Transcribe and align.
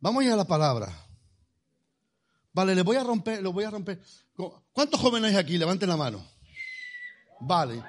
Vamos 0.00 0.22
a 0.22 0.26
ir 0.26 0.32
a 0.32 0.36
la 0.36 0.44
palabra. 0.46 0.88
Vale, 2.52 2.74
le 2.74 2.82
voy 2.82 2.96
a 2.96 3.04
romper, 3.04 3.42
lo 3.42 3.52
voy 3.52 3.64
a 3.64 3.70
romper. 3.70 4.00
¿Cuántos 4.72 5.00
jóvenes 5.00 5.32
hay 5.32 5.36
aquí? 5.36 5.58
Levanten 5.58 5.88
la 5.88 5.96
mano. 5.96 6.24
Vale. 7.40 7.82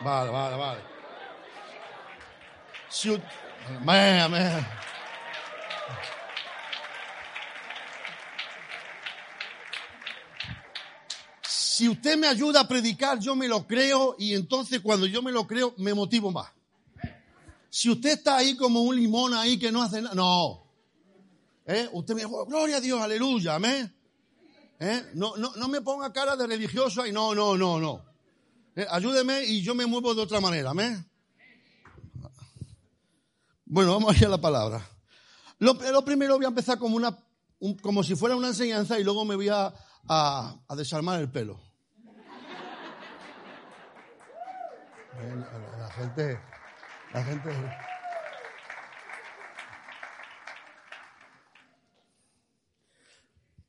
Vale, 0.00 0.30
vale, 0.30 0.56
vale. 0.56 0.80
Si, 2.88 3.22
amén, 3.80 4.66
Si 11.82 11.88
usted 11.88 12.16
me 12.16 12.28
ayuda 12.28 12.60
a 12.60 12.68
predicar, 12.68 13.18
yo 13.18 13.34
me 13.34 13.48
lo 13.48 13.66
creo 13.66 14.14
y 14.16 14.34
entonces 14.34 14.78
cuando 14.78 15.04
yo 15.04 15.20
me 15.20 15.32
lo 15.32 15.48
creo, 15.48 15.74
me 15.78 15.92
motivo 15.92 16.30
más. 16.30 16.48
Si 17.70 17.90
usted 17.90 18.10
está 18.10 18.36
ahí 18.36 18.54
como 18.54 18.82
un 18.82 18.94
limón 18.94 19.34
ahí 19.34 19.58
que 19.58 19.72
no 19.72 19.82
hace 19.82 20.00
nada, 20.00 20.14
no. 20.14 20.62
¿Eh? 21.66 21.88
Usted 21.92 22.14
me 22.14 22.20
dice, 22.20 22.32
oh, 22.32 22.46
gloria 22.46 22.76
a 22.76 22.80
Dios, 22.80 23.00
aleluya, 23.00 23.56
amén. 23.56 23.92
¿Eh? 24.78 25.10
No, 25.14 25.36
no, 25.36 25.56
no 25.56 25.66
me 25.66 25.80
ponga 25.80 26.12
cara 26.12 26.36
de 26.36 26.46
religioso 26.46 27.04
y 27.04 27.10
no, 27.10 27.34
no, 27.34 27.58
no, 27.58 27.80
no. 27.80 28.04
¿Eh? 28.76 28.86
Ayúdeme 28.88 29.42
y 29.42 29.60
yo 29.62 29.74
me 29.74 29.84
muevo 29.84 30.14
de 30.14 30.22
otra 30.22 30.40
manera, 30.40 30.70
amén. 30.70 31.04
Bueno, 33.64 33.94
vamos 33.94 34.14
a 34.14 34.18
ir 34.18 34.26
a 34.26 34.28
la 34.28 34.40
palabra. 34.40 34.88
Lo, 35.58 36.04
primero 36.04 36.36
voy 36.36 36.44
a 36.44 36.48
empezar 36.50 36.78
como 36.78 36.94
una, 36.94 37.18
como 37.80 38.04
si 38.04 38.14
fuera 38.14 38.36
una 38.36 38.46
enseñanza 38.46 39.00
y 39.00 39.02
luego 39.02 39.24
me 39.24 39.34
voy 39.34 39.48
a, 39.48 39.74
a, 40.08 40.76
desarmar 40.76 41.20
el 41.20 41.28
pelo. 41.28 41.71
La 45.14 45.90
gente, 45.90 46.40
la 47.12 47.24
gente. 47.24 47.50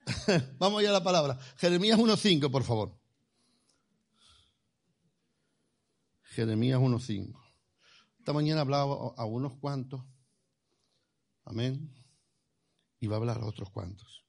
Vamos 0.58 0.82
ya 0.82 0.90
a 0.90 0.94
la 0.94 1.04
palabra. 1.04 1.38
Jeremías 1.58 2.00
1.5, 2.00 2.50
por 2.50 2.64
favor. 2.64 2.98
Jeremías 6.24 6.80
1.5. 6.80 7.40
Esta 8.20 8.34
mañana 8.34 8.62
hablaba 8.62 9.14
a 9.18 9.26
unos 9.26 9.54
cuantos. 9.60 10.02
Amén. 11.44 11.94
Y 13.02 13.08
va 13.08 13.18
a 13.18 13.20
hablar 13.20 13.40
a 13.40 13.46
otros 13.46 13.70
cuantos. 13.70 14.24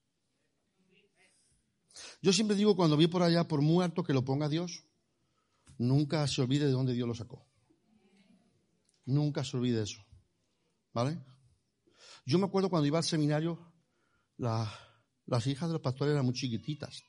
Yo 2.20 2.32
siempre 2.32 2.56
digo, 2.56 2.74
cuando 2.74 2.96
vi 2.96 3.06
por 3.06 3.22
allá, 3.22 3.46
por 3.46 3.62
muerto 3.62 4.02
que 4.02 4.12
lo 4.12 4.24
ponga 4.24 4.48
Dios, 4.48 4.84
nunca 5.78 6.26
se 6.26 6.42
olvide 6.42 6.66
de 6.66 6.72
dónde 6.72 6.92
Dios 6.92 7.08
lo 7.08 7.14
sacó. 7.14 7.46
Nunca 9.06 9.44
se 9.44 9.56
olvide 9.56 9.82
eso. 9.82 10.04
¿Vale? 10.92 11.18
Yo 12.26 12.38
me 12.38 12.46
acuerdo 12.46 12.70
cuando 12.70 12.86
iba 12.86 12.98
al 12.98 13.04
seminario, 13.04 13.58
la, 14.38 14.72
las 15.26 15.46
hijas 15.46 15.68
de 15.68 15.74
los 15.74 15.82
pastores 15.82 16.12
eran 16.12 16.24
muy 16.24 16.34
chiquititas. 16.34 17.02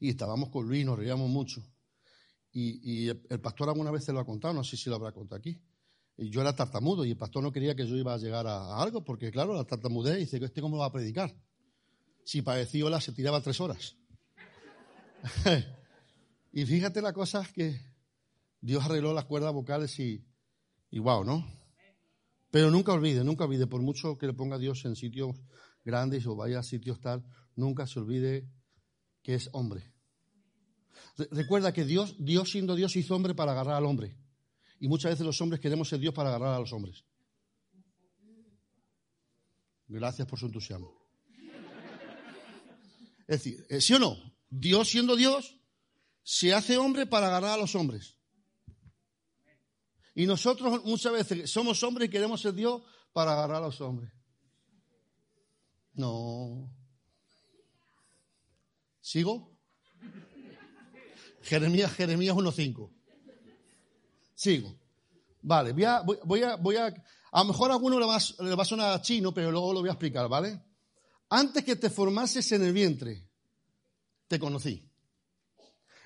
Y 0.00 0.10
estábamos 0.10 0.50
con 0.50 0.66
Luis, 0.66 0.84
nos 0.84 0.98
reíamos 0.98 1.28
mucho. 1.28 1.62
Y, 2.52 3.08
el 3.08 3.40
pastor 3.42 3.68
alguna 3.68 3.90
vez 3.90 4.04
se 4.04 4.14
lo 4.14 4.20
ha 4.20 4.24
contado, 4.24 4.54
no 4.54 4.64
sé 4.64 4.78
si 4.78 4.88
lo 4.88 4.96
habrá 4.96 5.12
contado 5.12 5.38
aquí. 5.38 5.60
Y 6.16 6.30
yo 6.30 6.40
era 6.40 6.56
tartamudo 6.56 7.04
y 7.04 7.10
el 7.10 7.18
pastor 7.18 7.42
no 7.42 7.52
quería 7.52 7.76
que 7.76 7.86
yo 7.86 7.94
iba 7.96 8.14
a 8.14 8.18
llegar 8.18 8.46
a, 8.46 8.80
algo, 8.80 9.04
porque 9.04 9.30
claro, 9.30 9.54
la 9.54 9.64
tartamudez 9.64 10.16
dice, 10.16 10.42
¿este 10.42 10.62
cómo 10.62 10.78
va 10.78 10.86
a 10.86 10.92
predicar? 10.92 11.36
Si 12.24 12.40
padecía 12.40 12.86
hola 12.86 12.98
se 13.02 13.12
tiraba 13.12 13.42
tres 13.42 13.60
horas. 13.60 13.96
y 16.56 16.64
fíjate 16.64 17.02
la 17.02 17.12
cosa 17.12 17.46
que 17.52 17.78
Dios 18.62 18.82
arregló 18.82 19.12
las 19.12 19.26
cuerdas 19.26 19.52
vocales 19.52 20.00
y, 20.00 20.24
y 20.90 20.98
wow, 21.00 21.22
¿no? 21.22 21.46
Pero 22.50 22.70
nunca 22.70 22.94
olvide, 22.94 23.22
nunca 23.24 23.44
olvide, 23.44 23.66
por 23.66 23.82
mucho 23.82 24.16
que 24.16 24.26
le 24.26 24.32
ponga 24.32 24.56
Dios 24.56 24.86
en 24.86 24.96
sitios 24.96 25.36
grandes 25.84 26.26
o 26.26 26.34
vaya 26.34 26.60
a 26.60 26.62
sitios 26.62 26.98
tal, 26.98 27.22
nunca 27.56 27.86
se 27.86 27.98
olvide 27.98 28.48
que 29.22 29.34
es 29.34 29.50
hombre. 29.52 29.92
Recuerda 31.30 31.74
que 31.74 31.84
Dios, 31.84 32.16
Dios 32.18 32.52
siendo 32.52 32.74
Dios 32.74 32.96
hizo 32.96 33.14
hombre 33.14 33.34
para 33.34 33.52
agarrar 33.52 33.74
al 33.74 33.84
hombre. 33.84 34.16
Y 34.80 34.88
muchas 34.88 35.10
veces 35.10 35.26
los 35.26 35.38
hombres 35.42 35.60
queremos 35.60 35.90
ser 35.90 35.98
Dios 35.98 36.14
para 36.14 36.30
agarrar 36.30 36.54
a 36.54 36.58
los 36.58 36.72
hombres. 36.72 37.04
Gracias 39.88 40.26
por 40.26 40.38
su 40.38 40.46
entusiasmo. 40.46 41.06
Es 43.26 43.44
decir, 43.44 43.66
eh, 43.68 43.82
¿sí 43.82 43.92
o 43.92 43.98
no? 43.98 44.16
Dios 44.48 44.88
siendo 44.88 45.16
Dios 45.16 45.60
se 46.28 46.52
hace 46.52 46.76
hombre 46.76 47.06
para 47.06 47.28
agarrar 47.28 47.52
a 47.52 47.56
los 47.56 47.76
hombres. 47.76 48.16
Y 50.12 50.26
nosotros 50.26 50.84
muchas 50.84 51.12
veces 51.12 51.48
somos 51.48 51.80
hombres 51.84 52.08
y 52.08 52.10
queremos 52.10 52.40
ser 52.40 52.52
Dios 52.52 52.82
para 53.12 53.32
agarrar 53.32 53.62
a 53.62 53.66
los 53.66 53.80
hombres. 53.80 54.12
No. 55.92 56.68
¿Sigo? 59.00 59.56
Jeremías, 61.42 61.92
Jeremías 61.92 62.34
1.5. 62.34 62.92
Sigo. 64.34 64.76
Vale, 65.42 65.72
voy 65.72 65.84
a, 65.84 66.00
voy, 66.00 66.42
a, 66.42 66.56
voy 66.56 66.74
a, 66.74 66.86
a 66.86 67.38
lo 67.38 67.44
mejor 67.44 67.70
a 67.70 67.74
alguno 67.74 68.00
le 68.00 68.06
va, 68.06 68.18
le 68.40 68.54
va 68.56 68.62
a 68.64 68.66
sonar 68.66 69.00
chino, 69.00 69.32
pero 69.32 69.52
luego 69.52 69.72
lo 69.72 69.78
voy 69.78 69.90
a 69.90 69.92
explicar, 69.92 70.28
¿vale? 70.28 70.60
Antes 71.28 71.62
que 71.62 71.76
te 71.76 71.88
formases 71.88 72.50
en 72.50 72.64
el 72.64 72.72
vientre, 72.72 73.30
te 74.26 74.40
conocí. 74.40 74.85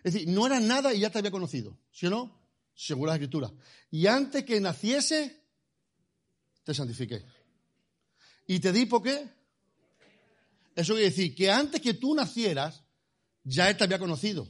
Es 0.02 0.14
decir, 0.14 0.28
no 0.28 0.46
era 0.46 0.60
nada 0.60 0.94
y 0.94 1.00
ya 1.00 1.10
te 1.10 1.18
había 1.18 1.30
conocido, 1.30 1.78
¿sí 1.90 2.06
o 2.06 2.10
no? 2.10 2.40
Según 2.74 3.08
la 3.08 3.14
escritura. 3.14 3.52
Y 3.90 4.06
antes 4.06 4.44
que 4.44 4.60
naciese, 4.60 5.44
te 6.64 6.74
santifiqué. 6.74 7.24
¿Y 8.46 8.60
te 8.60 8.72
di 8.72 8.86
por 8.86 9.02
qué? 9.02 9.28
Eso 10.74 10.94
quiere 10.94 11.10
decir 11.10 11.34
que 11.34 11.50
antes 11.50 11.80
que 11.80 11.94
tú 11.94 12.14
nacieras, 12.14 12.82
ya 13.44 13.68
Él 13.68 13.76
te 13.76 13.84
había 13.84 13.98
conocido. 13.98 14.48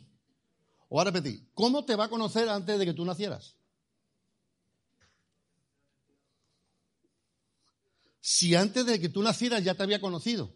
O 0.88 1.00
a 1.00 1.05
repetir, 1.05 1.49
¿cómo 1.55 1.84
te 1.84 1.97
va 1.97 2.05
a 2.05 2.09
conocer 2.09 2.49
antes 2.49 2.78
de 2.78 2.84
que 2.84 2.94
tú 2.94 3.05
nacieras? 3.05 3.56
Si 8.21 8.55
antes 8.55 8.87
de 8.87 9.00
que 9.00 9.09
tú 9.09 9.22
nacieras 9.22 9.65
ya 9.65 9.75
te 9.75 9.82
había 9.82 10.00
conocido. 10.00 10.55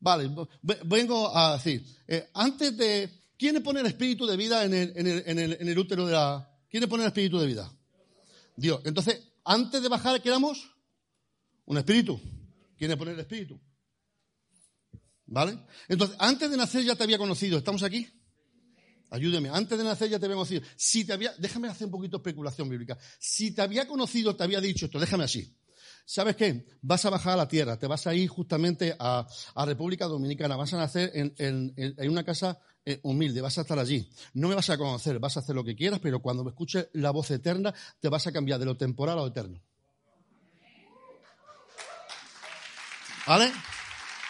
Vale, 0.00 0.30
vengo 0.84 1.36
a 1.36 1.54
decir, 1.54 1.84
eh, 2.06 2.30
antes 2.34 2.76
de... 2.76 3.17
¿Quién 3.38 3.54
le 3.54 3.60
pone 3.60 3.80
el 3.80 3.86
espíritu 3.86 4.26
de 4.26 4.36
vida 4.36 4.64
en 4.64 4.74
el, 4.74 4.92
en, 4.96 5.06
el, 5.38 5.56
en 5.60 5.68
el, 5.68 5.78
útero 5.78 6.04
de 6.06 6.12
la... 6.12 6.50
¿Quién 6.68 6.80
le 6.80 6.88
pone 6.88 7.04
el 7.04 7.08
espíritu 7.08 7.38
de 7.38 7.46
vida? 7.46 7.72
Dios. 8.56 8.80
Entonces, 8.84 9.32
antes 9.44 9.80
de 9.80 9.88
bajar, 9.88 10.20
¿qué 10.20 10.28
éramos? 10.28 10.68
Un 11.64 11.78
espíritu. 11.78 12.20
¿Quién 12.76 12.90
le 12.90 12.96
pone 12.96 13.12
el 13.12 13.20
espíritu? 13.20 13.60
¿Vale? 15.26 15.58
Entonces, 15.88 16.16
antes 16.18 16.50
de 16.50 16.56
nacer 16.56 16.84
ya 16.84 16.96
te 16.96 17.04
había 17.04 17.18
conocido. 17.18 17.58
¿Estamos 17.58 17.82
aquí? 17.84 18.08
Ayúdeme. 19.10 19.50
Antes 19.50 19.78
de 19.78 19.84
nacer 19.84 20.10
ya 20.10 20.18
te 20.18 20.26
había 20.26 20.36
conocido. 20.36 20.62
Si 20.76 21.04
te 21.04 21.12
había, 21.12 21.32
déjame 21.38 21.68
hacer 21.68 21.86
un 21.86 21.92
poquito 21.92 22.18
de 22.18 22.22
especulación 22.22 22.68
bíblica. 22.68 22.98
Si 23.18 23.52
te 23.52 23.62
había 23.62 23.86
conocido, 23.86 24.34
te 24.34 24.42
había 24.42 24.60
dicho 24.60 24.86
esto, 24.86 24.98
déjame 24.98 25.24
así. 25.24 25.56
¿Sabes 26.04 26.36
qué? 26.36 26.66
Vas 26.80 27.04
a 27.04 27.10
bajar 27.10 27.34
a 27.34 27.36
la 27.36 27.48
tierra, 27.48 27.78
te 27.78 27.86
vas 27.86 28.06
a 28.06 28.14
ir 28.14 28.28
justamente 28.28 28.96
a, 28.98 29.26
República 29.66 30.06
Dominicana, 30.06 30.56
vas 30.56 30.72
a 30.72 30.78
nacer 30.78 31.12
en, 31.14 31.74
una 32.10 32.24
casa 32.24 32.58
eh, 32.90 33.00
humilde, 33.02 33.42
vas 33.42 33.58
a 33.58 33.60
estar 33.60 33.78
allí. 33.78 34.08
No 34.32 34.48
me 34.48 34.54
vas 34.54 34.70
a 34.70 34.78
conocer, 34.78 35.18
vas 35.18 35.36
a 35.36 35.40
hacer 35.40 35.54
lo 35.54 35.62
que 35.62 35.76
quieras, 35.76 36.00
pero 36.00 36.22
cuando 36.22 36.42
me 36.42 36.48
escuches 36.48 36.88
la 36.94 37.10
voz 37.10 37.30
eterna, 37.30 37.74
te 38.00 38.08
vas 38.08 38.26
a 38.26 38.32
cambiar 38.32 38.58
de 38.58 38.64
lo 38.64 38.78
temporal 38.78 39.18
a 39.18 39.20
lo 39.20 39.26
eterno. 39.26 39.60
¿Vale? 43.26 43.52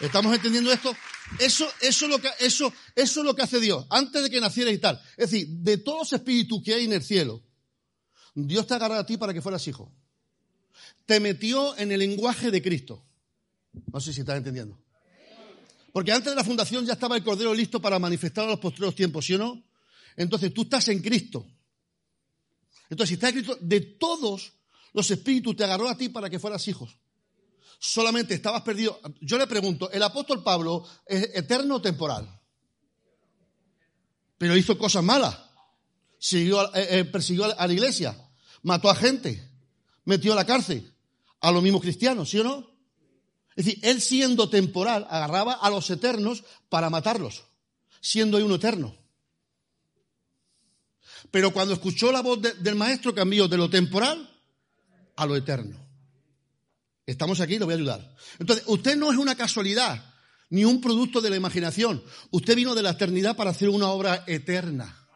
¿Estamos 0.01 0.35
entendiendo 0.35 0.73
esto? 0.73 0.93
Eso, 1.39 1.69
eso, 1.81 2.07
es 2.07 2.11
lo 2.11 2.19
que, 2.21 2.29
eso, 2.41 2.73
eso 2.97 3.21
es 3.21 3.25
lo 3.25 3.37
que 3.37 3.43
hace 3.43 3.61
Dios, 3.61 3.87
antes 3.91 4.25
de 4.25 4.29
que 4.29 4.41
naciera 4.41 4.73
y 4.73 4.79
tal. 4.79 5.01
Es 5.17 5.31
decir, 5.31 5.47
de 5.49 5.79
todos 5.79 5.99
los 5.99 6.13
espíritus 6.15 6.61
que 6.65 6.75
hay 6.75 6.85
en 6.87 6.95
el 6.95 7.05
cielo, 7.05 7.45
Dios 8.35 8.67
te 8.67 8.75
agarra 8.75 8.99
a 8.99 9.07
ti 9.07 9.17
para 9.17 9.33
que 9.33 9.41
fueras 9.41 9.69
hijo. 9.69 9.95
Te 11.07 11.21
metió 11.21 11.79
en 11.79 11.93
el 11.93 12.01
lenguaje 12.01 12.51
de 12.51 12.61
Cristo. 12.61 13.05
No 13.93 14.01
sé 14.01 14.13
si 14.13 14.23
estás 14.23 14.37
entendiendo. 14.37 14.83
Porque 15.99 16.13
antes 16.13 16.31
de 16.31 16.37
la 16.37 16.45
fundación 16.45 16.87
ya 16.87 16.93
estaba 16.93 17.17
el 17.17 17.25
Cordero 17.25 17.53
listo 17.53 17.83
para 17.83 17.99
manifestar 17.99 18.45
a 18.45 18.51
los 18.51 18.61
posteriores 18.61 18.95
tiempos, 18.95 19.27
¿sí 19.27 19.35
o 19.35 19.39
no? 19.39 19.65
Entonces 20.15 20.55
tú 20.55 20.63
estás 20.63 20.87
en 20.87 21.03
Cristo. 21.03 21.45
Entonces, 22.89 23.09
si 23.09 23.15
estás 23.15 23.31
en 23.31 23.43
Cristo, 23.43 23.59
de 23.61 23.81
todos 23.81 24.53
los 24.93 25.11
espíritus 25.11 25.57
te 25.57 25.65
agarró 25.65 25.89
a 25.89 25.99
ti 25.99 26.09
para 26.09 26.31
que 26.31 26.39
fueras 26.39 26.69
hijos 26.69 26.97
solamente 27.81 28.33
estabas 28.33 28.63
perdido. 28.63 29.01
Yo 29.21 29.39
le 29.39 29.49
pregunto, 29.49 29.91
¿el 29.91 30.01
apóstol 30.05 30.45
Pablo 30.45 30.87
es 31.05 31.35
eterno 31.35 31.75
o 31.75 31.83
temporal? 31.83 32.29
Pero 34.39 34.57
hizo 34.57 34.79
cosas 34.79 35.03
malas. 35.03 35.37
Siguió, 36.17 36.63
eh, 36.77 37.01
eh, 37.01 37.05
persiguió 37.07 37.47
a 37.59 37.67
la 37.67 37.73
iglesia, 37.73 38.17
mató 38.63 38.89
a 38.89 38.95
gente, 38.95 39.51
metió 40.05 40.33
a 40.33 40.37
la 40.37 40.47
cárcel, 40.47 40.95
a 41.41 41.51
los 41.51 41.61
mismos 41.61 41.83
cristianos, 41.83 42.31
¿sí 42.31 42.39
o 42.39 42.45
no? 42.45 42.78
Es 43.59 43.65
decir, 43.65 43.81
él 43.83 44.01
siendo 44.01 44.49
temporal 44.49 45.05
agarraba 45.11 45.55
a 45.55 45.69
los 45.69 45.91
eternos 45.91 46.45
para 46.69 46.91
matarlos, 46.91 47.43
siendo 48.01 48.37
uno 48.39 48.55
eterno. 48.55 48.95
Pero 51.33 51.53
cuando 51.53 51.75
escuchó 51.75 52.13
la 52.13 52.23
voz 52.23 52.39
del 52.41 52.77
maestro 52.77 53.13
cambió 53.13 53.49
de 53.49 53.57
lo 53.57 53.69
temporal 53.69 54.31
a 55.17 55.27
lo 55.27 55.35
eterno. 55.35 55.77
Estamos 57.05 57.41
aquí, 57.41 57.59
lo 57.59 57.65
voy 57.65 57.75
a 57.75 57.79
ayudar. 57.79 58.17
Entonces, 58.39 58.65
usted 58.69 58.97
no 58.97 59.11
es 59.11 59.19
una 59.19 59.35
casualidad, 59.35 60.05
ni 60.51 60.65
un 60.65 60.81
producto 60.81 61.21
de 61.21 61.31
la 61.31 61.37
imaginación. 61.37 62.01
Usted 62.31 62.55
vino 62.55 62.77
de 62.77 62.85
la 62.85 62.91
eternidad 62.91 63.35
para 63.35 63.51
hacer 63.51 63.71
una 63.71 63.89
obra 63.89 64.23
eterna, 64.29 65.09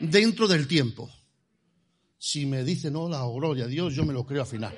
dentro 0.00 0.48
del 0.48 0.66
tiempo. 0.66 1.08
Si 2.18 2.44
me 2.44 2.64
dice 2.64 2.90
no, 2.90 3.08
la 3.08 3.24
gloria 3.24 3.66
a 3.66 3.68
Dios, 3.68 3.94
yo 3.94 4.04
me 4.04 4.12
lo 4.12 4.26
creo 4.26 4.42
al 4.42 4.48
final. 4.48 4.76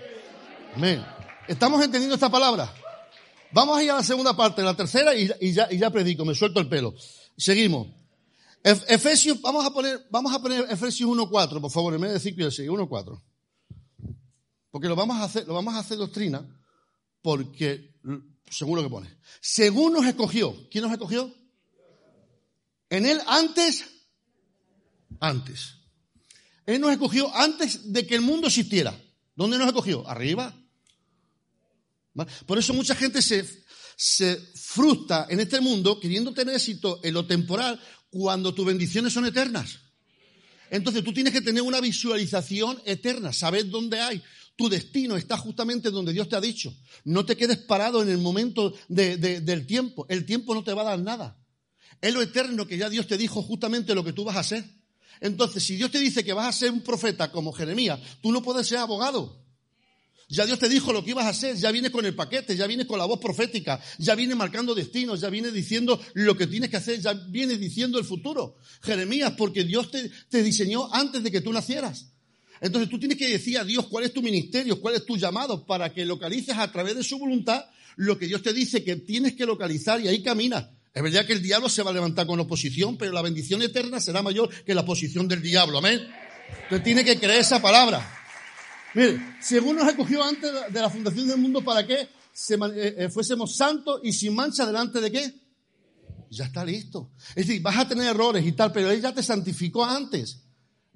Amén. 0.76 1.02
¿Estamos 1.48 1.82
entendiendo 1.82 2.14
esta 2.14 2.30
palabra? 2.30 2.70
Vamos 3.52 3.78
a 3.78 3.82
ir 3.82 3.90
a 3.90 3.96
la 3.96 4.02
segunda 4.02 4.36
parte, 4.36 4.62
la 4.62 4.76
tercera, 4.76 5.12
y, 5.14 5.52
ya, 5.52 5.90
predico, 5.90 6.24
me 6.24 6.34
suelto 6.34 6.60
el 6.60 6.68
pelo. 6.68 6.94
Seguimos. 7.36 7.88
Efesios, 8.62 9.40
vamos 9.40 9.64
a 9.64 9.70
poner, 9.70 10.06
vamos 10.10 10.32
a 10.34 10.40
poner 10.40 10.66
Efesios 10.70 11.08
1.4, 11.08 11.60
por 11.60 11.70
favor, 11.70 11.94
en 11.94 12.00
vez 12.02 12.12
de 12.12 12.20
5 12.20 12.40
y 12.40 12.50
6, 12.50 12.68
1.4. 12.68 13.20
Porque 14.70 14.86
lo 14.86 14.94
vamos 14.94 15.16
a 15.16 15.24
hacer, 15.24 15.48
lo 15.48 15.54
vamos 15.54 15.74
a 15.74 15.80
hacer 15.80 15.98
doctrina, 15.98 16.46
porque, 17.22 17.94
según 18.50 18.76
lo 18.76 18.82
que 18.82 18.90
pone. 18.90 19.16
Según 19.40 19.94
nos 19.94 20.06
escogió. 20.06 20.68
¿Quién 20.70 20.84
nos 20.84 20.92
escogió? 20.92 21.34
En 22.88 23.06
él 23.06 23.20
antes, 23.26 23.86
antes. 25.18 25.76
Él 26.66 26.80
nos 26.80 26.92
escogió 26.92 27.34
antes 27.34 27.92
de 27.92 28.06
que 28.06 28.14
el 28.14 28.20
mundo 28.20 28.46
existiera. 28.46 28.94
¿Dónde 29.34 29.58
nos 29.58 29.66
escogió? 29.66 30.06
Arriba. 30.06 30.54
Por 32.46 32.58
eso 32.58 32.74
mucha 32.74 32.94
gente 32.94 33.22
se, 33.22 33.44
se 33.96 34.36
frustra 34.36 35.26
en 35.28 35.40
este 35.40 35.60
mundo 35.60 36.00
queriendo 36.00 36.32
tener 36.32 36.54
éxito 36.54 37.00
en 37.02 37.14
lo 37.14 37.26
temporal 37.26 37.80
cuando 38.10 38.52
tus 38.54 38.66
bendiciones 38.66 39.12
son 39.12 39.26
eternas. 39.26 39.78
Entonces 40.70 41.02
tú 41.02 41.12
tienes 41.12 41.32
que 41.32 41.40
tener 41.40 41.62
una 41.62 41.80
visualización 41.80 42.80
eterna, 42.84 43.32
saber 43.32 43.68
dónde 43.68 44.00
hay. 44.00 44.22
Tu 44.56 44.68
destino 44.68 45.16
está 45.16 45.36
justamente 45.36 45.90
donde 45.90 46.12
Dios 46.12 46.28
te 46.28 46.36
ha 46.36 46.40
dicho. 46.40 46.74
No 47.04 47.24
te 47.24 47.36
quedes 47.36 47.58
parado 47.58 48.02
en 48.02 48.08
el 48.08 48.18
momento 48.18 48.74
del 48.88 49.66
tiempo. 49.66 50.06
El 50.08 50.26
tiempo 50.26 50.54
no 50.54 50.62
te 50.62 50.72
va 50.72 50.82
a 50.82 50.96
dar 50.96 51.00
nada. 51.00 51.38
Es 52.00 52.14
lo 52.14 52.22
eterno 52.22 52.66
que 52.66 52.78
ya 52.78 52.88
Dios 52.88 53.06
te 53.06 53.18
dijo 53.18 53.42
justamente 53.42 53.94
lo 53.94 54.04
que 54.04 54.12
tú 54.12 54.24
vas 54.24 54.36
a 54.36 54.40
hacer. 54.40 54.64
Entonces, 55.20 55.62
si 55.62 55.76
Dios 55.76 55.90
te 55.90 55.98
dice 55.98 56.24
que 56.24 56.32
vas 56.32 56.48
a 56.48 56.58
ser 56.58 56.70
un 56.70 56.82
profeta 56.82 57.30
como 57.30 57.52
Jeremías, 57.52 58.00
tú 58.22 58.32
no 58.32 58.42
puedes 58.42 58.66
ser 58.66 58.78
abogado. 58.78 59.39
Ya 60.30 60.46
Dios 60.46 60.60
te 60.60 60.68
dijo 60.68 60.92
lo 60.92 61.02
que 61.04 61.10
ibas 61.10 61.26
a 61.26 61.30
hacer, 61.30 61.56
ya 61.56 61.72
viene 61.72 61.90
con 61.90 62.06
el 62.06 62.14
paquete, 62.14 62.56
ya 62.56 62.68
viene 62.68 62.86
con 62.86 63.00
la 63.00 63.04
voz 63.04 63.18
profética, 63.18 63.80
ya 63.98 64.14
viene 64.14 64.36
marcando 64.36 64.76
destinos, 64.76 65.20
ya 65.20 65.28
viene 65.28 65.50
diciendo 65.50 66.00
lo 66.14 66.36
que 66.36 66.46
tienes 66.46 66.70
que 66.70 66.76
hacer, 66.76 67.00
ya 67.00 67.14
viene 67.14 67.58
diciendo 67.58 67.98
el 67.98 68.04
futuro. 68.04 68.56
Jeremías, 68.80 69.32
porque 69.36 69.64
Dios 69.64 69.90
te, 69.90 70.42
diseñó 70.42 70.88
antes 70.94 71.24
de 71.24 71.32
que 71.32 71.40
tú 71.40 71.52
nacieras. 71.52 72.12
Entonces 72.60 72.88
tú 72.88 73.00
tienes 73.00 73.18
que 73.18 73.28
decir 73.28 73.58
a 73.58 73.64
Dios 73.64 73.88
cuál 73.88 74.04
es 74.04 74.12
tu 74.12 74.22
ministerio, 74.22 74.80
cuál 74.80 74.94
es 74.94 75.04
tu 75.04 75.16
llamado, 75.16 75.66
para 75.66 75.92
que 75.92 76.04
localices 76.04 76.56
a 76.56 76.70
través 76.70 76.94
de 76.94 77.02
su 77.02 77.18
voluntad 77.18 77.64
lo 77.96 78.16
que 78.16 78.28
Dios 78.28 78.40
te 78.40 78.52
dice 78.52 78.84
que 78.84 78.94
tienes 78.94 79.34
que 79.34 79.44
localizar 79.44 80.00
y 80.00 80.06
ahí 80.06 80.22
caminas. 80.22 80.68
Es 80.94 81.02
verdad 81.02 81.26
que 81.26 81.32
el 81.32 81.42
diablo 81.42 81.68
se 81.68 81.82
va 81.82 81.90
a 81.90 81.94
levantar 81.94 82.28
con 82.28 82.38
oposición, 82.38 82.96
pero 82.96 83.10
la 83.10 83.22
bendición 83.22 83.62
eterna 83.62 83.98
será 83.98 84.22
mayor 84.22 84.48
que 84.64 84.74
la 84.74 84.84
posición 84.84 85.26
del 85.26 85.42
diablo. 85.42 85.78
Amén. 85.78 86.06
Entonces 86.62 86.84
tiene 86.84 87.04
que 87.04 87.18
creer 87.18 87.40
esa 87.40 87.60
palabra. 87.60 88.19
Mire, 88.94 89.36
según 89.40 89.76
nos 89.76 89.88
escogió 89.88 90.22
antes 90.22 90.52
de 90.72 90.80
la 90.80 90.90
fundación 90.90 91.28
del 91.28 91.38
mundo 91.38 91.62
para 91.62 91.86
que 91.86 92.00
eh, 92.00 92.08
eh, 92.98 93.08
fuésemos 93.08 93.56
santos 93.56 94.00
y 94.02 94.12
sin 94.12 94.34
mancha 94.34 94.66
delante 94.66 95.00
de 95.00 95.10
qué? 95.12 95.34
Ya 96.30 96.46
está 96.46 96.64
listo. 96.64 97.12
Es 97.30 97.46
decir, 97.46 97.60
vas 97.62 97.76
a 97.76 97.88
tener 97.88 98.06
errores 98.06 98.44
y 98.46 98.52
tal, 98.52 98.72
pero 98.72 98.90
Él 98.90 99.00
ya 99.00 99.12
te 99.12 99.22
santificó 99.22 99.84
antes. 99.84 100.42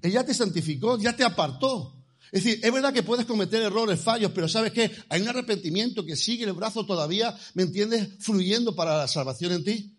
Él 0.00 0.12
ya 0.12 0.24
te 0.24 0.34
santificó, 0.34 0.98
ya 0.98 1.14
te 1.14 1.24
apartó. 1.24 2.04
Es 2.30 2.42
decir, 2.42 2.60
es 2.64 2.72
verdad 2.72 2.92
que 2.92 3.02
puedes 3.02 3.26
cometer 3.26 3.62
errores, 3.62 4.00
fallos, 4.00 4.32
pero 4.34 4.48
¿sabes 4.48 4.72
qué? 4.72 4.90
Hay 5.08 5.22
un 5.22 5.28
arrepentimiento 5.28 6.04
que 6.04 6.16
sigue 6.16 6.44
el 6.44 6.52
brazo 6.52 6.84
todavía, 6.84 7.36
¿me 7.54 7.62
entiendes? 7.62 8.08
Fluyendo 8.18 8.74
para 8.74 8.96
la 8.96 9.08
salvación 9.08 9.52
en 9.52 9.64
ti. 9.64 9.96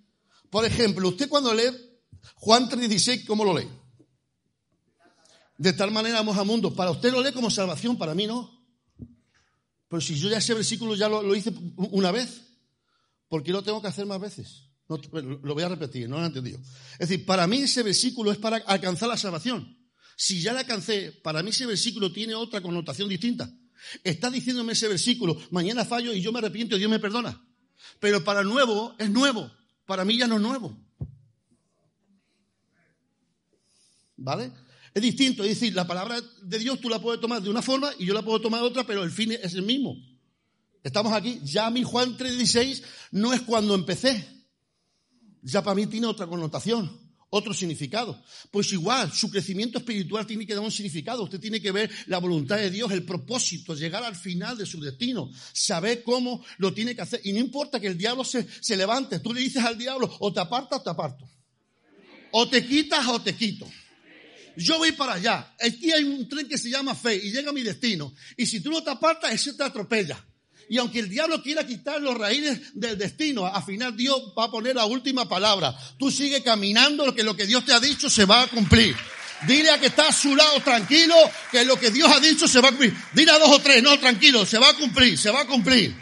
Por 0.50 0.66
ejemplo, 0.66 1.08
usted 1.08 1.30
cuando 1.30 1.54
lee 1.54 1.72
Juan 2.36 2.70
3.16, 2.70 3.26
¿cómo 3.26 3.46
lo 3.46 3.58
lee? 3.58 3.68
De 5.58 5.74
tal 5.74 5.92
manera 5.92 6.18
vamos 6.18 6.38
a 6.38 6.44
mundo. 6.44 6.74
Para 6.74 6.92
usted 6.92 7.12
lo 7.12 7.22
lee 7.22 7.32
como 7.32 7.50
salvación, 7.50 7.98
para 7.98 8.14
mí 8.14 8.28
no. 8.28 8.52
Pero 9.88 10.02
si 10.02 10.16
yo 10.16 10.30
ya 10.30 10.38
ese 10.38 10.54
versículo 10.54 10.96
ya 10.96 11.08
lo, 11.08 11.36
hice 11.36 11.54
una 11.78 12.12
vez, 12.12 12.42
¿por 13.28 13.44
qué 13.44 13.52
lo 13.52 13.64
tengo 13.64 13.82
que 13.82 13.88
hacer 13.88 14.06
más 14.06 14.20
veces? 14.20 14.64
lo 14.88 15.56
voy 15.56 15.64
a 15.64 15.70
repetir, 15.70 16.08
no 16.08 16.18
lo 16.18 16.24
he 16.24 16.28
entendido. 16.28 16.60
Es 17.00 17.10
decir, 17.10 17.26
para 17.26 17.48
mí 17.48 17.58
ese 17.58 17.82
versículo 17.82 18.32
es 18.32 18.38
para 18.38 18.58
alcanzar 18.58 19.10
la 19.10 19.18
salvación. 19.18 19.76
Si 20.16 20.42
ya 20.42 20.54
la 20.54 20.60
alcancé, 20.60 21.12
para 21.12 21.42
mí 21.42 21.50
ese 21.50 21.66
versículo 21.66 22.12
tiene 22.12 22.36
otra 22.36 22.62
connotación 22.62 23.10
distinta. 23.10 23.52
Está 24.04 24.30
diciéndome 24.30 24.74
ese 24.74 24.88
versículo, 24.88 25.38
mañana 25.52 25.86
fallo 25.86 26.14
y 26.14 26.22
yo 26.22 26.32
me 26.32 26.40
arrepiento 26.40 26.76
y 26.76 26.80
Dios 26.80 26.92
me 26.92 27.00
perdona. 27.00 27.44
Pero 28.00 28.24
para 28.24 28.44
nuevo 28.44 28.96
es 29.00 29.10
nuevo, 29.10 29.52
para 29.86 30.06
mí 30.06 30.18
ya 30.18 30.28
no 30.28 30.36
es 30.36 30.42
nuevo. 30.42 30.78
¿Vale? 34.18 34.52
Es 34.96 35.02
distinto, 35.02 35.44
es 35.44 35.50
decir, 35.50 35.76
la 35.76 35.86
palabra 35.86 36.22
de 36.42 36.58
Dios 36.58 36.80
tú 36.80 36.88
la 36.88 37.02
puedes 37.02 37.20
tomar 37.20 37.42
de 37.42 37.50
una 37.50 37.62
forma 37.62 37.92
y 38.00 38.06
yo 38.06 38.14
la 38.14 38.22
puedo 38.22 38.40
tomar 38.40 38.62
de 38.62 38.68
otra, 38.68 38.88
pero 38.88 39.04
el 39.04 39.12
fin 39.12 39.34
es 39.34 39.54
el 39.54 39.64
mismo. 39.64 39.98
Estamos 40.82 41.12
aquí, 41.12 41.42
ya 41.44 41.70
mi 41.70 41.84
Juan 41.84 42.16
3:16 42.16 42.82
no 43.12 43.34
es 43.34 43.42
cuando 43.42 43.76
empecé. 43.76 44.26
Ya 45.42 45.62
para 45.62 45.76
mí 45.76 45.86
tiene 45.88 46.08
otra 46.08 46.28
connotación, 46.28 46.98
otro 47.30 47.54
significado. 47.54 48.24
Pues 48.52 48.72
igual, 48.72 49.12
su 49.12 49.30
crecimiento 49.30 49.80
espiritual 49.80 50.26
tiene 50.26 50.48
que 50.48 50.54
dar 50.54 50.64
un 50.64 50.72
significado. 50.72 51.24
Usted 51.24 51.42
tiene 51.42 51.60
que 51.60 51.74
ver 51.74 51.92
la 52.06 52.20
voluntad 52.20 52.56
de 52.56 52.72
Dios, 52.72 52.90
el 52.94 53.04
propósito, 53.04 53.76
llegar 53.76 54.06
al 54.06 54.16
final 54.16 54.58
de 54.58 54.66
su 54.66 54.80
destino, 54.80 55.30
saber 55.52 56.04
cómo 56.04 56.42
lo 56.58 56.74
tiene 56.74 56.96
que 56.96 57.02
hacer. 57.02 57.20
Y 57.26 57.34
no 57.34 57.40
importa 57.40 57.82
que 57.82 57.88
el 57.88 57.98
diablo 57.98 58.24
se, 58.24 58.48
se 58.62 58.78
levante, 58.78 59.20
tú 59.20 59.34
le 59.34 59.42
dices 59.42 59.62
al 59.62 59.78
diablo, 59.78 60.10
o 60.22 60.32
te 60.32 60.40
apartas 60.40 60.80
o 60.80 60.84
te 60.84 60.90
aparto. 60.90 61.30
O 62.32 62.48
te 62.48 62.66
quitas 62.66 63.06
o 63.10 63.22
te 63.22 63.36
quito 63.36 63.68
yo 64.58 64.78
voy 64.78 64.92
para 64.94 65.14
allá. 65.14 65.56
Aquí 65.60 65.92
hay 65.92 66.04
un 66.04 66.28
tren 66.28 66.48
que 66.48 66.58
se 66.58 66.70
llama 66.70 66.96
fe 66.96 67.16
y 67.16 67.32
llega 67.32 67.50
a 67.50 67.54
mi 67.54 67.64
destino. 67.64 68.14
Y 68.38 68.46
si 68.46 68.62
tú 68.62 68.72
no 68.72 68.84
te 68.84 68.92
apartas, 68.92 69.34
ese 69.34 69.54
te 69.54 69.64
atropella. 69.64 70.24
Y 70.70 70.78
aunque 70.78 71.00
el 71.00 71.10
diablo 71.10 71.44
quiera 71.44 71.66
quitar 71.66 72.02
los 72.02 72.18
raíces 72.18 72.60
del 72.74 72.98
destino, 72.98 73.46
al 73.46 73.64
final 73.64 73.96
Dios 73.96 74.34
va 74.38 74.46
a 74.46 74.52
poner 74.52 74.76
la 74.76 74.86
última 74.86 75.30
palabra. 75.30 75.76
Tú 76.00 76.10
sigue 76.10 76.42
caminando, 76.42 77.14
que 77.14 77.24
lo 77.24 77.36
que 77.36 77.46
Dios 77.46 77.66
te 77.66 77.74
ha 77.74 77.80
dicho 77.80 78.10
se 78.10 78.26
va 78.26 78.44
a 78.44 78.48
cumplir. 78.48 78.96
Dile 79.46 79.70
a 79.70 79.80
que 79.80 79.88
está 79.88 80.08
a 80.08 80.14
su 80.14 80.36
lado 80.36 80.60
tranquilo, 80.62 81.16
que 81.52 81.66
lo 81.66 81.80
que 81.80 81.92
Dios 81.92 82.10
ha 82.10 82.20
dicho 82.20 82.48
se 82.48 82.62
va 82.62 82.70
a 82.70 82.72
cumplir. 82.72 82.96
Dile 83.14 83.32
a 83.32 83.38
dos 83.38 83.50
o 83.50 83.60
tres, 83.60 83.84
no, 83.84 84.00
tranquilo, 84.00 84.46
se 84.46 84.58
va 84.58 84.70
a 84.70 84.74
cumplir, 84.74 85.18
se 85.18 85.30
va 85.30 85.42
a 85.42 85.48
cumplir. 85.48 85.94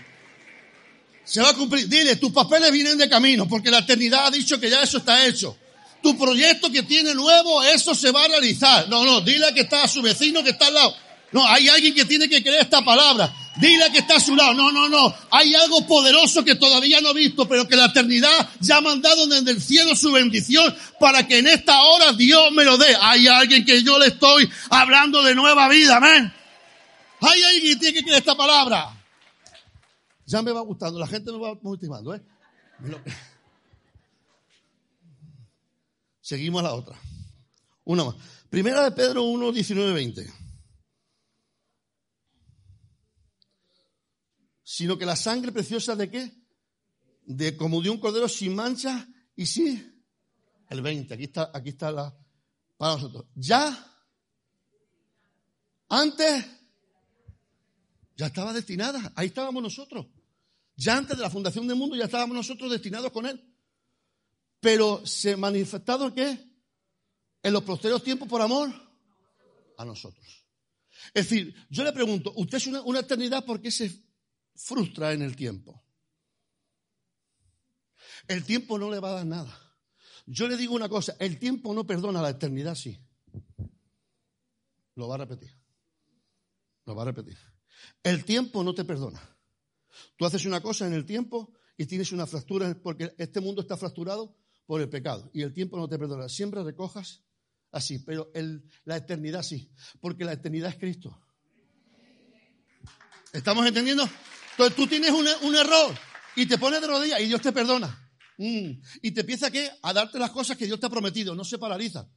Se 1.25 1.41
va 1.41 1.49
a 1.49 1.53
cumplir. 1.53 1.87
Dile, 1.89 2.15
tus 2.17 2.31
papeles 2.31 2.71
vienen 2.71 2.97
de 2.97 3.09
camino, 3.09 3.47
porque 3.47 3.71
la 3.71 3.79
eternidad 3.79 4.27
ha 4.27 4.31
dicho 4.31 4.59
que 4.59 4.69
ya 4.69 4.83
eso 4.83 4.99
está 4.99 5.25
hecho 5.25 5.57
tu 6.03 6.17
proyecto 6.17 6.69
que 6.69 6.83
tiene 6.83 7.15
nuevo, 7.15 7.63
eso 7.63 7.95
se 7.95 8.11
va 8.11 8.25
a 8.25 8.27
realizar. 8.27 8.87
No, 8.89 9.03
no, 9.03 9.21
dile 9.21 9.53
que 9.55 9.61
está 9.61 9.83
a 9.83 9.87
su 9.87 10.01
vecino 10.01 10.43
que 10.43 10.51
está 10.51 10.67
al 10.67 10.73
lado. 10.75 10.95
No, 11.31 11.47
hay 11.47 11.67
alguien 11.69 11.95
que 11.95 12.05
tiene 12.05 12.29
que 12.29 12.43
creer 12.43 12.61
esta 12.61 12.83
palabra. 12.83 13.33
Dile 13.55 13.91
que 13.91 13.99
está 13.99 14.17
a 14.17 14.19
su 14.19 14.35
lado. 14.35 14.53
No, 14.53 14.71
no, 14.71 14.89
no. 14.89 15.15
Hay 15.31 15.55
algo 15.55 15.87
poderoso 15.87 16.43
que 16.43 16.55
todavía 16.55 17.01
no 17.01 17.09
he 17.11 17.13
visto, 17.13 17.47
pero 17.47 17.67
que 17.67 17.75
la 17.75 17.85
eternidad 17.85 18.49
ya 18.59 18.77
ha 18.77 18.81
mandado 18.81 19.25
desde 19.25 19.51
el 19.51 19.61
cielo 19.61 19.95
su 19.95 20.11
bendición 20.11 20.75
para 20.99 21.25
que 21.27 21.39
en 21.39 21.47
esta 21.47 21.81
hora 21.81 22.13
Dios 22.13 22.51
me 22.51 22.63
lo 22.63 22.77
dé. 22.77 22.95
Hay 22.99 23.27
alguien 23.27 23.65
que 23.65 23.81
yo 23.81 23.97
le 23.97 24.07
estoy 24.07 24.47
hablando 24.69 25.23
de 25.23 25.33
nueva 25.33 25.69
vida, 25.69 25.97
amén. 25.97 26.31
Hay 27.21 27.41
alguien 27.43 27.73
que 27.73 27.79
tiene 27.79 27.93
que 27.93 28.03
creer 28.03 28.19
esta 28.19 28.35
palabra. 28.35 28.93
Ya 30.25 30.41
me 30.41 30.51
va 30.51 30.61
gustando, 30.61 30.99
la 30.99 31.07
gente 31.07 31.31
me 31.31 31.39
va 31.39 31.55
motivando, 31.61 32.13
¿eh? 32.13 32.21
Seguimos 36.23 36.61
a 36.61 36.63
la 36.63 36.73
otra. 36.73 36.97
Una 37.83 38.05
más. 38.05 38.15
Primera 38.49 38.81
de 38.85 38.91
Pedro 38.91 39.23
1, 39.23 39.51
19, 39.51 39.91
20. 39.91 40.33
Sino 44.63 44.97
que 44.97 45.05
la 45.05 45.17
sangre 45.17 45.51
preciosa 45.51 45.97
de 45.97 46.09
qué? 46.09 46.31
De 47.25 47.57
como 47.57 47.81
de 47.81 47.89
un 47.89 47.99
cordero 47.99 48.29
sin 48.29 48.55
mancha 48.55 49.05
y 49.35 49.45
sí. 49.45 49.85
El 50.69 50.81
20. 50.81 51.13
Aquí 51.13 51.25
está, 51.25 51.51
aquí 51.53 51.69
está 51.69 51.91
la, 51.91 52.17
para 52.77 52.93
nosotros. 52.93 53.25
Ya. 53.35 53.85
Antes. 55.89 56.45
Ya 58.15 58.27
estaba 58.27 58.53
destinada. 58.53 59.11
Ahí 59.17 59.27
estábamos 59.27 59.61
nosotros. 59.61 60.07
Ya 60.77 60.95
antes 60.95 61.17
de 61.17 61.23
la 61.23 61.29
fundación 61.29 61.67
del 61.67 61.75
mundo 61.75 61.97
ya 61.97 62.05
estábamos 62.05 62.33
nosotros 62.33 62.71
destinados 62.71 63.11
con 63.11 63.25
él 63.25 63.52
pero 64.63 65.05
se 65.05 65.35
manifestado 65.35 66.07
en 66.07 66.13
qué? 66.13 66.39
En 67.43 67.51
los 67.51 67.63
posteriores 67.63 68.01
tiempos 68.01 68.29
por 68.29 68.41
amor 68.41 68.71
a 69.77 69.83
nosotros. 69.83 70.47
Es 71.13 71.29
decir, 71.29 71.53
yo 71.69 71.83
le 71.83 71.91
pregunto, 71.91 72.31
¿usted 72.37 72.59
es 72.59 72.67
una, 72.67 72.81
una 72.83 73.01
eternidad 73.01 73.43
por 73.43 73.59
qué 73.59 73.69
se 73.69 73.91
frustra 74.55 75.11
en 75.11 75.21
el 75.21 75.35
tiempo? 75.35 75.83
El 78.25 78.45
tiempo 78.45 78.79
no 78.79 78.89
le 78.89 78.99
va 78.99 79.09
a 79.09 79.15
dar 79.15 79.25
nada. 79.25 79.59
Yo 80.25 80.47
le 80.47 80.55
digo 80.55 80.73
una 80.73 80.87
cosa, 80.87 81.17
el 81.19 81.37
tiempo 81.39 81.73
no 81.73 81.85
perdona, 81.85 82.21
la 82.21 82.29
eternidad 82.29 82.75
sí. 82.75 82.97
Lo 84.95 85.09
va 85.09 85.15
a 85.15 85.17
repetir. 85.17 85.51
Lo 86.85 86.95
va 86.95 87.01
a 87.01 87.05
repetir. 87.07 87.37
El 88.01 88.23
tiempo 88.23 88.63
no 88.63 88.73
te 88.73 88.85
perdona. 88.85 89.21
Tú 90.15 90.25
haces 90.25 90.45
una 90.45 90.61
cosa 90.61 90.87
en 90.87 90.93
el 90.93 91.05
tiempo 91.05 91.51
y 91.75 91.85
tienes 91.85 92.13
una 92.13 92.25
fractura 92.25 92.73
porque 92.81 93.13
este 93.17 93.41
mundo 93.41 93.61
está 93.61 93.75
fracturado 93.75 94.37
por 94.65 94.81
el 94.81 94.89
pecado 94.89 95.29
y 95.33 95.41
el 95.41 95.53
tiempo 95.53 95.77
no 95.77 95.87
te 95.87 95.97
perdona. 95.97 96.29
Siempre 96.29 96.63
recojas 96.63 97.23
así, 97.71 97.99
pero 97.99 98.31
la 98.85 98.97
eternidad 98.97 99.43
sí, 99.43 99.71
porque 99.99 100.25
la 100.25 100.33
eternidad 100.33 100.69
es 100.69 100.77
Cristo. 100.77 101.19
¿Estamos 103.31 103.65
entendiendo? 103.65 104.07
Entonces 104.51 104.75
tú 104.75 104.85
tienes 104.87 105.11
un, 105.11 105.55
error 105.55 105.95
y 106.35 106.45
te 106.45 106.57
pones 106.57 106.81
de 106.81 106.87
rodillas 106.87 107.19
y 107.19 107.25
Dios 107.25 107.41
te 107.41 107.51
perdona. 107.51 107.99
Mm. 108.37 108.71
Y 109.01 109.11
te 109.11 109.21
empieza 109.21 109.49
a 109.81 109.93
darte 109.93 110.19
las 110.19 110.31
cosas 110.31 110.55
que 110.57 110.65
Dios 110.65 110.79
te 110.79 110.85
ha 110.85 110.89
prometido, 110.89 111.33
no 111.33 111.43
se 111.43 111.57
paraliza, 111.57 112.07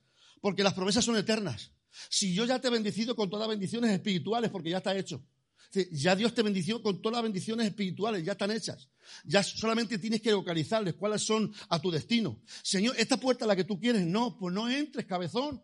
porque 0.40 0.62
las 0.62 0.74
promesas 0.74 1.04
son 1.04 1.16
eternas. 1.16 1.72
Si 2.10 2.34
yo 2.34 2.44
ya 2.44 2.60
te 2.60 2.68
he 2.68 2.70
bendecido 2.70 3.16
con 3.16 3.30
todas 3.30 3.48
las 3.48 3.56
bendiciones 3.56 3.90
espirituales, 3.90 4.50
porque 4.50 4.70
ya 4.70 4.78
está 4.78 4.94
hecho. 4.94 5.24
Ya 5.92 6.16
Dios 6.16 6.34
te 6.34 6.42
bendició 6.42 6.82
con 6.82 7.00
todas 7.00 7.16
las 7.16 7.22
bendiciones 7.22 7.66
espirituales, 7.66 8.24
ya 8.24 8.32
están 8.32 8.50
hechas. 8.50 8.88
Ya 9.24 9.42
solamente 9.42 9.98
tienes 9.98 10.20
que 10.20 10.30
localizarles 10.30 10.94
cuáles 10.94 11.22
son 11.22 11.52
a 11.68 11.80
tu 11.80 11.90
destino. 11.90 12.40
Señor, 12.62 12.94
esta 12.98 13.16
puerta 13.18 13.46
la 13.46 13.56
que 13.56 13.64
tú 13.64 13.78
quieres, 13.78 14.04
no, 14.06 14.36
pues 14.38 14.54
no 14.54 14.68
entres, 14.68 15.06
cabezón. 15.06 15.62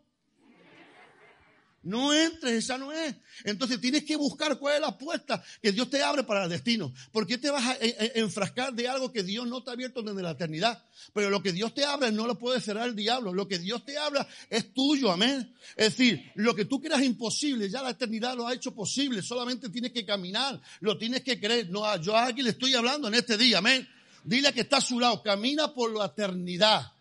No 1.83 2.13
entres, 2.13 2.53
esa 2.53 2.77
no 2.77 2.91
es. 2.91 3.13
Entonces 3.43 3.79
tienes 3.81 4.05
que 4.05 4.15
buscar 4.15 4.57
cuál 4.57 4.75
es 4.75 4.81
la 4.81 4.97
puerta 4.97 5.43
que 5.61 5.73
Dios 5.73 5.89
te 5.89 6.01
abre 6.01 6.23
para 6.23 6.45
el 6.45 6.49
destino. 6.49 6.93
¿Por 7.11 7.27
qué 7.27 7.37
te 7.37 7.49
vas 7.49 7.65
a 7.65 7.77
enfrascar 8.15 8.73
de 8.73 8.87
algo 8.87 9.11
que 9.11 9.21
Dios 9.21 9.45
no 9.47 9.61
te 9.61 9.69
ha 9.69 9.73
abierto 9.73 10.01
desde 10.01 10.21
la 10.21 10.31
eternidad? 10.31 10.81
Pero 11.13 11.29
lo 11.29 11.43
que 11.43 11.51
Dios 11.51 11.73
te 11.73 11.83
abre 11.83 12.11
no 12.11 12.25
lo 12.25 12.39
puede 12.39 12.61
cerrar 12.61 12.87
el 12.87 12.95
diablo. 12.95 13.33
Lo 13.33 13.47
que 13.49 13.59
Dios 13.59 13.83
te 13.83 13.97
habla 13.97 14.25
es 14.49 14.73
tuyo, 14.73 15.11
amén. 15.11 15.53
Es 15.75 15.97
decir, 15.97 16.31
lo 16.35 16.55
que 16.55 16.65
tú 16.65 16.79
creas 16.79 17.03
imposible, 17.03 17.69
ya 17.69 17.81
la 17.81 17.89
eternidad 17.89 18.35
lo 18.35 18.47
ha 18.47 18.53
hecho 18.53 18.73
posible. 18.73 19.21
Solamente 19.21 19.69
tienes 19.69 19.91
que 19.91 20.05
caminar, 20.05 20.61
lo 20.79 20.97
tienes 20.97 21.21
que 21.21 21.37
creer. 21.37 21.69
No, 21.69 22.01
yo 22.01 22.15
aquí 22.15 22.41
le 22.41 22.51
estoy 22.51 22.73
hablando 22.75 23.09
en 23.09 23.15
este 23.15 23.37
día, 23.37 23.57
amén. 23.57 23.85
Dile 24.23 24.53
que 24.53 24.61
está 24.61 24.77
a 24.77 24.81
su 24.81 25.01
lado, 25.01 25.21
camina 25.21 25.73
por 25.73 25.93
la 25.93 26.05
eternidad. 26.05 26.93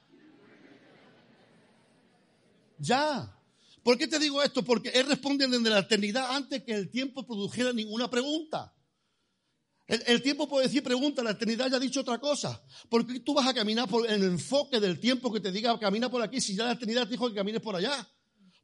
Ya. 2.78 3.32
¿Por 3.82 3.98
qué 3.98 4.06
te 4.06 4.18
digo 4.18 4.42
esto? 4.42 4.62
Porque 4.62 4.90
Él 4.90 5.06
responde 5.06 5.46
desde 5.48 5.70
la 5.70 5.80
eternidad 5.80 6.34
antes 6.34 6.62
que 6.62 6.72
el 6.72 6.90
tiempo 6.90 7.26
produjera 7.26 7.72
ninguna 7.72 8.08
pregunta. 8.08 8.74
El, 9.88 10.22
tiempo 10.22 10.48
puede 10.48 10.68
decir 10.68 10.82
pregunta, 10.82 11.22
la 11.22 11.32
eternidad 11.32 11.68
ya 11.68 11.76
ha 11.76 11.80
dicho 11.80 12.00
otra 12.00 12.18
cosa. 12.18 12.62
¿Por 12.88 13.06
qué 13.06 13.20
tú 13.20 13.34
vas 13.34 13.46
a 13.46 13.52
caminar 13.52 13.88
por 13.88 14.08
el 14.08 14.22
enfoque 14.22 14.80
del 14.80 14.98
tiempo 15.00 15.30
que 15.32 15.40
te 15.40 15.52
diga 15.52 15.78
camina 15.78 16.08
por 16.08 16.22
aquí 16.22 16.40
si 16.40 16.54
ya 16.54 16.64
la 16.64 16.72
eternidad 16.72 17.04
te 17.04 17.10
dijo 17.10 17.28
que 17.28 17.34
camines 17.34 17.60
por 17.60 17.76
allá? 17.76 18.08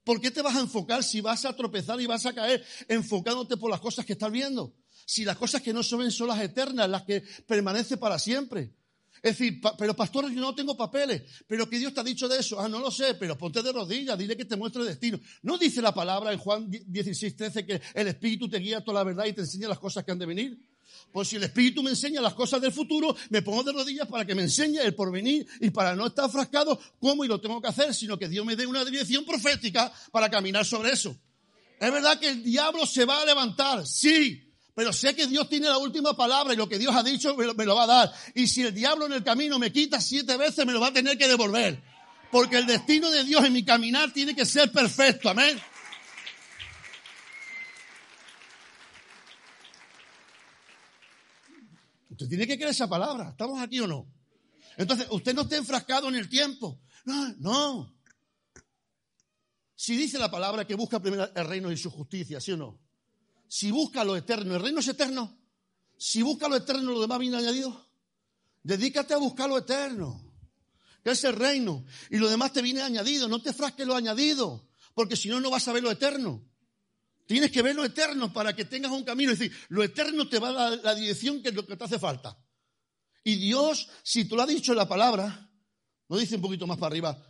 ¿Por 0.04 0.20
qué 0.20 0.30
te 0.30 0.40
vas 0.40 0.56
a 0.56 0.60
enfocar 0.60 1.02
si 1.02 1.20
vas 1.20 1.44
a 1.44 1.54
tropezar 1.54 2.00
y 2.00 2.06
vas 2.06 2.24
a 2.24 2.32
caer 2.32 2.64
enfocándote 2.88 3.58
por 3.58 3.70
las 3.70 3.80
cosas 3.80 4.06
que 4.06 4.14
estás 4.14 4.32
viendo? 4.32 4.74
Si 5.04 5.24
las 5.24 5.36
cosas 5.36 5.60
que 5.60 5.72
no 5.72 5.82
son 5.82 6.10
son 6.10 6.28
las 6.28 6.40
eternas, 6.40 6.88
las 6.88 7.02
que 7.02 7.22
permanecen 7.46 7.98
para 7.98 8.18
siempre. 8.18 8.74
Es 9.22 9.38
decir, 9.38 9.60
pero 9.78 9.94
pastor, 9.94 10.30
yo 10.30 10.40
no 10.40 10.54
tengo 10.54 10.76
papeles. 10.76 11.22
Pero 11.46 11.68
¿qué 11.68 11.78
Dios 11.78 11.92
te 11.92 12.00
ha 12.00 12.04
dicho 12.04 12.28
de 12.28 12.38
eso? 12.38 12.60
Ah, 12.60 12.68
no 12.68 12.78
lo 12.78 12.90
sé, 12.90 13.14
pero 13.14 13.36
ponte 13.36 13.62
de 13.62 13.72
rodillas, 13.72 14.18
dile 14.18 14.36
que 14.36 14.44
te 14.44 14.56
muestre 14.56 14.82
el 14.82 14.88
destino. 14.88 15.18
¿No 15.42 15.58
dice 15.58 15.82
la 15.82 15.92
palabra 15.92 16.32
en 16.32 16.38
Juan 16.38 16.70
16, 16.70 17.36
13 17.36 17.66
que 17.66 17.80
el 17.94 18.08
Espíritu 18.08 18.48
te 18.48 18.58
guía 18.58 18.82
toda 18.82 19.00
la 19.00 19.04
verdad 19.04 19.26
y 19.26 19.32
te 19.32 19.42
enseña 19.42 19.68
las 19.68 19.78
cosas 19.78 20.04
que 20.04 20.12
han 20.12 20.18
de 20.18 20.26
venir? 20.26 20.58
Pues 21.12 21.28
si 21.28 21.36
el 21.36 21.44
Espíritu 21.44 21.82
me 21.82 21.90
enseña 21.90 22.20
las 22.20 22.34
cosas 22.34 22.60
del 22.60 22.72
futuro, 22.72 23.16
me 23.30 23.42
pongo 23.42 23.62
de 23.62 23.72
rodillas 23.72 24.06
para 24.06 24.24
que 24.24 24.34
me 24.34 24.42
enseñe 24.42 24.78
el 24.78 24.94
porvenir 24.94 25.46
y 25.60 25.70
para 25.70 25.96
no 25.96 26.06
estar 26.06 26.30
frascado 26.30 26.78
cómo 27.00 27.24
y 27.24 27.28
lo 27.28 27.40
tengo 27.40 27.60
que 27.60 27.68
hacer, 27.68 27.94
sino 27.94 28.18
que 28.18 28.28
Dios 28.28 28.44
me 28.44 28.56
dé 28.56 28.66
una 28.66 28.84
dirección 28.84 29.24
profética 29.24 29.92
para 30.12 30.30
caminar 30.30 30.64
sobre 30.64 30.92
eso. 30.92 31.16
Es 31.80 31.92
verdad 31.92 32.18
que 32.18 32.28
el 32.28 32.42
diablo 32.42 32.84
se 32.86 33.04
va 33.04 33.22
a 33.22 33.24
levantar, 33.24 33.86
sí, 33.86 34.47
pero 34.78 34.92
sé 34.92 35.12
que 35.16 35.26
Dios 35.26 35.48
tiene 35.48 35.66
la 35.66 35.76
última 35.76 36.16
palabra 36.16 36.54
y 36.54 36.56
lo 36.56 36.68
que 36.68 36.78
Dios 36.78 36.94
ha 36.94 37.02
dicho 37.02 37.34
me 37.34 37.66
lo, 37.66 37.74
va 37.74 37.82
a 37.82 37.86
dar. 37.88 38.12
Y 38.32 38.46
si 38.46 38.62
el 38.62 38.72
diablo 38.72 39.06
en 39.06 39.12
el 39.12 39.24
camino 39.24 39.58
me 39.58 39.72
quita 39.72 40.00
siete 40.00 40.36
veces, 40.36 40.64
me 40.64 40.72
lo 40.72 40.78
va 40.78 40.86
a 40.86 40.92
tener 40.92 41.18
que 41.18 41.26
devolver. 41.26 41.82
Porque 42.30 42.58
el 42.58 42.66
destino 42.66 43.10
de 43.10 43.24
Dios 43.24 43.44
en 43.44 43.52
mi 43.54 43.64
caminar 43.64 44.12
tiene 44.12 44.36
que 44.36 44.46
ser 44.46 44.70
perfecto. 44.70 45.30
Amén. 45.30 45.60
Usted 52.10 52.28
tiene 52.28 52.46
que 52.46 52.54
creer 52.54 52.70
esa 52.70 52.88
palabra. 52.88 53.30
¿Estamos 53.30 53.60
aquí 53.60 53.80
o 53.80 53.88
no? 53.88 54.06
Entonces, 54.76 55.08
usted 55.10 55.34
no 55.34 55.42
está 55.42 55.56
enfrascado 55.56 56.08
en 56.08 56.14
el 56.14 56.28
tiempo. 56.28 56.80
No, 57.04 57.34
no. 57.40 57.96
Si 59.74 59.96
dice 59.96 60.20
la 60.20 60.30
palabra 60.30 60.64
que 60.64 60.76
busca 60.76 61.00
primero 61.00 61.28
el 61.34 61.48
reino 61.48 61.72
y 61.72 61.76
su 61.76 61.90
justicia, 61.90 62.40
¿sí 62.40 62.52
o 62.52 62.56
no? 62.56 62.87
Si 63.48 63.70
busca 63.70 64.04
lo 64.04 64.14
eterno, 64.14 64.54
el 64.54 64.62
reino 64.62 64.80
es 64.80 64.88
eterno. 64.88 65.36
Si 65.96 66.22
busca 66.22 66.48
lo 66.48 66.56
eterno, 66.56 66.92
lo 66.92 67.00
demás 67.00 67.18
viene 67.18 67.38
añadido. 67.38 67.86
Dedícate 68.62 69.14
a 69.14 69.16
buscar 69.16 69.48
lo 69.48 69.58
eterno, 69.58 70.22
que 71.02 71.10
es 71.10 71.24
el 71.24 71.34
reino. 71.34 71.84
Y 72.10 72.18
lo 72.18 72.28
demás 72.28 72.52
te 72.52 72.62
viene 72.62 72.82
añadido. 72.82 73.26
No 73.26 73.40
te 73.40 73.52
frasques 73.52 73.86
lo 73.86 73.96
añadido, 73.96 74.68
porque 74.94 75.16
si 75.16 75.28
no, 75.28 75.40
no 75.40 75.50
vas 75.50 75.66
a 75.66 75.72
ver 75.72 75.82
lo 75.82 75.90
eterno. 75.90 76.44
Tienes 77.26 77.50
que 77.50 77.62
ver 77.62 77.74
lo 77.74 77.84
eterno 77.84 78.32
para 78.32 78.54
que 78.54 78.66
tengas 78.66 78.92
un 78.92 79.04
camino. 79.04 79.32
Es 79.32 79.38
decir, 79.38 79.56
lo 79.70 79.82
eterno 79.82 80.28
te 80.28 80.38
va 80.38 80.50
a 80.50 80.52
dar 80.52 80.80
la 80.84 80.94
dirección 80.94 81.42
que 81.42 81.48
es 81.48 81.54
lo 81.54 81.66
que 81.66 81.76
te 81.76 81.84
hace 81.84 81.98
falta. 81.98 82.38
Y 83.24 83.36
Dios, 83.36 83.88
si 84.02 84.26
tú 84.26 84.36
lo 84.36 84.42
has 84.42 84.48
dicho 84.48 84.72
en 84.72 84.78
la 84.78 84.88
palabra, 84.88 85.50
no 86.08 86.16
dice 86.16 86.36
un 86.36 86.42
poquito 86.42 86.66
más 86.66 86.78
para 86.78 86.92
arriba, 86.92 87.26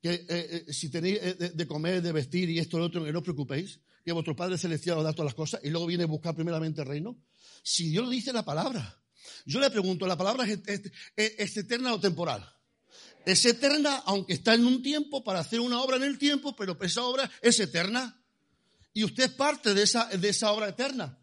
que 0.00 0.12
eh, 0.14 0.26
eh, 0.28 0.72
si 0.72 0.90
tenéis 0.90 1.18
eh, 1.20 1.52
de, 1.54 1.66
comer, 1.66 2.00
de 2.02 2.12
vestir 2.12 2.48
y 2.50 2.58
esto 2.58 2.76
y 2.76 2.80
lo 2.80 2.86
otro, 2.86 3.04
que 3.04 3.12
no 3.12 3.18
os 3.18 3.24
preocupéis 3.24 3.80
que 4.04 4.12
vuestro 4.12 4.34
Padre 4.34 4.58
Celestial 4.58 4.98
os 4.98 5.04
da 5.04 5.12
todas 5.12 5.26
las 5.26 5.34
cosas 5.34 5.60
y 5.62 5.70
luego 5.70 5.86
viene 5.86 6.04
a 6.04 6.06
buscar 6.06 6.34
primeramente 6.34 6.82
el 6.82 6.88
reino? 6.88 7.18
Si 7.62 7.90
Dios 7.90 8.04
lo 8.04 8.10
dice 8.10 8.32
la 8.32 8.44
palabra. 8.44 8.98
Yo 9.46 9.60
le 9.60 9.70
pregunto, 9.70 10.06
¿la 10.06 10.16
palabra 10.16 10.46
es, 10.46 11.56
eterna 11.56 11.94
o 11.94 12.00
temporal? 12.00 12.48
Es 13.24 13.44
eterna, 13.44 14.02
aunque 14.06 14.32
está 14.34 14.54
en 14.54 14.66
un 14.66 14.82
tiempo 14.82 15.22
para 15.22 15.40
hacer 15.40 15.60
una 15.60 15.80
obra 15.80 15.96
en 15.96 16.02
el 16.02 16.18
tiempo, 16.18 16.56
pero 16.56 16.76
esa 16.82 17.04
obra 17.04 17.30
es 17.40 17.60
eterna. 17.60 18.20
Y 18.92 19.04
usted 19.04 19.24
es 19.24 19.32
parte 19.32 19.74
de 19.74 19.82
esa, 19.82 20.06
de 20.06 20.28
esa 20.28 20.52
obra 20.52 20.68
eterna. 20.68 21.18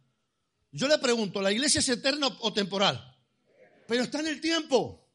Yo 0.72 0.88
le 0.88 0.98
pregunto, 0.98 1.42
¿la 1.42 1.52
iglesia 1.52 1.80
es 1.80 1.90
eterna 1.90 2.28
o 2.40 2.54
temporal? 2.54 3.06
Pero 3.88 4.04
está 4.04 4.20
en 4.20 4.28
el 4.28 4.40
tiempo. 4.40 5.10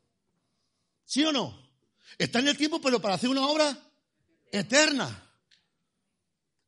¿Sí 1.04 1.24
o 1.24 1.32
no? 1.32 1.64
Está 2.18 2.40
en 2.40 2.48
el 2.48 2.56
tiempo, 2.56 2.80
pero 2.80 3.00
para 3.00 3.14
hacer 3.14 3.30
una 3.30 3.46
obra 3.46 3.76
eterna. 4.52 5.23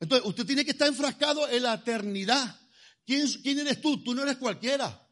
Entonces, 0.01 0.29
usted 0.29 0.47
tiene 0.47 0.65
que 0.65 0.73
estar 0.73 0.89
enfrascado 0.89 1.49
en 1.49 1.63
la 1.63 1.75
eternidad. 1.75 2.61
¿Quién, 3.07 3.59
eres 3.59 3.81
tú? 3.81 4.03
Tú 4.03 4.15
no 4.15 4.23
eres 4.23 4.37
cualquiera. 4.37 5.03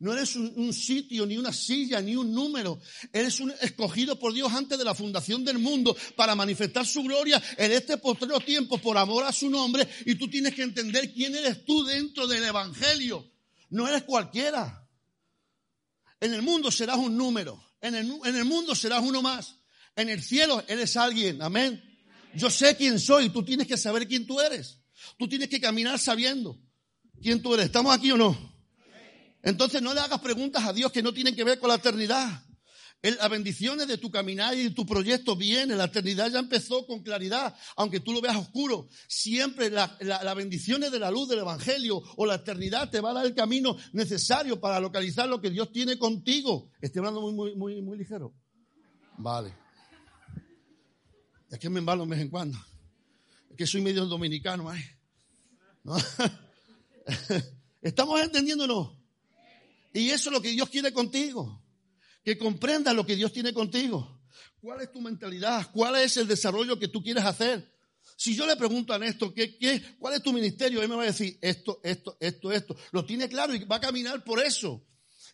No 0.00 0.12
eres 0.12 0.34
un, 0.36 0.72
sitio, 0.72 1.24
ni 1.24 1.38
una 1.38 1.52
silla, 1.52 2.02
ni 2.02 2.16
un 2.16 2.32
número. 2.32 2.80
Eres 3.12 3.40
un 3.40 3.52
escogido 3.60 4.18
por 4.18 4.34
Dios 4.34 4.52
antes 4.52 4.76
de 4.76 4.84
la 4.84 4.94
fundación 4.94 5.44
del 5.44 5.58
mundo 5.58 5.96
para 6.16 6.34
manifestar 6.34 6.84
su 6.84 7.02
gloria 7.04 7.42
en 7.56 7.72
este 7.72 7.96
postrero 7.96 8.40
tiempo 8.40 8.76
por 8.78 8.98
amor 8.98 9.24
a 9.24 9.32
su 9.32 9.48
nombre. 9.48 9.88
Y 10.04 10.16
tú 10.16 10.28
tienes 10.28 10.54
que 10.54 10.62
entender 10.62 11.12
quién 11.12 11.34
eres 11.36 11.64
tú 11.64 11.84
dentro 11.84 12.26
del 12.26 12.44
Evangelio. 12.44 13.32
No 13.70 13.88
eres 13.88 14.02
cualquiera. 14.02 14.86
En 16.20 16.34
el 16.34 16.42
mundo 16.42 16.70
serás 16.70 16.98
un 16.98 17.16
número. 17.16 17.62
En 17.80 17.94
el 17.94 18.44
mundo 18.44 18.74
serás 18.74 19.02
uno 19.02 19.22
más. 19.22 19.56
En 19.96 20.08
el 20.08 20.22
cielo 20.22 20.62
eres 20.66 20.96
alguien. 20.96 21.40
Amén. 21.40 21.93
Yo 22.36 22.50
sé 22.50 22.76
quién 22.76 22.98
soy, 22.98 23.30
tú 23.30 23.44
tienes 23.44 23.66
que 23.66 23.76
saber 23.76 24.06
quién 24.06 24.26
tú 24.26 24.40
eres. 24.40 24.80
Tú 25.18 25.28
tienes 25.28 25.48
que 25.48 25.60
caminar 25.60 25.98
sabiendo 25.98 26.58
quién 27.22 27.42
tú 27.42 27.54
eres. 27.54 27.66
¿Estamos 27.66 27.94
aquí 27.94 28.10
o 28.12 28.16
no? 28.16 28.54
Entonces 29.42 29.82
no 29.82 29.92
le 29.92 30.00
hagas 30.00 30.20
preguntas 30.20 30.64
a 30.64 30.72
Dios 30.72 30.90
que 30.90 31.02
no 31.02 31.12
tienen 31.12 31.34
que 31.34 31.44
ver 31.44 31.58
con 31.58 31.68
la 31.68 31.76
eternidad. 31.76 32.42
Las 33.02 33.28
bendiciones 33.28 33.86
de 33.86 33.98
tu 33.98 34.10
caminar 34.10 34.56
y 34.56 34.70
tu 34.70 34.86
proyecto 34.86 35.36
vienen. 35.36 35.76
La 35.76 35.84
eternidad 35.84 36.30
ya 36.30 36.38
empezó 36.38 36.86
con 36.86 37.02
claridad, 37.02 37.54
aunque 37.76 38.00
tú 38.00 38.14
lo 38.14 38.22
veas 38.22 38.36
oscuro. 38.36 38.88
Siempre 39.06 39.68
las 39.68 39.90
la, 40.00 40.32
bendiciones 40.32 40.90
de 40.90 40.98
la 40.98 41.10
luz 41.10 41.28
del 41.28 41.40
Evangelio 41.40 42.02
o 42.16 42.24
la 42.24 42.36
eternidad 42.36 42.88
te 42.88 43.02
va 43.02 43.10
a 43.10 43.14
dar 43.14 43.26
el 43.26 43.34
camino 43.34 43.76
necesario 43.92 44.58
para 44.58 44.80
localizar 44.80 45.28
lo 45.28 45.42
que 45.42 45.50
Dios 45.50 45.70
tiene 45.70 45.98
contigo. 45.98 46.70
Estoy 46.80 47.00
hablando 47.00 47.20
muy, 47.20 47.34
muy, 47.34 47.54
muy, 47.54 47.82
muy 47.82 47.98
ligero. 47.98 48.32
Vale. 49.18 49.63
Es 51.54 51.60
que 51.60 51.70
me 51.70 51.78
embalo 51.78 52.02
de 52.02 52.10
vez 52.10 52.20
en 52.20 52.30
cuando. 52.30 52.58
Es 53.48 53.56
que 53.56 53.64
soy 53.64 53.80
medio 53.80 54.04
dominicano, 54.06 54.74
¿eh? 54.74 54.98
¿No? 55.84 55.96
¿Estamos 57.80 58.20
entendiéndonos? 58.20 58.98
Y 59.92 60.10
eso 60.10 60.30
es 60.30 60.32
lo 60.32 60.42
que 60.42 60.48
Dios 60.48 60.68
quiere 60.68 60.92
contigo. 60.92 61.62
Que 62.24 62.36
comprendas 62.36 62.92
lo 62.92 63.06
que 63.06 63.14
Dios 63.14 63.32
tiene 63.32 63.54
contigo. 63.54 64.20
¿Cuál 64.60 64.80
es 64.80 64.90
tu 64.90 65.00
mentalidad? 65.00 65.70
¿Cuál 65.72 65.94
es 65.94 66.16
el 66.16 66.26
desarrollo 66.26 66.76
que 66.76 66.88
tú 66.88 67.00
quieres 67.00 67.24
hacer? 67.24 67.72
Si 68.16 68.34
yo 68.34 68.48
le 68.48 68.56
pregunto 68.56 68.92
a 68.92 68.98
Néstor, 68.98 69.32
¿qué, 69.32 69.56
qué, 69.56 69.80
¿cuál 70.00 70.14
es 70.14 70.24
tu 70.24 70.32
ministerio? 70.32 70.82
Él 70.82 70.88
me 70.88 70.96
va 70.96 71.04
a 71.04 71.06
decir 71.06 71.38
esto, 71.40 71.78
esto, 71.84 72.16
esto, 72.18 72.50
esto. 72.50 72.76
Lo 72.90 73.04
tiene 73.04 73.28
claro 73.28 73.54
y 73.54 73.62
va 73.62 73.76
a 73.76 73.80
caminar 73.80 74.24
por 74.24 74.42
eso. 74.42 74.84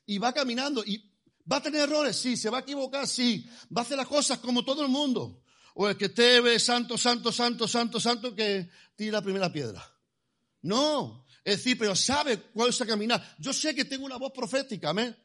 Y 0.05 0.19
va 0.19 0.35
caminando. 0.35 0.85
¿Y 0.85 1.03
va 1.51 1.57
a 1.57 1.63
tener 1.63 1.81
errores? 1.81 2.17
Sí. 2.17 2.37
¿Se 2.37 2.51
va 2.51 2.59
a 2.59 2.61
equivocar? 2.61 3.09
Sí. 3.09 3.49
¿Va 3.75 3.81
a 3.81 3.85
hacer 3.87 3.97
las 3.97 4.07
cosas 4.07 4.39
como 4.41 4.67
todo 4.67 4.83
el 4.83 4.91
mundo? 4.91 5.40
O 5.75 5.89
el 5.89 5.97
que 5.97 6.07
esté 6.07 6.59
santo, 6.59 6.99
santo, 6.99 7.33
santo, 7.33 7.69
santo, 7.69 8.01
santo, 8.01 8.35
que 8.35 8.69
tire 8.97 9.13
la 9.13 9.23
primera 9.23 9.53
piedra. 9.53 9.83
No, 10.63 11.27
es 11.45 11.57
decir, 11.57 11.79
pero 11.79 11.97
sabe 11.97 12.39
cuál 12.53 12.71
es 12.71 12.81
a 12.81 12.87
caminar. 12.87 13.37
Yo 13.39 13.53
sé 13.53 13.75
que 13.75 13.85
tengo 13.85 14.05
una 14.05 14.17
voz 14.19 14.33
profética, 14.33 14.91
amén. 14.91 15.17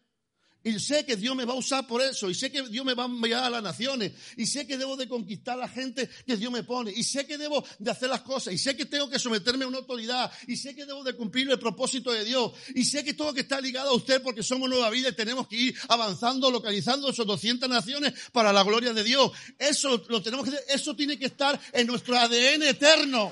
Y 0.66 0.80
sé 0.80 1.06
que 1.06 1.16
Dios 1.16 1.36
me 1.36 1.46
va 1.46 1.54
a 1.54 1.58
usar 1.58 1.86
por 1.86 2.02
eso. 2.02 2.28
Y 2.28 2.34
sé 2.34 2.52
que 2.52 2.64
Dios 2.64 2.84
me 2.84 2.96
va 2.96 3.04
a 3.04 3.06
enviar 3.06 3.44
a 3.44 3.52
las 3.52 3.62
naciones. 3.62 4.14
Y 4.36 4.48
sé 4.48 4.66
que 4.66 4.80
debo 4.80 4.98
de 4.98 5.08
conquistar 5.08 5.54
a 5.54 5.62
la 5.62 5.68
gente 5.68 6.10
que 6.26 6.36
Dios 6.38 6.52
me 6.52 6.64
pone. 6.64 6.92
Y 6.92 7.04
sé 7.04 7.28
que 7.28 7.38
debo 7.38 7.64
de 7.78 7.92
hacer 7.92 8.10
las 8.10 8.22
cosas. 8.22 8.52
Y 8.52 8.58
sé 8.58 8.76
que 8.76 8.86
tengo 8.86 9.08
que 9.08 9.20
someterme 9.20 9.66
a 9.66 9.68
una 9.68 9.78
autoridad. 9.78 10.32
Y 10.48 10.58
sé 10.58 10.74
que 10.74 10.88
debo 10.88 11.04
de 11.04 11.14
cumplir 11.14 11.48
el 11.52 11.60
propósito 11.60 12.12
de 12.12 12.26
Dios. 12.26 12.52
Y 12.74 12.84
sé 12.84 13.04
que 13.04 13.14
todo 13.14 13.32
que 13.32 13.42
está 13.42 13.62
ligado 13.62 13.92
a 13.92 13.94
usted 13.94 14.24
porque 14.24 14.42
somos 14.42 14.68
nueva 14.68 14.90
vida 14.90 15.10
y 15.10 15.14
tenemos 15.14 15.48
que 15.48 15.56
ir 15.56 15.76
avanzando, 15.88 16.50
localizando 16.50 17.12
esas 17.12 17.28
200 17.28 17.70
naciones 17.70 18.14
para 18.32 18.52
la 18.52 18.64
gloria 18.64 18.92
de 18.92 19.04
Dios. 19.04 19.34
Eso 19.60 20.04
lo 20.10 20.24
tenemos 20.24 20.50
que. 20.50 20.58
Eso 20.70 20.96
tiene 20.96 21.20
que 21.20 21.26
estar 21.28 21.62
en 21.74 21.86
nuestro 21.86 22.18
ADN 22.18 22.64
eterno. 22.64 23.32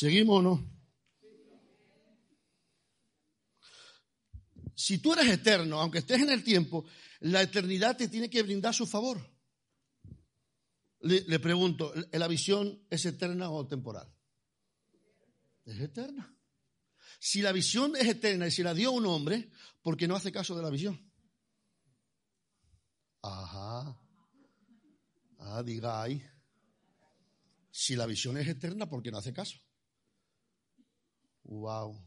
¿Seguimos 0.00 0.38
o 0.38 0.42
no? 0.42 0.54
Si 4.74 4.96
tú 4.96 5.12
eres 5.12 5.28
eterno, 5.28 5.78
aunque 5.78 5.98
estés 5.98 6.22
en 6.22 6.30
el 6.30 6.42
tiempo, 6.42 6.86
la 7.18 7.42
eternidad 7.42 7.98
te 7.98 8.08
tiene 8.08 8.30
que 8.30 8.42
brindar 8.42 8.72
su 8.72 8.86
favor. 8.86 9.20
Le, 11.00 11.38
pregunto, 11.38 11.92
¿la 12.12 12.28
visión 12.28 12.82
es 12.88 13.04
eterna 13.04 13.50
o 13.50 13.66
temporal? 13.66 14.10
Es 15.66 15.78
eterna. 15.78 16.34
Si 17.18 17.42
la 17.42 17.52
visión 17.52 17.94
es 17.94 18.08
eterna 18.08 18.46
y 18.46 18.50
se 18.50 18.62
la 18.62 18.72
dio 18.72 18.92
un 18.92 19.04
hombre, 19.04 19.50
¿por 19.82 19.98
qué 19.98 20.08
no 20.08 20.16
hace 20.16 20.32
caso 20.32 20.56
de 20.56 20.62
la 20.62 20.70
visión? 20.70 20.98
Ajá. 23.20 24.00
Ah, 25.40 25.62
diga 25.62 26.02
ahí. 26.02 26.26
Si 27.70 27.96
la 27.96 28.06
visión 28.06 28.38
es 28.38 28.48
eterna, 28.48 28.88
¿por 28.88 29.02
qué 29.02 29.10
no 29.10 29.18
hace 29.18 29.34
caso? 29.34 29.60
Wow. 31.50 32.00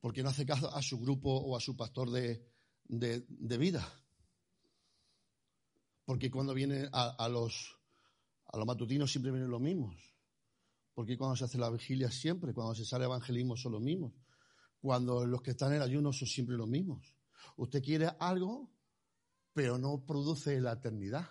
¿Por 0.00 0.12
qué 0.12 0.22
no 0.22 0.28
hace 0.28 0.44
caso 0.44 0.72
a 0.72 0.82
su 0.82 1.00
grupo 1.00 1.30
o 1.30 1.56
a 1.56 1.60
su 1.60 1.74
pastor 1.74 2.10
de, 2.10 2.46
vida? 2.86 3.90
Porque 6.04 6.30
cuando 6.30 6.52
viene 6.52 6.88
a, 6.92 7.28
los, 7.28 7.74
a 8.44 8.58
los 8.58 8.66
matutinos 8.66 9.10
siempre 9.10 9.32
vienen 9.32 9.50
los 9.50 9.60
mismos. 9.60 9.96
Porque 10.92 11.16
cuando 11.16 11.36
se 11.36 11.44
hace 11.44 11.56
la 11.56 11.70
vigilia 11.70 12.10
siempre, 12.10 12.52
cuando 12.52 12.74
se 12.74 12.84
sale 12.84 13.06
evangelismo 13.06 13.56
son 13.56 13.72
los 13.72 13.80
mismos. 13.80 14.12
Cuando 14.78 15.24
los 15.24 15.40
que 15.40 15.52
están 15.52 15.70
en 15.70 15.76
el 15.76 15.82
ayuno 15.82 16.12
son 16.12 16.28
siempre 16.28 16.56
los 16.56 16.68
mismos. 16.68 17.16
Usted 17.56 17.82
quiere 17.82 18.10
algo, 18.20 18.70
pero 19.54 19.78
no 19.78 20.04
produce 20.04 20.60
la 20.60 20.72
eternidad. 20.72 21.30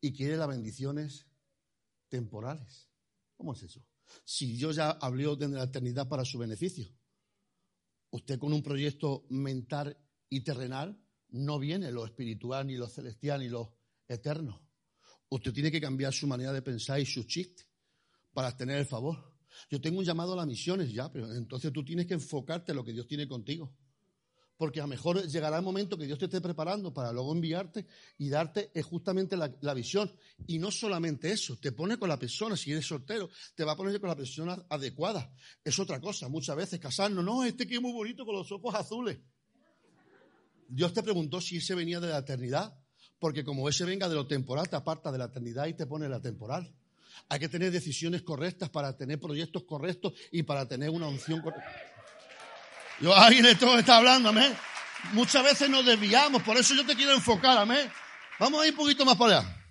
Y 0.00 0.12
quiere 0.14 0.38
las 0.38 0.48
bendiciones 0.48 1.26
temporales. 2.08 2.88
¿Cómo 3.36 3.52
es 3.52 3.62
eso? 3.62 3.84
Si 4.24 4.56
Dios 4.56 4.76
ya 4.76 4.90
habló 4.90 5.36
de 5.36 5.48
la 5.48 5.64
eternidad 5.64 6.08
para 6.08 6.24
su 6.24 6.38
beneficio. 6.38 6.88
Usted 8.10 8.38
con 8.38 8.52
un 8.52 8.62
proyecto 8.62 9.26
mental 9.30 9.96
y 10.28 10.40
terrenal 10.40 10.98
no 11.30 11.58
viene 11.58 11.90
lo 11.90 12.04
espiritual, 12.04 12.66
ni 12.66 12.76
lo 12.76 12.88
celestial, 12.88 13.40
ni 13.40 13.48
lo 13.48 13.76
eterno. 14.06 14.60
Usted 15.30 15.52
tiene 15.52 15.70
que 15.70 15.80
cambiar 15.80 16.12
su 16.12 16.26
manera 16.26 16.52
de 16.52 16.62
pensar 16.62 17.00
y 17.00 17.06
su 17.06 17.24
chiste 17.24 17.64
para 18.32 18.56
tener 18.56 18.78
el 18.78 18.86
favor. 18.86 19.32
Yo 19.70 19.80
tengo 19.80 19.98
un 19.98 20.04
llamado 20.04 20.34
a 20.34 20.36
las 20.36 20.46
misiones 20.46 20.92
ya, 20.92 21.10
pero 21.10 21.32
entonces 21.34 21.72
tú 21.72 21.84
tienes 21.84 22.06
que 22.06 22.14
enfocarte 22.14 22.72
en 22.72 22.76
lo 22.76 22.84
que 22.84 22.92
Dios 22.92 23.06
tiene 23.06 23.26
contigo 23.26 23.74
porque 24.62 24.78
a 24.78 24.84
lo 24.84 24.88
mejor 24.90 25.26
llegará 25.26 25.56
el 25.56 25.64
momento 25.64 25.98
que 25.98 26.06
Dios 26.06 26.20
te 26.20 26.26
esté 26.26 26.40
preparando 26.40 26.94
para 26.94 27.10
luego 27.10 27.32
enviarte 27.32 27.84
y 28.18 28.28
darte 28.28 28.70
eh, 28.72 28.80
justamente 28.80 29.36
la, 29.36 29.74
visión. 29.74 30.08
Y 30.46 30.60
no 30.60 30.70
solamente 30.70 31.32
eso, 31.32 31.58
te 31.58 31.72
pone 31.72 31.98
con 31.98 32.08
la 32.08 32.16
persona, 32.16 32.56
si 32.56 32.70
eres 32.70 32.86
soltero, 32.86 33.28
te 33.56 33.64
va 33.64 33.72
a 33.72 33.76
poner 33.76 33.98
con 33.98 34.08
la 34.08 34.14
persona 34.14 34.56
adecuada. 34.68 35.34
Es 35.64 35.80
otra 35.80 36.00
cosa, 36.00 36.28
muchas 36.28 36.54
veces 36.54 36.78
casarnos, 36.78 37.24
no, 37.24 37.42
este 37.42 37.66
que 37.66 37.74
es 37.74 37.82
muy 37.82 37.92
bonito 37.92 38.24
con 38.24 38.36
los 38.36 38.52
ojos 38.52 38.72
azules. 38.76 39.18
Dios 40.68 40.92
te 40.92 41.02
preguntó 41.02 41.40
si 41.40 41.56
ese 41.56 41.74
venía 41.74 41.98
de 41.98 42.10
la 42.10 42.18
eternidad, 42.18 42.72
porque 43.18 43.42
como 43.42 43.68
ese 43.68 43.84
venga 43.84 44.08
de 44.08 44.14
lo 44.14 44.28
temporal, 44.28 44.68
te 44.68 44.76
aparta 44.76 45.10
de 45.10 45.18
la 45.18 45.24
eternidad 45.24 45.66
y 45.66 45.74
te 45.74 45.86
pone 45.86 46.08
la 46.08 46.20
temporal. 46.20 46.72
Hay 47.28 47.40
que 47.40 47.48
tener 47.48 47.72
decisiones 47.72 48.22
correctas 48.22 48.70
para 48.70 48.96
tener 48.96 49.18
proyectos 49.18 49.64
correctos 49.64 50.12
y 50.30 50.44
para 50.44 50.68
tener 50.68 50.90
una 50.90 51.08
unción 51.08 51.40
correcta. 51.40 51.91
Yo, 53.00 53.14
alguien 53.14 53.46
esto 53.46 53.78
está 53.78 53.96
hablando, 53.96 54.28
amén. 54.28 54.56
Muchas 55.12 55.42
veces 55.42 55.68
nos 55.68 55.84
desviamos, 55.84 56.42
por 56.42 56.56
eso 56.56 56.74
yo 56.74 56.86
te 56.86 56.94
quiero 56.94 57.12
enfocar, 57.12 57.58
amén. 57.58 57.90
Vamos 58.38 58.62
a 58.62 58.66
ir 58.66 58.72
un 58.72 58.78
poquito 58.78 59.04
más 59.04 59.16
para 59.16 59.38
allá. 59.38 59.62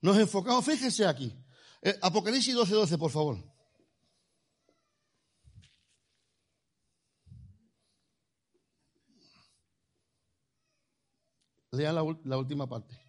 Nos 0.00 0.18
enfocamos, 0.18 0.64
fíjense 0.64 1.06
aquí. 1.06 1.32
Eh, 1.80 1.98
Apocalipsis 2.02 2.54
12, 2.54 2.74
12, 2.74 2.98
por 2.98 3.10
favor. 3.10 3.52
Lean 11.70 11.94
la, 11.94 12.02
la, 12.24 12.36
última 12.36 12.68
parte. 12.68 13.00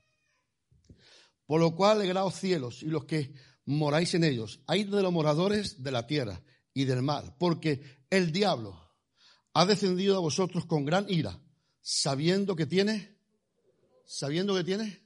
Por 1.45 1.59
lo 1.59 1.75
cual 1.75 1.97
alegraos 1.97 2.35
cielos 2.35 2.81
y 2.81 2.85
los 2.85 3.05
que 3.05 3.33
moráis 3.65 4.13
en 4.13 4.23
ellos. 4.23 4.61
Hay 4.67 4.85
de 4.85 5.01
los 5.01 5.11
moradores 5.11 5.83
de 5.83 5.91
la 5.91 6.07
tierra 6.07 6.41
y 6.73 6.85
del 6.85 7.01
mal, 7.01 7.35
porque 7.37 8.03
el 8.09 8.31
diablo 8.31 8.79
ha 9.53 9.65
descendido 9.65 10.17
a 10.17 10.19
vosotros 10.19 10.65
con 10.65 10.85
gran 10.85 11.05
ira, 11.09 11.39
sabiendo 11.81 12.55
que 12.55 12.65
tiene, 12.65 13.17
sabiendo 14.05 14.55
que 14.55 14.63
tiene. 14.63 15.01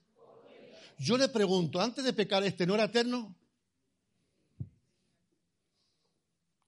Yo 1.00 1.18
le 1.18 1.28
pregunto, 1.28 1.80
antes 1.80 2.04
de 2.04 2.14
pecar 2.14 2.44
este 2.44 2.66
no 2.66 2.76
era 2.76 2.86
eterno, 2.86 3.36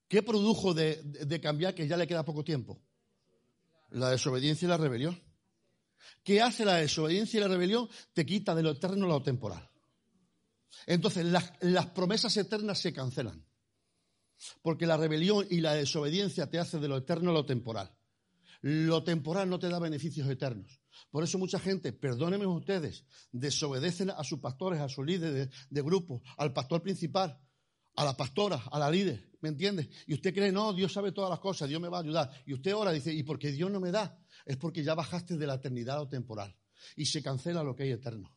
¿qué 0.08 0.22
produjo 0.22 0.74
de, 0.74 1.40
cambiar 1.42 1.74
que 1.74 1.88
ya 1.88 1.98
le 1.98 2.08
queda 2.08 2.26
poco 2.26 2.44
tiempo? 2.44 2.82
La 3.92 4.10
desobediencia 4.12 4.66
y 4.66 4.70
la 4.70 4.78
rebelión. 4.78 5.20
¿Qué 6.24 6.42
hace 6.42 6.66
la 6.66 6.76
desobediencia 6.76 7.38
y 7.38 7.42
la 7.42 7.48
rebelión? 7.48 7.90
Te 8.14 8.26
quita 8.26 8.54
de 8.54 8.64
lo 8.64 8.72
eterno 8.72 9.06
a 9.06 9.10
lo 9.10 9.24
temporal. 9.24 9.68
Entonces 10.86 11.26
las 11.26 11.86
promesas 11.88 12.36
eternas 12.38 12.80
se 12.80 12.94
cancelan. 12.94 13.49
Porque 14.62 14.88
la 14.88 14.98
rebelión 14.98 15.46
y 15.50 15.62
la 15.62 15.74
desobediencia 15.74 16.50
te 16.50 16.60
hace 16.60 16.80
de 16.80 16.88
lo 16.88 16.98
eterno 16.98 17.32
lo 17.32 17.46
temporal. 17.46 17.96
Lo 18.62 19.04
temporal 19.04 19.50
no 19.50 19.60
te 19.60 19.70
da 19.70 19.80
beneficios 19.80 20.30
eternos. 20.30 20.82
Por 21.12 21.24
eso 21.24 21.38
mucha 21.38 21.60
gente, 21.60 21.94
perdónenme 21.94 22.46
ustedes, 22.46 23.06
desobedecen 23.32 24.10
a 24.10 24.24
sus 24.24 24.40
pastores, 24.40 24.82
a 24.82 24.90
sus 24.90 25.06
líderes 25.06 25.50
de, 25.70 25.82
grupo, 25.82 26.22
al 26.38 26.52
pastor 26.52 26.82
principal, 26.82 27.40
a 27.96 28.04
la 28.04 28.18
pastora, 28.18 28.62
a 28.72 28.78
la 28.78 28.92
líder, 28.92 29.32
¿me 29.42 29.50
entiende? 29.50 29.90
Y 30.08 30.14
usted 30.14 30.34
cree, 30.34 30.52
no, 30.52 30.74
Dios 30.74 30.92
sabe 30.92 31.12
todas 31.12 31.30
las 31.30 31.40
cosas, 31.40 31.70
Dios 31.70 31.82
me 31.82 31.88
va 31.88 32.00
a 32.00 32.02
ayudar. 32.02 32.32
Y 32.46 32.54
usted 32.54 32.76
ora, 32.76 32.92
dice, 32.92 33.14
¿y 33.14 33.24
porque 33.24 33.52
Dios 33.52 33.72
no 33.72 33.80
me 33.80 33.92
da? 33.92 34.20
Es 34.46 34.58
porque 34.58 34.84
ya 34.84 34.94
bajaste 34.94 35.38
de 35.38 35.48
la 35.48 35.56
eternidad 35.56 35.98
a 35.98 36.00
lo 36.02 36.10
temporal. 36.10 36.56
Y 36.96 37.06
se 37.06 37.24
cancela 37.24 37.64
lo 37.64 37.76
que 37.76 37.84
hay 37.84 37.92
eterno. 37.92 38.36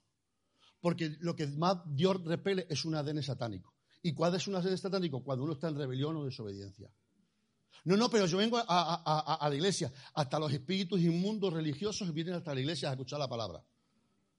Porque 0.80 1.16
lo 1.20 1.34
que 1.34 1.46
más 1.46 1.78
Dios 1.86 2.24
repele 2.24 2.66
es 2.68 2.84
un 2.84 2.94
ADN 2.94 3.22
satánico. 3.22 3.71
¿Y 4.02 4.12
cuál 4.12 4.34
es 4.34 4.46
una 4.48 4.60
sede 4.62 4.76
satánico? 4.76 5.22
Cuando 5.22 5.44
uno 5.44 5.52
está 5.54 5.68
en 5.68 5.76
rebelión 5.76 6.16
o 6.16 6.24
desobediencia. 6.24 6.90
No, 7.84 7.96
no, 7.96 8.08
pero 8.10 8.26
yo 8.26 8.38
vengo 8.38 8.58
a, 8.58 9.48
la 9.48 9.54
iglesia. 9.54 9.92
Hasta 10.14 10.38
los 10.38 10.52
espíritus 10.52 11.00
inmundos 11.00 11.52
religiosos 11.52 12.12
vienen 12.12 12.34
hasta 12.34 12.54
la 12.54 12.60
iglesia 12.60 12.90
a 12.90 12.92
escuchar 12.92 13.18
la 13.18 13.28
palabra. 13.28 13.62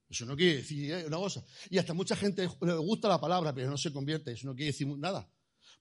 Eso 0.10 0.26
no 0.26 0.36
quiere 0.36 0.58
decir 0.58 0.92
¿eh? 0.92 1.06
una 1.08 1.18
cosa. 1.18 1.44
Y 1.70 1.78
hasta 1.78 1.94
mucha 1.94 2.16
gente 2.16 2.48
le 2.62 2.74
gusta 2.76 3.08
la 3.08 3.20
palabra, 3.20 3.54
pero 3.54 3.70
no 3.70 3.78
se 3.78 3.92
convierte. 3.92 4.32
Eso 4.32 4.48
no 4.48 4.56
quiere 4.56 4.72
decir 4.72 4.88
nada. 4.98 5.28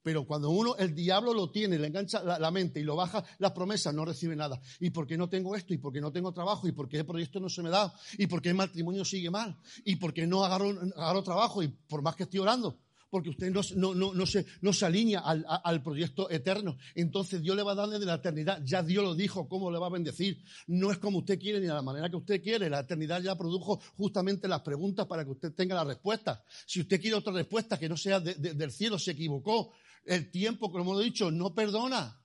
Pero 0.02 0.26
cuando 0.26 0.50
uno, 0.50 0.74
el 0.76 0.94
diablo 0.94 1.32
lo 1.32 1.50
tiene, 1.50 1.78
le 1.78 1.86
engancha 1.86 2.22
la, 2.24 2.50
mente 2.50 2.80
y 2.80 2.82
lo 2.82 2.96
baja 2.96 3.24
las 3.38 3.52
promesas, 3.52 3.94
no 3.94 4.04
recibe 4.04 4.34
nada. 4.34 4.60
¿Y 4.80 4.90
por 4.90 5.06
qué 5.06 5.16
no 5.16 5.28
tengo 5.28 5.54
esto? 5.54 5.72
¿Y 5.74 5.78
por 5.78 5.92
qué 5.92 6.00
no 6.00 6.10
tengo 6.10 6.32
trabajo? 6.32 6.66
¿Y 6.66 6.72
por 6.72 6.88
qué 6.88 6.98
el 6.98 7.06
proyecto 7.06 7.38
no 7.38 7.48
se 7.48 7.62
me 7.62 7.70
da? 7.70 7.94
¿Y 8.18 8.26
por 8.26 8.42
qué 8.42 8.48
el 8.48 8.56
matrimonio 8.56 9.04
sigue 9.04 9.30
mal? 9.30 9.56
¿Y 9.84 9.96
por 9.96 10.12
qué 10.12 10.26
no 10.26 10.44
agarro, 10.44 10.70
agarro 10.96 11.22
trabajo? 11.22 11.62
Y 11.62 11.68
por 11.68 12.02
más 12.02 12.16
que 12.16 12.24
estoy 12.24 12.40
orando, 12.40 12.80
porque 13.12 13.28
usted 13.28 13.52
no, 13.52 14.72
se, 14.72 14.86
alinea 14.86 15.20
al, 15.20 15.82
proyecto 15.82 16.30
eterno. 16.30 16.78
Entonces 16.94 17.42
Dios 17.42 17.54
le 17.54 17.62
va 17.62 17.72
a 17.72 17.74
darle 17.74 17.98
de 17.98 18.06
la 18.06 18.14
eternidad. 18.14 18.62
Ya 18.64 18.82
Dios 18.82 19.04
lo 19.04 19.14
dijo, 19.14 19.46
cómo 19.50 19.70
le 19.70 19.78
va 19.78 19.88
a 19.88 19.90
bendecir. 19.90 20.42
No 20.66 20.90
es 20.90 20.96
como 20.96 21.18
usted 21.18 21.38
quiere 21.38 21.60
ni 21.60 21.66
de 21.66 21.74
la 21.74 21.82
manera 21.82 22.08
que 22.08 22.16
usted 22.16 22.42
quiere. 22.42 22.70
La 22.70 22.80
eternidad 22.80 23.20
ya 23.20 23.36
produjo 23.36 23.82
justamente 23.98 24.48
las 24.48 24.62
preguntas 24.62 25.06
para 25.06 25.26
que 25.26 25.30
usted 25.30 25.52
tenga 25.52 25.74
las 25.74 25.88
respuestas. 25.88 26.40
Si 26.64 26.80
usted 26.80 27.02
quiere 27.02 27.14
otra 27.14 27.34
respuesta 27.34 27.78
que 27.78 27.86
no 27.86 27.98
sea 27.98 28.18
del 28.18 28.72
cielo, 28.72 28.98
se 28.98 29.10
equivocó. 29.10 29.74
El 30.06 30.30
tiempo, 30.30 30.72
como 30.72 30.98
he 30.98 31.04
dicho, 31.04 31.30
no 31.30 31.54
perdona. 31.54 32.18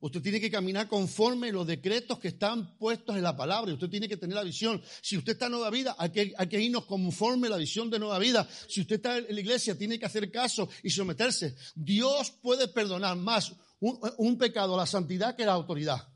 Usted 0.00 0.22
tiene 0.22 0.40
que 0.40 0.50
caminar 0.50 0.88
conforme 0.88 1.52
los 1.52 1.66
decretos 1.66 2.18
que 2.18 2.28
están 2.28 2.78
puestos 2.78 3.16
en 3.16 3.22
la 3.22 3.36
palabra. 3.36 3.74
Usted 3.74 3.90
tiene 3.90 4.08
que 4.08 4.16
tener 4.16 4.34
la 4.34 4.42
visión. 4.42 4.82
Si 5.02 5.18
usted 5.18 5.32
está 5.32 5.46
en 5.46 5.52
nueva 5.52 5.68
vida, 5.68 5.94
hay 5.98 6.10
que, 6.10 6.32
hay 6.38 6.48
que 6.48 6.58
irnos 6.58 6.86
conforme 6.86 7.50
la 7.50 7.58
visión 7.58 7.90
de 7.90 7.98
nueva 7.98 8.18
vida. 8.18 8.48
Si 8.66 8.80
usted 8.80 8.96
está 8.96 9.18
en 9.18 9.26
la 9.34 9.40
iglesia, 9.40 9.76
tiene 9.76 9.98
que 9.98 10.06
hacer 10.06 10.30
caso 10.30 10.70
y 10.82 10.88
someterse. 10.88 11.54
Dios 11.74 12.30
puede 12.30 12.68
perdonar 12.68 13.14
más 13.18 13.52
un, 13.80 14.38
pecado 14.38 14.74
a 14.74 14.78
la 14.78 14.86
santidad 14.86 15.36
que 15.36 15.44
la 15.44 15.52
autoridad. 15.52 16.08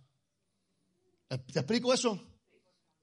¿Te 1.29 1.59
explico 1.59 1.93
eso? 1.93 2.19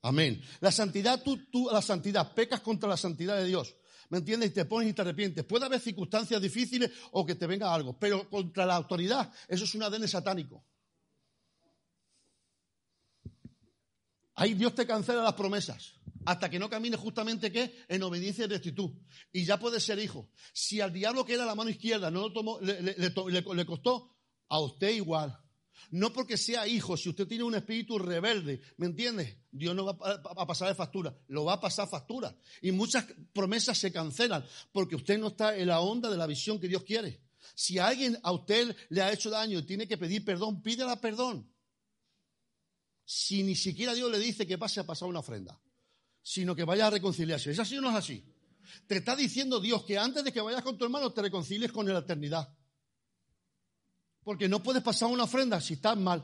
Amén. 0.02 0.41
La 0.62 0.72
santidad, 0.72 1.22
tú, 1.22 1.46
tú, 1.52 1.70
la 1.72 1.84
santidad, 1.84 2.34
pecas 2.34 2.62
contra 2.62 2.89
la 2.89 2.98
santidad 2.98 3.38
de 3.38 3.46
Dios. 3.46 3.76
¿Me 4.10 4.17
entiendes? 4.17 4.50
Y 4.50 4.54
te 4.54 4.65
pones 4.65 4.89
y 4.89 4.94
te 4.94 5.02
arrepientes. 5.04 5.46
Puede 5.46 5.65
haber 5.65 5.80
circunstancias 5.80 6.41
difíciles 6.41 6.91
o 7.12 7.24
que 7.24 7.36
te 7.36 7.46
venga 7.46 7.72
algo, 7.72 7.98
pero 8.00 8.28
contra 8.30 8.65
la 8.65 8.76
autoridad, 8.76 9.32
eso 9.48 9.63
es 9.63 9.76
un 9.76 9.84
ADN 9.84 10.08
satánico. 10.08 10.65
Ahí 14.36 14.54
Dios 14.54 14.74
te 14.74 14.88
cancela 14.88 15.24
las 15.24 15.34
promesas 15.34 16.02
hasta 16.26 16.50
que 16.50 16.60
no 16.60 16.70
camine 16.70 16.98
justamente 16.98 17.52
¿qué? 17.52 17.84
en 17.88 18.04
obediencia 18.04 18.46
y 18.46 18.48
rectitud. 18.48 18.91
Y 19.32 19.46
ya 19.46 19.60
puede 19.60 19.80
ser 19.80 20.00
hijo. 20.00 20.30
Si 20.54 20.82
al 20.82 20.94
diablo 20.94 21.26
que 21.26 21.34
era 21.34 21.46
la 21.46 21.56
mano 21.56 21.70
izquierda 21.70 22.12
no 22.12 22.22
lo 22.22 22.34
tomó, 22.34 22.60
le, 22.62 23.65
costó, 23.65 24.15
a 24.50 24.60
usted 24.60 24.91
igual. 24.91 25.38
No 25.89 26.13
porque 26.13 26.38
sea 26.38 26.67
hijo, 26.67 26.96
si 26.96 27.10
usted 27.10 27.28
tiene 27.28 27.44
un 27.44 27.56
espíritu 27.56 27.98
rebelde, 27.98 28.62
¿me 28.78 28.86
entiende? 28.86 29.44
Dios 29.52 29.76
no 29.76 29.86
va 29.86 30.22
a 30.38 30.48
pasar 30.48 30.70
de 30.70 30.76
factura, 30.76 31.17
lo 31.28 31.46
va 31.46 31.54
a 31.54 31.60
pasar 31.60 31.89
factura. 31.89 32.36
Y 32.62 32.72
muchas 32.72 33.06
promesas 33.34 33.78
se 33.78 33.91
cancelan 33.91 34.46
porque 34.72 34.96
usted 34.96 35.17
no 35.17 35.30
está 35.30 35.58
en 35.58 35.67
la 35.67 35.82
onda 35.82 36.10
de 36.10 36.17
la 36.17 36.28
visión 36.28 36.60
que 36.60 36.67
Dios 36.67 36.84
quiere. 36.84 37.22
Si 37.56 37.80
alguien 37.80 38.17
a 38.24 38.32
usted 38.32 38.76
le 38.89 39.02
ha 39.02 39.12
hecho 39.12 39.30
daño 39.30 39.60
y 39.60 39.63
tiene 39.63 39.88
que 39.88 39.98
pedir 39.98 40.24
perdón, 40.24 40.62
pídela 40.62 41.02
perdón. 41.02 41.51
Si 43.04 43.44
ni 43.44 43.56
siquiera 43.56 43.94
Dios 43.94 44.12
le 44.12 44.20
dice 44.20 44.48
que 44.48 44.58
pase 44.58 44.80
a 44.80 44.86
pasar 44.86 45.08
una 45.08 45.20
ofrenda 45.20 45.60
sino 46.22 46.56
que 46.56 46.64
vayas 46.64 46.88
a 46.88 46.92
reconciliarse. 46.92 47.52
¿Es 47.52 47.60
así 47.60 47.78
o 47.78 47.82
no 47.82 47.90
es 47.90 47.96
así? 47.96 48.24
Te 48.88 48.98
está 48.98 49.16
diciendo 49.16 49.60
Dios 49.60 49.84
que 49.84 49.98
antes 49.98 50.24
de 50.24 50.32
que 50.32 50.42
vayas 50.42 50.62
con 50.62 50.78
tu 50.78 50.86
hermano 50.86 51.12
te 51.12 51.22
reconcilies 51.22 51.72
con 51.72 51.92
la 51.92 52.00
eternidad. 52.00 52.56
Porque 54.24 54.48
no 54.48 54.62
puedes 54.62 54.84
pasar 54.84 55.10
una 55.10 55.24
ofrenda 55.24 55.60
si 55.60 55.74
estás 55.74 55.98
mal. 55.98 56.24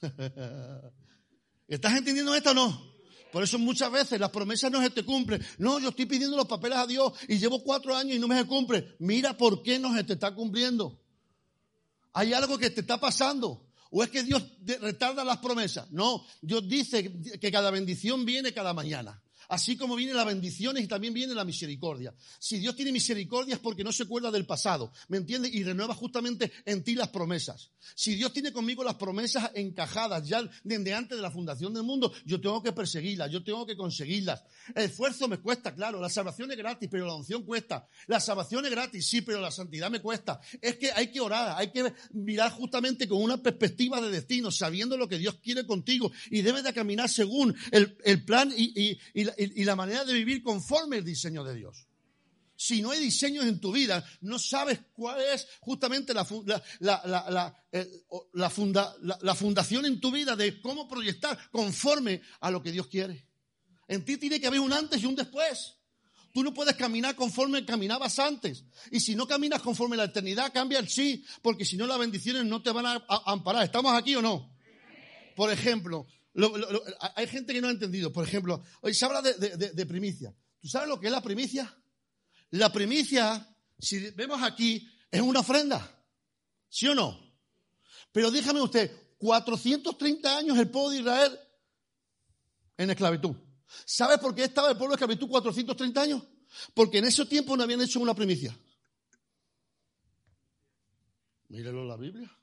¿Estás 1.68 1.96
entendiendo 1.96 2.34
esto 2.34 2.50
o 2.50 2.54
no? 2.54 2.90
Por 3.32 3.44
eso 3.44 3.58
muchas 3.58 3.92
veces 3.92 4.18
las 4.18 4.30
promesas 4.30 4.72
no 4.72 4.80
se 4.80 4.90
te 4.90 5.04
cumplen. 5.04 5.44
No, 5.58 5.78
yo 5.78 5.90
estoy 5.90 6.06
pidiendo 6.06 6.36
los 6.36 6.48
papeles 6.48 6.78
a 6.78 6.86
Dios 6.86 7.12
y 7.28 7.38
llevo 7.38 7.62
cuatro 7.62 7.94
años 7.94 8.16
y 8.16 8.18
no 8.18 8.26
me 8.26 8.36
se 8.36 8.46
cumple. 8.46 8.96
Mira 8.98 9.36
por 9.36 9.62
qué 9.62 9.78
no 9.78 9.94
se 9.94 10.02
te 10.02 10.14
está 10.14 10.34
cumpliendo. 10.34 11.00
Hay 12.12 12.32
algo 12.32 12.58
que 12.58 12.70
te 12.70 12.80
está 12.80 12.98
pasando. 12.98 13.69
¿O 13.90 14.02
es 14.04 14.10
que 14.10 14.22
Dios 14.22 14.42
retarda 14.80 15.24
las 15.24 15.38
promesas? 15.38 15.90
No, 15.90 16.24
Dios 16.40 16.68
dice 16.68 17.12
que 17.40 17.50
cada 17.50 17.70
bendición 17.70 18.24
viene 18.24 18.52
cada 18.52 18.72
mañana. 18.72 19.20
Así 19.50 19.76
como 19.76 19.96
vienen 19.96 20.16
las 20.16 20.26
bendiciones 20.26 20.84
y 20.84 20.86
también 20.86 21.12
viene 21.12 21.34
la 21.34 21.44
misericordia. 21.44 22.14
Si 22.38 22.58
Dios 22.58 22.76
tiene 22.76 22.92
misericordia 22.92 23.54
es 23.54 23.60
porque 23.60 23.82
no 23.82 23.92
se 23.92 24.04
acuerda 24.04 24.30
del 24.30 24.46
pasado, 24.46 24.92
¿me 25.08 25.16
entiendes? 25.16 25.52
Y 25.52 25.64
renueva 25.64 25.92
justamente 25.92 26.52
en 26.64 26.84
ti 26.84 26.94
las 26.94 27.08
promesas. 27.08 27.70
Si 27.96 28.14
Dios 28.14 28.32
tiene 28.32 28.52
conmigo 28.52 28.84
las 28.84 28.94
promesas 28.94 29.50
encajadas 29.54 30.28
ya 30.28 30.48
desde 30.62 30.94
antes 30.94 31.18
de 31.18 31.22
la 31.22 31.32
fundación 31.32 31.74
del 31.74 31.82
mundo, 31.82 32.12
yo 32.24 32.40
tengo 32.40 32.62
que 32.62 32.72
perseguirlas, 32.72 33.28
yo 33.32 33.42
tengo 33.42 33.66
que 33.66 33.76
conseguirlas. 33.76 34.44
El 34.72 34.84
esfuerzo 34.84 35.26
me 35.26 35.38
cuesta, 35.38 35.74
claro, 35.74 36.00
la 36.00 36.08
salvación 36.08 36.52
es 36.52 36.56
gratis, 36.56 36.88
pero 36.88 37.06
la 37.06 37.14
unción 37.14 37.42
cuesta. 37.42 37.88
La 38.06 38.20
salvación 38.20 38.64
es 38.66 38.70
gratis, 38.70 39.04
sí, 39.04 39.22
pero 39.22 39.40
la 39.40 39.50
santidad 39.50 39.90
me 39.90 40.00
cuesta. 40.00 40.40
Es 40.60 40.76
que 40.76 40.92
hay 40.92 41.10
que 41.10 41.20
orar, 41.20 41.58
hay 41.58 41.72
que 41.72 41.92
mirar 42.12 42.52
justamente 42.52 43.08
con 43.08 43.20
una 43.20 43.38
perspectiva 43.38 44.00
de 44.00 44.10
destino, 44.10 44.52
sabiendo 44.52 44.96
lo 44.96 45.08
que 45.08 45.18
Dios 45.18 45.38
quiere 45.42 45.66
contigo 45.66 46.12
y 46.30 46.42
debes 46.42 46.62
de 46.62 46.72
caminar 46.72 47.08
según 47.08 47.56
el, 47.72 48.24
plan 48.24 48.52
y, 48.56 48.92
y, 48.92 49.00
manera 49.76 50.04
de 50.04 50.12
vivir 50.12 50.42
conforme 50.42 50.98
el 50.98 51.04
diseño 51.04 51.44
de 51.44 51.54
Dios. 51.54 51.86
Si 52.56 52.82
no 52.82 52.90
hay 52.90 53.00
diseños 53.00 53.46
en 53.46 53.58
tu 53.58 53.72
vida, 53.72 54.04
no 54.20 54.38
sabes 54.38 54.80
cuál 54.92 55.18
es 55.22 55.48
justamente 55.60 56.12
la, 56.12 56.26
la, 58.32 59.34
fundación 59.34 59.86
en 59.86 59.98
tu 59.98 60.10
vida 60.10 60.36
de 60.36 60.60
cómo 60.60 60.86
proyectar 60.86 61.38
conforme 61.50 62.20
a 62.40 62.50
lo 62.50 62.62
que 62.62 62.70
Dios 62.70 62.86
quiere. 62.88 63.26
En 63.88 64.04
ti 64.04 64.18
tiene 64.18 64.38
que 64.38 64.46
haber 64.46 64.60
un 64.60 64.74
antes 64.74 65.02
y 65.02 65.06
un 65.06 65.16
después. 65.16 65.76
Tú 66.34 66.44
no 66.44 66.52
puedes 66.52 66.76
caminar 66.76 67.16
conforme 67.16 67.64
caminabas 67.64 68.18
antes. 68.18 68.64
Y 68.90 69.00
si 69.00 69.14
no 69.14 69.26
caminas 69.26 69.62
conforme 69.62 69.96
la 69.96 70.04
eternidad, 70.04 70.52
cambia 70.52 70.80
el 70.80 70.88
sí, 70.90 71.24
porque 71.40 71.64
si 71.64 71.78
no 71.78 71.86
las 71.86 71.98
bendiciones 71.98 72.44
no 72.44 72.62
te 72.62 72.72
van 72.72 72.86
a 72.86 73.04
amparar. 73.24 73.64
¿Estamos 73.64 73.94
aquí 73.94 74.14
o 74.16 74.22
no? 74.22 74.54
Por 75.34 75.50
ejemplo, 75.50 76.06
hay 77.14 77.26
gente 77.26 77.52
que 77.52 77.60
no 77.60 77.68
ha 77.68 77.72
entendido. 77.72 78.12
Por 78.12 78.24
ejemplo, 78.24 78.62
hoy 78.80 78.94
se 78.94 79.04
habla 79.04 79.22
de, 79.22 79.86
primicia. 79.86 80.34
¿Tú 80.60 80.68
sabes 80.68 80.88
lo 80.88 81.00
que 81.00 81.06
es 81.06 81.12
la 81.12 81.22
primicia? 81.22 81.74
La 82.50 82.72
primicia, 82.72 83.46
si 83.78 84.10
vemos 84.10 84.42
aquí, 84.42 84.88
es 85.10 85.20
una 85.20 85.40
ofrenda. 85.40 85.96
¿Sí 86.68 86.86
o 86.86 86.94
no? 86.94 87.18
Pero 88.12 88.30
déjame 88.30 88.60
usted, 88.60 88.90
430 89.18 90.36
años 90.36 90.58
el 90.58 90.70
pueblo 90.70 90.90
de 90.90 90.98
Israel 90.98 91.38
en 92.76 92.90
esclavitud. 92.90 93.36
¿Sabe 93.84 94.18
por 94.18 94.34
qué 94.34 94.44
estaba 94.44 94.70
el 94.70 94.76
pueblo 94.76 94.92
de 94.92 94.96
esclavitud 94.96 95.28
430 95.28 96.00
años? 96.00 96.22
Porque 96.74 96.98
en 96.98 97.04
ese 97.04 97.24
tiempo 97.26 97.56
no 97.56 97.62
habían 97.62 97.80
hecho 97.80 98.00
una 98.00 98.14
primicia. 98.14 98.56
Mírelo 101.48 101.82
en 101.82 101.88
la 101.88 101.96
Biblia. 101.96 102.39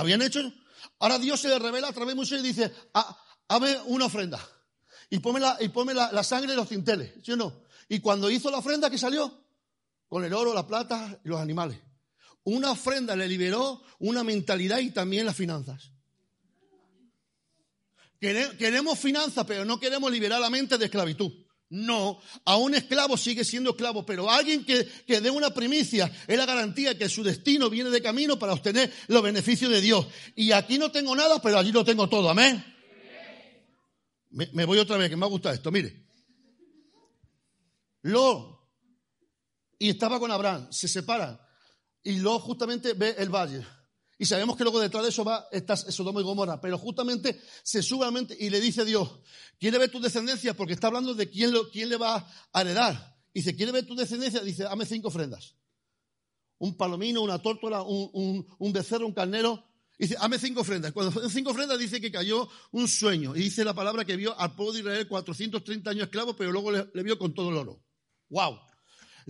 Habían 0.00 0.22
hecho 0.22 0.40
Ahora 1.00 1.18
Dios 1.18 1.40
se 1.40 1.48
le 1.48 1.58
revela 1.58 1.88
a 1.88 1.92
través 1.92 2.12
de 2.12 2.16
Moisés 2.16 2.40
y 2.40 2.48
dice, 2.48 2.72
ah, 2.94 3.16
hazme 3.48 3.76
una 3.86 4.06
ofrenda. 4.06 4.40
Y 5.10 5.20
ponme, 5.20 5.40
la, 5.40 5.56
y 5.60 5.70
la, 5.94 6.22
sangre 6.22 6.50
de 6.50 6.56
los 6.56 6.68
tinteles, 6.68 7.14
¿sí 7.22 7.32
o 7.32 7.36
no? 7.36 7.62
Y 7.88 8.00
cuando 8.00 8.30
hizo 8.30 8.50
la 8.50 8.58
ofrenda, 8.58 8.90
¿qué 8.90 8.98
salió? 8.98 9.44
Con 10.08 10.24
el 10.24 10.34
oro, 10.34 10.52
la 10.52 10.66
plata 10.66 11.18
y 11.24 11.28
los 11.28 11.40
animales. 11.40 11.78
Una 12.44 12.72
ofrenda 12.72 13.16
le 13.16 13.28
liberó 13.28 13.82
una 14.00 14.24
mentalidad 14.24 14.78
y 14.78 14.90
también 14.90 15.24
las 15.24 15.36
finanzas. 15.36 15.92
Queremos 18.18 18.98
finanzas, 18.98 19.44
pero 19.46 19.64
no 19.64 19.78
queremos 19.78 20.10
liberar 20.10 20.40
la 20.40 20.50
mente 20.50 20.76
de 20.76 20.86
esclavitud. 20.86 21.32
No, 21.70 22.18
a 22.46 22.56
un 22.56 22.74
esclavo 22.74 23.16
sigue 23.16 23.44
siendo 23.44 23.70
esclavo, 23.70 24.06
pero 24.06 24.30
alguien 24.30 24.64
que, 24.64 24.88
que 25.06 25.20
dé 25.20 25.30
una 25.30 25.52
primicia 25.52 26.10
es 26.26 26.38
la 26.38 26.46
garantía 26.46 26.96
que 26.96 27.10
su 27.10 27.22
destino 27.22 27.68
viene 27.68 27.90
de 27.90 28.00
camino 28.00 28.38
para 28.38 28.54
obtener 28.54 28.90
los 29.08 29.22
beneficios 29.22 29.70
de 29.70 29.82
Dios. 29.82 30.06
Y 30.34 30.52
aquí 30.52 30.78
no 30.78 30.90
tengo 30.90 31.14
nada, 31.14 31.42
pero 31.42 31.58
allí 31.58 31.70
lo 31.70 31.84
tengo 31.84 32.08
todo. 32.08 32.30
Amén. 32.30 32.64
Me, 34.30 34.64
voy 34.64 34.78
otra 34.78 34.96
vez, 34.96 35.10
que 35.10 35.16
me 35.16 35.26
ha 35.26 35.28
gustado 35.28 35.54
esto. 35.54 35.70
Mire. 35.70 36.06
Lo 38.02 38.58
y 39.78 39.90
estaba 39.90 40.18
con 40.18 40.30
Abraham, 40.30 40.68
se 40.70 40.88
separan. 40.88 41.40
Y 42.02 42.18
luego 42.18 42.40
justamente 42.40 42.94
ve 42.94 43.14
el 43.18 43.28
valle. 43.28 43.64
Y 44.20 44.26
sabemos 44.26 44.56
que 44.56 44.64
luego 44.64 44.80
detrás 44.80 45.04
de 45.04 45.10
eso 45.10 45.24
va 45.24 45.46
esta 45.52 45.76
Sodoma 45.76 46.20
y 46.20 46.24
Gomorra. 46.24 46.60
Pero 46.60 46.76
justamente 46.76 47.40
se 47.62 47.82
sube 47.82 48.02
a 48.02 48.06
la 48.06 48.10
mente 48.10 48.36
y 48.38 48.50
le 48.50 48.60
dice 48.60 48.80
a 48.80 48.84
Dios, 48.84 49.20
¿quiere 49.60 49.78
ver 49.78 49.92
tu 49.92 50.00
descendencia? 50.00 50.54
Porque 50.54 50.72
está 50.72 50.88
hablando 50.88 51.14
de 51.14 51.30
quién, 51.30 51.52
lo, 51.52 51.70
quién 51.70 51.88
le 51.88 51.96
va 51.96 52.28
a 52.52 52.60
heredar. 52.60 53.16
Dice, 53.32 53.54
¿quiere 53.54 53.70
ver 53.70 53.86
tu 53.86 53.94
descendencia? 53.94 54.40
Dice, 54.40 54.64
dame 54.64 54.84
cinco 54.86 55.08
ofrendas. 55.08 55.54
Un 56.58 56.76
palomino, 56.76 57.22
una 57.22 57.38
tórtola, 57.40 57.82
un, 57.82 58.72
becerro, 58.72 59.06
un 59.06 59.14
carnero. 59.14 59.64
Dice, 59.96 60.16
dame 60.20 60.40
cinco 60.40 60.62
ofrendas. 60.62 60.92
Cuando 60.92 61.28
cinco 61.30 61.52
ofrendas 61.52 61.78
dice 61.78 62.00
que 62.00 62.10
cayó 62.10 62.48
un 62.72 62.88
sueño. 62.88 63.36
Y 63.36 63.40
dice 63.40 63.64
la 63.64 63.74
palabra 63.74 64.04
que 64.04 64.16
vio 64.16 64.36
al 64.36 64.56
pueblo 64.56 64.72
de 64.72 64.80
Israel 64.80 65.06
430 65.06 65.90
años 65.90 66.04
esclavo, 66.04 66.34
pero 66.34 66.50
luego 66.50 66.72
le, 66.72 66.88
le 66.92 67.02
vio 67.04 67.16
con 67.16 67.32
todo 67.32 67.50
el 67.50 67.56
oro. 67.56 67.84
¡Wow! 68.30 68.58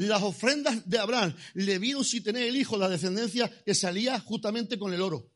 Las 0.07 0.23
ofrendas 0.23 0.89
de 0.89 0.99
Abraham 0.99 1.35
le 1.55 1.79
vieron 1.79 2.05
si 2.05 2.21
tener 2.21 2.45
el 2.45 2.57
hijo, 2.57 2.79
la 2.79 2.89
descendencia 2.89 3.51
que 3.65 3.75
salía 3.75 4.19
justamente 4.21 4.79
con 4.79 4.95
el 4.95 5.01
oro. 5.01 5.31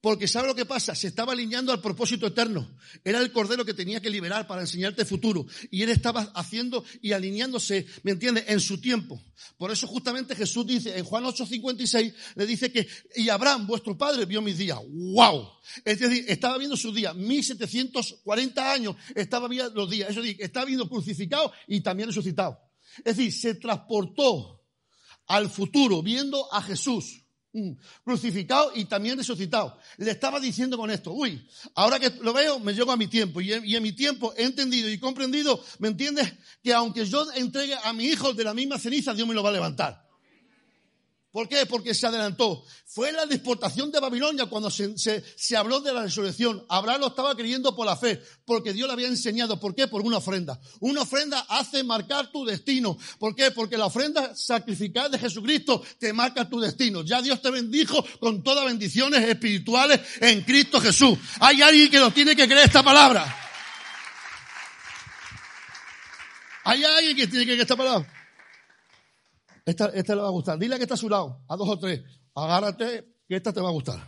Porque 0.00 0.28
¿sabe 0.28 0.46
lo 0.46 0.54
que 0.54 0.66
pasa? 0.66 0.94
Se 0.94 1.08
estaba 1.08 1.32
alineando 1.32 1.72
al 1.72 1.80
propósito 1.80 2.26
eterno. 2.26 2.76
Era 3.02 3.18
el 3.18 3.32
cordero 3.32 3.64
que 3.64 3.74
tenía 3.74 4.00
que 4.00 4.10
liberar 4.10 4.46
para 4.46 4.60
enseñarte 4.60 5.02
el 5.02 5.08
futuro. 5.08 5.46
Y 5.70 5.82
él 5.82 5.88
estaba 5.88 6.22
haciendo 6.34 6.84
y 7.00 7.12
alineándose, 7.12 7.86
¿me 8.02 8.12
entiendes?, 8.12 8.44
en 8.48 8.60
su 8.60 8.80
tiempo. 8.80 9.20
Por 9.56 9.70
eso 9.70 9.86
justamente 9.86 10.36
Jesús 10.36 10.66
dice, 10.66 10.96
en 10.96 11.04
Juan 11.04 11.24
8:56, 11.24 12.14
le 12.36 12.46
dice 12.46 12.70
que, 12.70 12.86
y 13.16 13.28
Abraham, 13.30 13.66
vuestro 13.66 13.96
padre, 13.96 14.26
vio 14.26 14.42
mis 14.42 14.58
días. 14.58 14.78
¡Wow! 14.86 15.48
Es 15.84 15.98
decir, 15.98 16.24
estaba 16.28 16.58
viendo 16.58 16.76
sus 16.76 16.94
días. 16.94 17.14
1740 17.14 18.72
años 18.72 18.96
estaba 19.14 19.48
viendo 19.48 19.70
los 19.74 19.90
días. 19.90 20.10
Es 20.10 20.16
decir, 20.16 20.36
estaba 20.38 20.66
viendo 20.66 20.88
crucificado 20.88 21.52
y 21.66 21.80
también 21.80 22.08
resucitado. 22.08 22.65
Es 22.98 23.16
decir, 23.16 23.32
se 23.32 23.54
transportó 23.54 24.64
al 25.26 25.50
futuro 25.50 26.02
viendo 26.02 26.52
a 26.52 26.62
Jesús 26.62 27.22
mm, 27.52 27.72
crucificado 28.04 28.72
y 28.74 28.84
también 28.84 29.18
resucitado. 29.18 29.78
Le 29.98 30.10
estaba 30.10 30.40
diciendo 30.40 30.76
con 30.76 30.90
esto, 30.90 31.12
uy, 31.12 31.46
ahora 31.74 31.98
que 31.98 32.10
lo 32.20 32.32
veo, 32.32 32.58
me 32.60 32.74
llego 32.74 32.92
a 32.92 32.96
mi 32.96 33.08
tiempo. 33.08 33.40
Y 33.40 33.52
en, 33.52 33.82
mi 33.82 33.92
tiempo 33.92 34.32
he 34.36 34.44
entendido 34.44 34.88
y 34.88 34.98
comprendido, 34.98 35.62
¿me 35.78 35.88
entiendes? 35.88 36.32
Que 36.62 36.72
aunque 36.72 37.06
yo 37.06 37.30
entregue 37.32 37.74
a 37.82 37.92
mi 37.92 38.04
hijo 38.04 38.32
de 38.32 38.44
la 38.44 38.54
misma 38.54 38.78
ceniza, 38.78 39.14
Dios 39.14 39.26
me 39.26 39.34
lo 39.34 39.42
va 39.42 39.50
a 39.50 39.54
levantar. 39.54 40.05
¿Por 41.36 41.50
qué? 41.50 41.66
Porque 41.66 41.92
se 41.92 42.06
adelantó. 42.06 42.64
Fue 42.86 43.12
la 43.12 43.26
deportación 43.26 43.92
de 43.92 44.00
Babilonia 44.00 44.46
cuando 44.46 44.70
se, 44.70 45.22
habló 45.54 45.80
de 45.80 45.92
la 45.92 46.04
resurrección. 46.04 46.64
Abraham 46.66 47.02
lo 47.02 47.06
estaba 47.08 47.36
creyendo 47.36 47.76
por 47.76 47.84
la 47.84 47.94
fe, 47.94 48.22
porque 48.46 48.72
Dios 48.72 48.86
le 48.86 48.94
había 48.94 49.08
enseñado. 49.08 49.60
¿Por 49.60 49.74
qué? 49.74 49.86
Por 49.86 50.00
una 50.00 50.16
ofrenda. 50.16 50.58
Una 50.80 51.02
ofrenda 51.02 51.44
hace 51.50 51.84
marcar 51.84 52.32
tu 52.32 52.46
destino. 52.46 52.96
¿Por 53.18 53.36
qué? 53.36 53.50
Porque 53.50 53.76
la 53.76 53.84
ofrenda 53.84 54.34
sacrificada 54.34 55.10
de 55.10 55.18
Jesucristo 55.18 55.82
te 55.98 56.10
marca 56.14 56.48
tu 56.48 56.58
destino. 56.58 57.02
Ya 57.02 57.20
Dios 57.20 57.42
te 57.42 57.50
bendijo 57.50 58.02
con 58.18 58.42
todas 58.42 58.64
bendiciones 58.64 59.22
espirituales 59.22 60.00
en 60.22 60.40
Cristo 60.40 60.80
Jesús. 60.80 61.18
Hay 61.40 61.60
alguien 61.60 61.90
que 61.90 62.00
lo 62.00 62.10
tiene 62.12 62.34
que 62.34 62.46
creer 62.46 62.64
esta 62.64 62.82
palabra. 62.82 63.26
Hay 66.64 66.82
alguien 66.82 67.14
que 67.14 67.26
tiene 67.26 67.44
que 67.44 67.50
creer 67.50 67.60
esta 67.60 67.76
palabra. 67.76 68.15
Esta, 69.66 69.86
esta 69.88 70.14
le 70.14 70.22
va 70.22 70.28
a 70.28 70.30
gustar. 70.30 70.56
Dile 70.58 70.76
que 70.76 70.84
está 70.84 70.94
a 70.94 70.96
su 70.96 71.08
lado, 71.08 71.44
a 71.48 71.56
dos 71.56 71.68
o 71.68 71.76
tres. 71.76 72.00
Agárrate, 72.36 73.16
que 73.28 73.34
esta 73.34 73.52
te 73.52 73.60
va 73.60 73.68
a 73.68 73.72
gustar. 73.72 73.98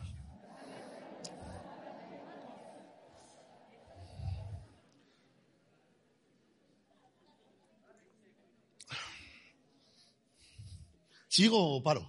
¿Sigo 11.27 11.77
o 11.77 11.83
paro? 11.83 12.09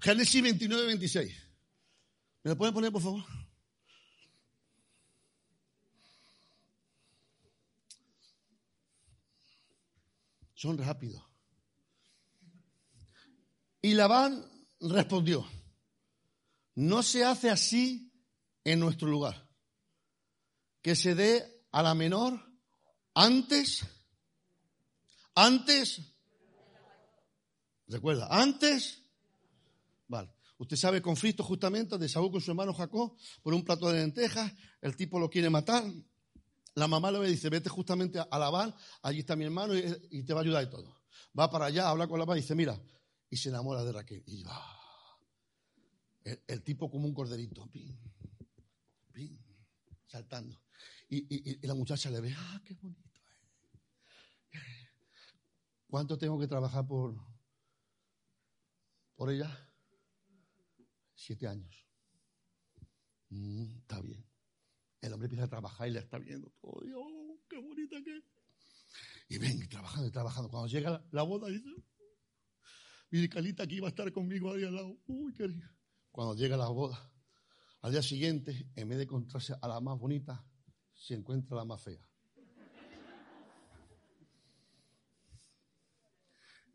Génesis 0.00 0.42
29, 0.42 0.86
26. 0.86 1.42
¿Me 2.42 2.50
lo 2.50 2.56
pueden 2.56 2.74
poner, 2.74 2.90
por 2.90 3.02
favor? 3.02 3.22
Son 10.64 10.78
rápidos. 10.78 11.22
Y 13.82 13.92
Labán 13.92 14.42
respondió, 14.80 15.46
no 16.76 17.02
se 17.02 17.22
hace 17.22 17.50
así 17.50 18.10
en 18.64 18.80
nuestro 18.80 19.08
lugar. 19.08 19.46
Que 20.80 20.96
se 20.96 21.14
dé 21.14 21.66
a 21.70 21.82
la 21.82 21.94
menor 21.94 22.40
antes, 23.12 23.84
antes, 25.34 26.00
recuerda, 27.86 28.28
antes, 28.30 29.02
vale. 30.08 30.34
Usted 30.56 30.78
sabe 30.78 30.96
el 30.96 31.02
conflicto 31.02 31.44
justamente 31.44 31.98
de 31.98 32.08
Saúl 32.08 32.30
con 32.30 32.40
su 32.40 32.52
hermano 32.52 32.72
Jacob 32.72 33.14
por 33.42 33.52
un 33.52 33.66
plato 33.66 33.90
de 33.90 33.98
lentejas, 34.00 34.50
el 34.80 34.96
tipo 34.96 35.20
lo 35.20 35.28
quiere 35.28 35.50
matar, 35.50 35.84
la 36.74 36.88
mamá 36.88 37.10
le 37.12 37.28
dice, 37.28 37.48
vete 37.50 37.68
justamente 37.68 38.18
a 38.18 38.38
Labán, 38.38 38.74
allí 39.02 39.20
está 39.20 39.36
mi 39.36 39.44
hermano 39.44 39.74
y, 39.76 40.22
te 40.24 40.32
va 40.34 40.40
a 40.40 40.42
ayudar 40.42 40.64
y 40.64 40.70
todo. 40.70 40.92
Va 41.38 41.48
para 41.48 41.66
allá, 41.66 41.88
habla 41.88 42.08
con 42.08 42.18
Labán 42.18 42.38
y 42.38 42.40
dice, 42.40 42.54
mira, 42.54 42.80
y 43.30 43.36
se 43.36 43.48
enamora 43.48 43.84
de 43.84 43.92
Raquel. 43.92 44.22
Y 44.26 44.42
va. 44.42 44.60
El, 46.24 46.62
tipo 46.62 46.90
como 46.90 47.06
un 47.06 47.14
corderito, 47.14 47.66
pin, 47.70 47.96
pin, 49.12 49.38
saltando. 50.06 50.60
Y, 51.08 51.64
la 51.66 51.74
muchacha 51.74 52.10
le 52.10 52.20
ve, 52.20 52.34
ah, 52.36 52.60
qué 52.64 52.74
bonito. 52.74 53.10
¿Cuánto 55.86 56.18
tengo 56.18 56.38
que 56.40 56.48
trabajar 56.48 56.84
por, 56.86 57.14
por 59.14 59.30
ella? 59.30 59.70
Siete 61.14 61.46
años. 61.46 61.86
Mm, 63.28 63.78
está 63.78 64.00
bien. 64.00 64.33
El 65.04 65.12
hombre 65.12 65.26
empieza 65.26 65.44
a 65.44 65.48
trabajar 65.48 65.86
y 65.86 65.90
le 65.90 65.98
está 65.98 66.18
viendo 66.18 66.50
todo. 66.62 66.80
oh, 66.96 67.38
qué 67.46 67.58
bonita 67.58 68.02
que 68.02 68.16
es. 68.16 68.24
Y 69.28 69.36
ven, 69.36 69.68
trabajando 69.68 70.08
y 70.08 70.10
trabajando. 70.10 70.48
Cuando 70.48 70.66
llega 70.66 71.04
la, 71.10 71.22
boda, 71.22 71.48
dice, 71.48 71.68
mi 73.10 73.28
calita 73.28 73.64
aquí 73.64 73.80
va 73.80 73.88
a 73.88 73.90
estar 73.90 74.10
conmigo 74.12 74.54
ahí 74.54 74.64
al 74.64 74.74
lado. 74.74 74.96
Uy, 75.06 75.34
qué 75.34 75.46
Cuando 76.10 76.34
llega 76.34 76.56
la 76.56 76.68
boda, 76.68 76.98
al 77.82 77.92
día 77.92 78.02
siguiente, 78.02 78.70
en 78.74 78.88
vez 78.88 78.96
de 78.96 79.04
encontrarse 79.04 79.54
a 79.60 79.68
la 79.68 79.78
más 79.78 79.98
bonita, 79.98 80.42
se 80.94 81.12
encuentra 81.12 81.54
la 81.54 81.66
más 81.66 81.82
fea. 81.82 82.00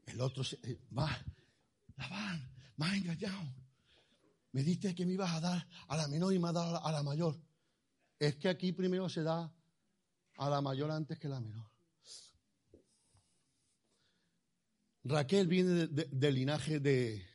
El 0.05 0.21
otro 0.21 0.43
se, 0.43 0.55
eh, 0.69 0.79
va, 0.95 1.09
la 1.97 2.07
van, 2.07 2.51
más 2.77 2.93
engañado. 2.93 3.55
Me 4.51 4.61
diste 4.61 4.93
que 4.93 5.05
me 5.07 5.13
ibas 5.13 5.31
a 5.31 5.39
dar 5.39 5.67
a 5.87 5.97
la 5.97 6.07
menor 6.07 6.31
y 6.31 6.37
me 6.37 6.49
has 6.49 6.53
dado 6.53 6.85
a 6.85 6.91
la 6.91 7.01
mayor 7.01 7.48
es 8.19 8.35
que 8.35 8.49
aquí 8.49 8.73
primero 8.73 9.07
se 9.07 9.23
da 9.23 9.51
a 10.37 10.49
la 10.49 10.61
mayor 10.61 10.91
antes 10.91 11.17
que 11.17 11.29
la 11.29 11.39
menor. 11.39 11.69
Raquel 15.03 15.47
viene 15.47 15.87
del 15.87 16.35
linaje 16.35 16.79
de, 16.79 17.25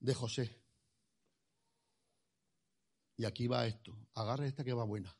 de 0.00 0.14
José. 0.14 0.62
Y 3.18 3.24
aquí 3.24 3.46
va 3.46 3.66
esto. 3.66 3.96
Agarra 4.14 4.46
esta 4.46 4.64
que 4.64 4.72
va 4.72 4.84
buena. 4.84 5.14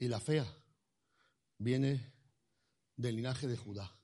Y 0.00 0.08
la 0.08 0.20
fea 0.20 0.46
viene 1.58 2.14
del 2.96 3.16
linaje 3.16 3.46
de 3.46 3.56
Judá. 3.56 3.94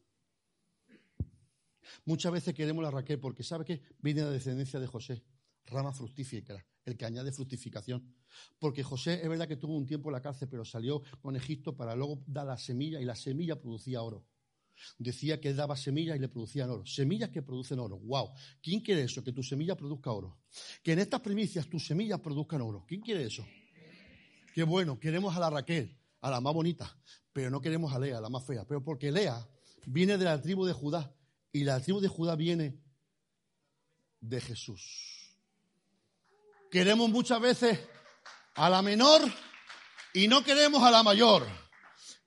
Muchas 2.04 2.32
veces 2.32 2.54
queremos 2.54 2.82
la 2.82 2.90
Raquel 2.90 3.18
porque 3.18 3.42
sabe 3.42 3.64
que 3.64 3.82
viene 4.00 4.20
de 4.20 4.26
la 4.26 4.32
descendencia 4.32 4.80
de 4.80 4.86
José, 4.86 5.24
rama 5.66 5.92
fructífera, 5.92 6.64
el 6.84 6.96
que 6.96 7.04
añade 7.04 7.32
fructificación. 7.32 8.14
Porque 8.58 8.82
José 8.82 9.20
es 9.22 9.28
verdad 9.28 9.48
que 9.48 9.56
tuvo 9.56 9.76
un 9.76 9.86
tiempo 9.86 10.08
en 10.08 10.14
la 10.14 10.22
cárcel, 10.22 10.48
pero 10.50 10.64
salió 10.64 11.02
con 11.20 11.36
Egipto 11.36 11.76
para 11.76 11.94
luego 11.94 12.22
dar 12.26 12.46
la 12.46 12.56
semilla 12.56 13.00
y 13.00 13.04
la 13.04 13.14
semilla 13.14 13.60
producía 13.60 14.02
oro. 14.02 14.26
Decía 14.98 15.40
que 15.40 15.54
daba 15.54 15.76
semillas 15.76 16.16
y 16.16 16.20
le 16.20 16.28
producían 16.28 16.70
oro. 16.70 16.84
Semillas 16.86 17.30
que 17.30 17.42
producen 17.42 17.78
oro. 17.78 17.98
¡Wow! 17.98 18.30
¿Quién 18.62 18.80
quiere 18.80 19.02
eso? 19.02 19.22
Que 19.22 19.32
tu 19.32 19.42
semilla 19.42 19.76
produzca 19.76 20.10
oro. 20.10 20.38
Que 20.82 20.92
en 20.92 20.98
estas 20.98 21.20
primicias 21.20 21.68
tus 21.68 21.86
semillas 21.86 22.20
produzcan 22.20 22.60
oro. 22.60 22.84
¿Quién 22.86 23.00
quiere 23.00 23.24
eso? 23.24 23.46
Qué 24.54 24.62
bueno, 24.62 24.98
queremos 24.98 25.36
a 25.36 25.40
la 25.40 25.50
Raquel, 25.50 25.96
a 26.20 26.30
la 26.30 26.40
más 26.40 26.54
bonita, 26.54 26.96
pero 27.32 27.50
no 27.50 27.60
queremos 27.60 27.92
a 27.92 27.98
Lea, 27.98 28.20
la 28.20 28.28
más 28.28 28.44
fea. 28.44 28.64
Pero 28.64 28.84
porque 28.84 29.10
Lea 29.10 29.48
viene 29.86 30.16
de 30.16 30.24
la 30.24 30.40
tribu 30.40 30.64
de 30.64 30.72
Judá 30.72 31.12
y 31.52 31.64
la 31.64 31.80
tribu 31.80 32.00
de 32.00 32.08
Judá 32.08 32.36
viene 32.36 32.78
de 34.20 34.40
Jesús. 34.40 35.36
Queremos 36.70 37.10
muchas 37.10 37.40
veces 37.40 37.78
a 38.54 38.70
la 38.70 38.82
menor 38.82 39.22
y 40.12 40.28
no 40.28 40.44
queremos 40.44 40.82
a 40.82 40.90
la 40.90 41.02
mayor. 41.02 41.46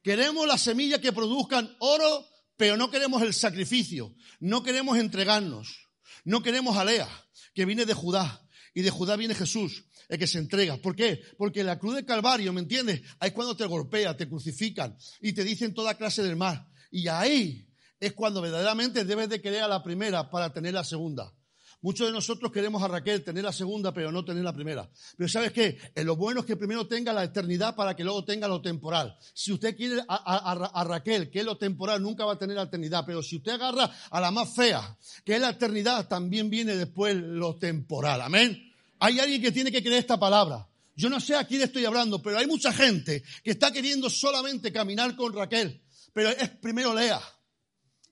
Queremos 0.02 0.48
las 0.48 0.62
semillas 0.62 1.00
que 1.00 1.12
produzcan 1.12 1.76
oro, 1.80 2.26
pero 2.56 2.78
no 2.78 2.90
queremos 2.90 3.22
el 3.22 3.34
sacrificio. 3.34 4.16
No 4.40 4.64
queremos 4.64 4.98
entregarnos. 4.98 5.90
No 6.24 6.42
queremos 6.42 6.78
a 6.78 6.86
Lea, 6.86 7.08
que 7.54 7.66
viene 7.66 7.86
de 7.86 7.94
Judá. 7.94 8.42
Y 8.74 8.82
de 8.82 8.90
Judá 8.90 9.16
viene 9.16 9.34
Jesús, 9.34 9.86
el 10.08 10.20
que 10.20 10.28
se 10.28 10.38
entrega. 10.38 10.78
¿Por 10.78 10.96
qué? 10.96 11.22
Porque 11.38 11.64
la 11.64 11.80
cruz 11.80 11.96
del 11.96 12.06
Calvario, 12.06 12.54
¿me 12.54 12.62
entiendes? 12.62 13.02
Ahí 13.20 13.30
es 13.30 13.34
cuando 13.34 13.56
te 13.56 13.66
golpea, 13.66 14.16
te 14.16 14.28
crucifican 14.28 14.96
y 15.20 15.34
te 15.34 15.44
dicen 15.44 15.74
toda 15.74 15.96
clase 15.96 16.22
del 16.22 16.36
mal. 16.36 16.68
Y 16.92 17.08
ahí 17.08 17.68
es 18.00 18.14
cuando 18.14 18.42
verdaderamente 18.42 19.04
debes 19.04 19.30
de 19.30 19.42
querer 19.42 19.64
a 19.64 19.68
la 19.68 19.84
primera 19.84 20.30
para 20.30 20.54
tener 20.54 20.74
la 20.74 20.84
segunda. 20.84 21.34
Muchos 21.82 22.08
de 22.08 22.14
nosotros 22.14 22.52
queremos 22.52 22.82
a 22.82 22.88
Raquel 22.88 23.24
tener 23.24 23.44
la 23.44 23.54
segunda, 23.54 23.94
pero 23.94 24.12
no 24.12 24.26
tener 24.26 24.44
la 24.44 24.54
primera. 24.54 24.90
Pero 25.16 25.30
¿sabes 25.30 25.52
qué? 25.52 25.78
lo 25.98 26.16
bueno 26.16 26.40
es 26.40 26.46
que 26.46 26.56
primero 26.56 26.88
tenga 26.88 27.14
la 27.14 27.24
eternidad 27.24 27.76
para 27.76 27.96
que 27.96 28.04
luego 28.04 28.26
tenga 28.26 28.48
lo 28.48 28.62
temporal. 28.62 29.16
Si 29.34 29.52
usted 29.52 29.76
quiere 29.76 30.02
a, 30.08 30.84
Raquel, 30.86 31.30
que 31.30 31.40
es 31.40 31.46
lo 31.46 31.58
temporal, 31.58 32.02
nunca 32.02 32.26
va 32.26 32.34
a 32.34 32.40
tener 32.40 32.56
la 32.56 32.64
eternidad. 32.64 33.04
Pero 33.06 33.22
si 33.22 33.36
usted 33.36 33.52
agarra 33.52 33.92
a 34.10 34.20
la 34.20 34.32
más 34.32 34.56
fea, 34.56 34.98
que 35.24 35.36
es 35.36 35.42
la 35.42 35.52
eternidad, 35.52 36.08
también 36.08 36.50
viene 36.50 36.76
después 36.76 37.16
lo 37.16 37.58
temporal. 37.58 38.22
Amén. 38.22 38.74
Hay 39.00 39.20
alguien 39.20 39.42
que 39.42 39.52
tiene 39.52 39.72
que 39.72 39.84
creer 39.84 40.00
esta 40.00 40.20
palabra. 40.20 40.68
Yo 40.96 41.10
no 41.10 41.20
sé 41.20 41.36
a 41.36 41.46
quién 41.46 41.62
estoy 41.62 41.86
hablando, 41.86 42.24
pero 42.24 42.40
hay 42.40 42.48
mucha 42.48 42.74
gente 42.74 43.24
que 43.44 43.52
está 43.52 43.72
queriendo 43.72 44.10
solamente 44.10 44.74
caminar 44.74 45.16
con 45.16 45.32
Raquel. 45.32 45.80
Pero 46.12 46.30
es 46.30 46.50
primero 46.50 46.96
Lea. 46.96 47.22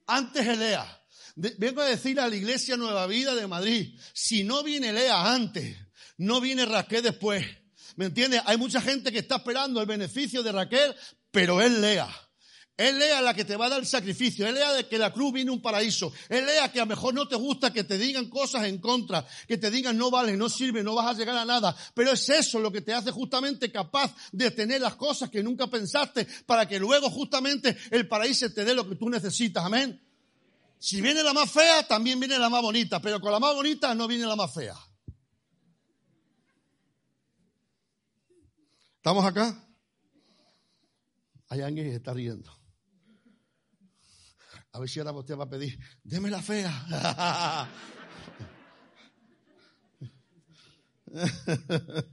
Antes 0.06 0.45
es 0.45 0.60
Vengo 1.35 1.81
a 1.81 1.85
decir 1.85 2.19
a 2.19 2.29
la 2.29 2.35
Iglesia 2.35 2.77
Nueva 2.77 3.07
Vida 3.07 3.35
de 3.35 3.45
Madrid, 3.45 3.99
si 4.13 4.43
no 4.43 4.63
viene 4.63 4.93
Lea 4.93 5.33
antes, 5.33 5.77
no 6.17 6.39
viene 6.39 6.65
Raquel 6.65 7.03
después. 7.03 7.45
¿Me 7.97 8.05
entiendes? 8.05 8.41
Hay 8.45 8.57
mucha 8.57 8.81
gente 8.81 9.11
que 9.11 9.19
está 9.19 9.37
esperando 9.37 9.81
el 9.81 9.87
beneficio 9.87 10.43
de 10.43 10.51
Raquel, 10.51 10.95
pero 11.31 11.61
es 11.61 11.71
Lea. 11.71 12.07
Es 12.77 12.93
Lea 12.93 13.21
la 13.21 13.33
que 13.33 13.45
te 13.45 13.55
va 13.55 13.67
a 13.67 13.69
dar 13.69 13.79
el 13.79 13.85
sacrificio. 13.85 14.45
Es 14.45 14.53
Lea 14.53 14.73
de 14.73 14.87
que 14.87 14.97
la 14.97 15.13
cruz 15.13 15.31
viene 15.33 15.51
un 15.51 15.61
paraíso. 15.61 16.11
Es 16.27 16.43
Lea 16.43 16.71
que 16.71 16.79
a 16.79 16.83
lo 16.83 16.87
mejor 16.87 17.13
no 17.13 17.27
te 17.27 17.35
gusta 17.35 17.71
que 17.71 17.85
te 17.85 17.97
digan 17.97 18.29
cosas 18.29 18.65
en 18.65 18.79
contra, 18.79 19.25
que 19.47 19.57
te 19.57 19.71
digan 19.71 19.97
no 19.97 20.11
vale, 20.11 20.35
no 20.35 20.49
sirve, 20.49 20.83
no 20.83 20.95
vas 20.95 21.15
a 21.15 21.17
llegar 21.17 21.37
a 21.37 21.45
nada. 21.45 21.75
Pero 21.93 22.11
es 22.11 22.29
eso 22.29 22.59
lo 22.59 22.71
que 22.71 22.81
te 22.81 22.93
hace 22.93 23.11
justamente 23.11 23.71
capaz 23.71 24.13
de 24.31 24.51
tener 24.51 24.81
las 24.81 24.95
cosas 24.95 25.29
que 25.29 25.43
nunca 25.43 25.67
pensaste 25.67 26.27
para 26.45 26.67
que 26.67 26.79
luego 26.79 27.09
justamente 27.09 27.77
el 27.91 28.07
paraíso 28.07 28.51
te 28.51 28.65
dé 28.65 28.73
lo 28.73 28.87
que 28.87 28.95
tú 28.95 29.09
necesitas. 29.09 29.63
Amén. 29.65 30.01
Si 30.79 31.01
viene 31.01 31.23
la 31.23 31.33
más 31.33 31.51
fea, 31.51 31.88
también 31.88 32.19
viene 32.19 32.38
la 32.38 32.49
más 32.49 32.61
bonita, 32.61 33.01
pero 33.01 33.19
con 33.19 33.31
la 33.31 33.39
más 33.39 33.55
bonita 33.55 33.95
no 33.95 34.07
viene 34.07 34.25
la 34.25 34.35
más 34.35 34.53
fea. 34.53 34.75
¿Estamos 38.97 39.25
acá? 39.25 39.63
Hay 41.49 41.61
alguien 41.61 41.88
que 41.88 41.95
está 41.95 42.13
riendo. 42.13 42.51
A 44.71 44.79
ver 44.79 44.89
si 44.89 44.99
ahora 44.99 45.13
usted 45.13 45.38
va 45.38 45.45
a 45.45 45.49
pedir, 45.49 45.79
deme 46.03 46.29
la 46.29 46.41
fea. 46.41 47.69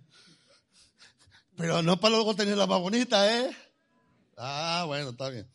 Pero 1.57 1.83
no 1.83 1.99
para 1.99 2.15
luego 2.15 2.37
tener 2.37 2.57
la 2.57 2.67
más 2.67 2.81
bonita, 2.81 3.37
¿eh? 3.37 3.51
Ah, 4.37 4.85
bueno, 4.87 5.11
está 5.11 5.29
bien. 5.29 5.51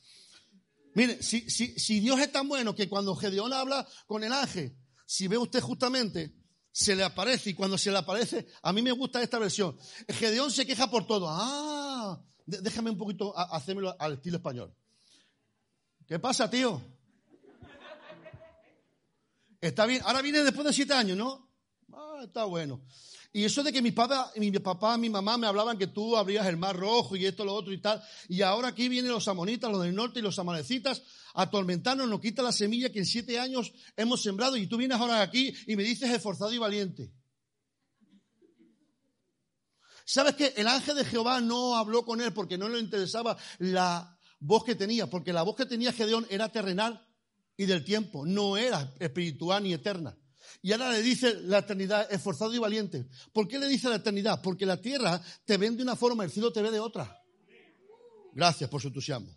Mire, 0.98 1.22
si, 1.22 1.48
si, 1.48 1.78
si 1.78 2.00
Dios 2.00 2.20
es 2.20 2.32
tan 2.32 2.48
bueno 2.48 2.74
que 2.74 2.90
cuando 2.90 3.16
Gedeón 3.16 3.54
habla 3.54 3.88
con 4.08 4.24
el 4.24 4.34
ángel, 4.34 4.76
si 5.06 5.28
ve 5.28 5.38
usted 5.38 5.62
justamente, 5.62 6.34
se 6.72 6.96
le 6.96 7.04
aparece 7.04 7.52
y 7.52 7.54
cuando 7.54 7.78
se 7.78 7.92
le 7.92 8.00
aparece, 8.00 8.48
a 8.64 8.74
mí 8.74 8.82
me 8.82 8.92
gusta 8.92 9.22
esta 9.22 9.38
versión. 9.38 9.78
Gedeón 10.10 10.50
se 10.50 10.66
queja 10.66 10.90
por 10.90 11.06
todo. 11.06 11.28
Ah, 11.30 12.20
déjame 12.48 12.90
un 12.90 12.98
poquito 12.98 13.32
hacérmelo 13.38 13.96
al 14.00 14.14
estilo 14.14 14.38
español. 14.38 14.76
¿Qué 16.08 16.18
pasa, 16.18 16.50
tío? 16.50 16.82
Está 19.62 19.86
bien. 19.86 20.02
Ahora 20.04 20.24
viene 20.24 20.40
después 20.40 20.66
de 20.66 20.74
siete 20.74 20.94
años, 20.94 21.16
¿no? 21.16 21.48
Ah, 21.94 22.22
está 22.24 22.46
bueno. 22.46 22.82
Y 23.38 23.46
eso 23.46 23.62
de 23.62 23.72
que 23.72 23.84
mi 23.84 23.92
papá, 23.92 24.32
mi 24.38 24.50
papá, 24.52 24.98
mi 24.98 25.12
mamá 25.12 25.38
me 25.38 25.46
hablaban 25.46 25.78
que 25.78 25.86
tú 25.86 26.18
abrías 26.18 26.48
el 26.48 26.58
mar 26.58 26.76
rojo 26.76 27.16
y 27.16 27.24
esto, 27.28 27.46
lo 27.46 27.54
otro 27.54 27.72
y 27.72 27.80
tal. 27.80 28.02
Y 28.28 28.42
ahora 28.42 28.70
aquí 28.70 28.90
vienen 28.90 29.12
los 29.12 29.28
amonitas, 29.28 29.72
los 29.72 29.84
del 29.84 29.94
norte 29.94 30.18
y 30.18 30.22
los 30.24 30.40
amalecitas 30.40 31.04
a 31.36 31.44
atormentarnos, 31.44 32.10
nos 32.10 32.20
quita 32.20 32.42
la 32.42 32.52
semilla 32.52 32.92
que 32.92 32.98
en 32.98 33.06
siete 33.06 33.40
años 33.40 33.72
hemos 33.96 34.24
sembrado. 34.24 34.58
Y 34.58 34.66
tú 34.66 34.78
vienes 34.78 35.00
ahora 35.00 35.22
aquí 35.22 35.54
y 35.68 35.76
me 35.76 35.84
dices 35.84 36.10
esforzado 36.10 36.52
y 36.52 36.58
valiente. 36.58 37.14
¿Sabes 40.04 40.34
que 40.34 40.56
el 40.58 40.68
ángel 40.68 40.96
de 40.96 41.06
Jehová 41.06 41.40
no 41.40 41.76
habló 41.76 42.06
con 42.06 42.22
él 42.22 42.34
porque 42.34 42.58
no 42.58 42.68
le 42.68 42.80
interesaba 42.80 43.38
la 43.60 44.18
voz 44.40 44.64
que 44.64 44.74
tenía? 44.74 45.12
Porque 45.12 45.32
la 45.32 45.44
voz 45.44 45.56
que 45.56 45.68
tenía 45.68 45.94
Gedeón 45.94 46.26
era 46.32 46.50
terrenal 46.52 47.08
y 47.56 47.68
del 47.68 47.86
tiempo, 47.86 48.26
no 48.26 48.58
era 48.58 48.96
espiritual 48.98 49.62
ni 49.62 49.74
eterna. 49.74 50.18
Y 50.62 50.72
ahora 50.72 50.92
le 50.92 51.02
dice 51.02 51.36
la 51.44 51.60
eternidad, 51.60 52.12
esforzado 52.12 52.54
y 52.54 52.58
valiente. 52.58 53.06
¿Por 53.32 53.48
qué 53.48 53.60
le 53.60 53.68
dice 53.68 53.90
la 53.90 53.98
eternidad? 53.98 54.42
Porque 54.42 54.66
la 54.66 54.78
tierra 54.78 55.22
te 55.46 55.58
ve 55.58 55.70
de 55.70 55.84
una 55.84 55.96
forma, 55.96 56.24
el 56.24 56.32
cielo 56.32 56.52
te 56.52 56.62
ve 56.62 56.72
de 56.72 56.80
otra. 56.80 57.22
Gracias 58.34 58.70
por 58.70 58.82
su 58.82 58.88
entusiasmo. 58.88 59.36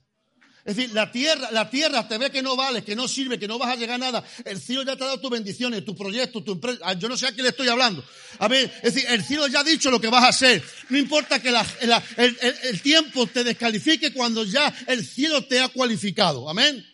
Es 0.64 0.76
decir, 0.76 0.92
la 0.92 1.11
tierra, 1.11 1.50
la 1.52 1.70
tierra 1.70 2.06
te 2.06 2.18
ve 2.18 2.30
que 2.30 2.42
no 2.42 2.54
vale, 2.54 2.85
que 2.85 2.94
no 2.94 3.09
sirve, 3.09 3.38
que 3.38 3.48
no 3.48 3.59
vas 3.59 3.70
a 3.70 3.76
llegar 3.76 3.94
a 3.94 3.98
nada. 3.98 4.24
El 4.44 4.61
cielo 4.61 4.83
ya 4.83 4.94
te 4.94 5.04
ha 5.04 5.06
dado 5.06 5.20
tus 5.20 5.30
bendiciones, 5.30 5.85
tu 5.85 5.96
proyecto, 5.96 6.44
tu 6.44 6.52
empresa. 6.52 6.80
Ah, 6.83 6.92
yo 6.92 7.09
no 7.09 7.16
sé 7.16 7.26
a 7.26 7.33
qué 7.33 7.42
le 7.42 7.48
estoy 7.48 7.68
hablando. 7.68 8.04
A 8.38 8.46
ver, 8.46 8.70
es 8.83 8.94
decir, 8.94 9.09
el 9.09 9.24
cielo 9.24 9.46
ya 9.46 9.61
ha 9.61 9.64
dicho 9.64 9.90
lo 9.90 10.00
que 10.00 10.09
vas 10.09 10.24
a 10.24 10.28
hacer. 10.28 10.62
No 10.90 10.98
importa 10.98 11.40
que 11.40 11.48
el, 11.48 12.38
el 12.62 12.83
tiempo 12.83 13.26
te 13.26 13.42
descalifique 13.42 14.12
cuando 14.12 14.44
ya 14.44 14.72
el 14.87 15.04
cielo 15.04 15.46
te 15.46 15.61
ha 15.61 15.68
cualificado. 15.68 16.48
Amén. 16.48 16.87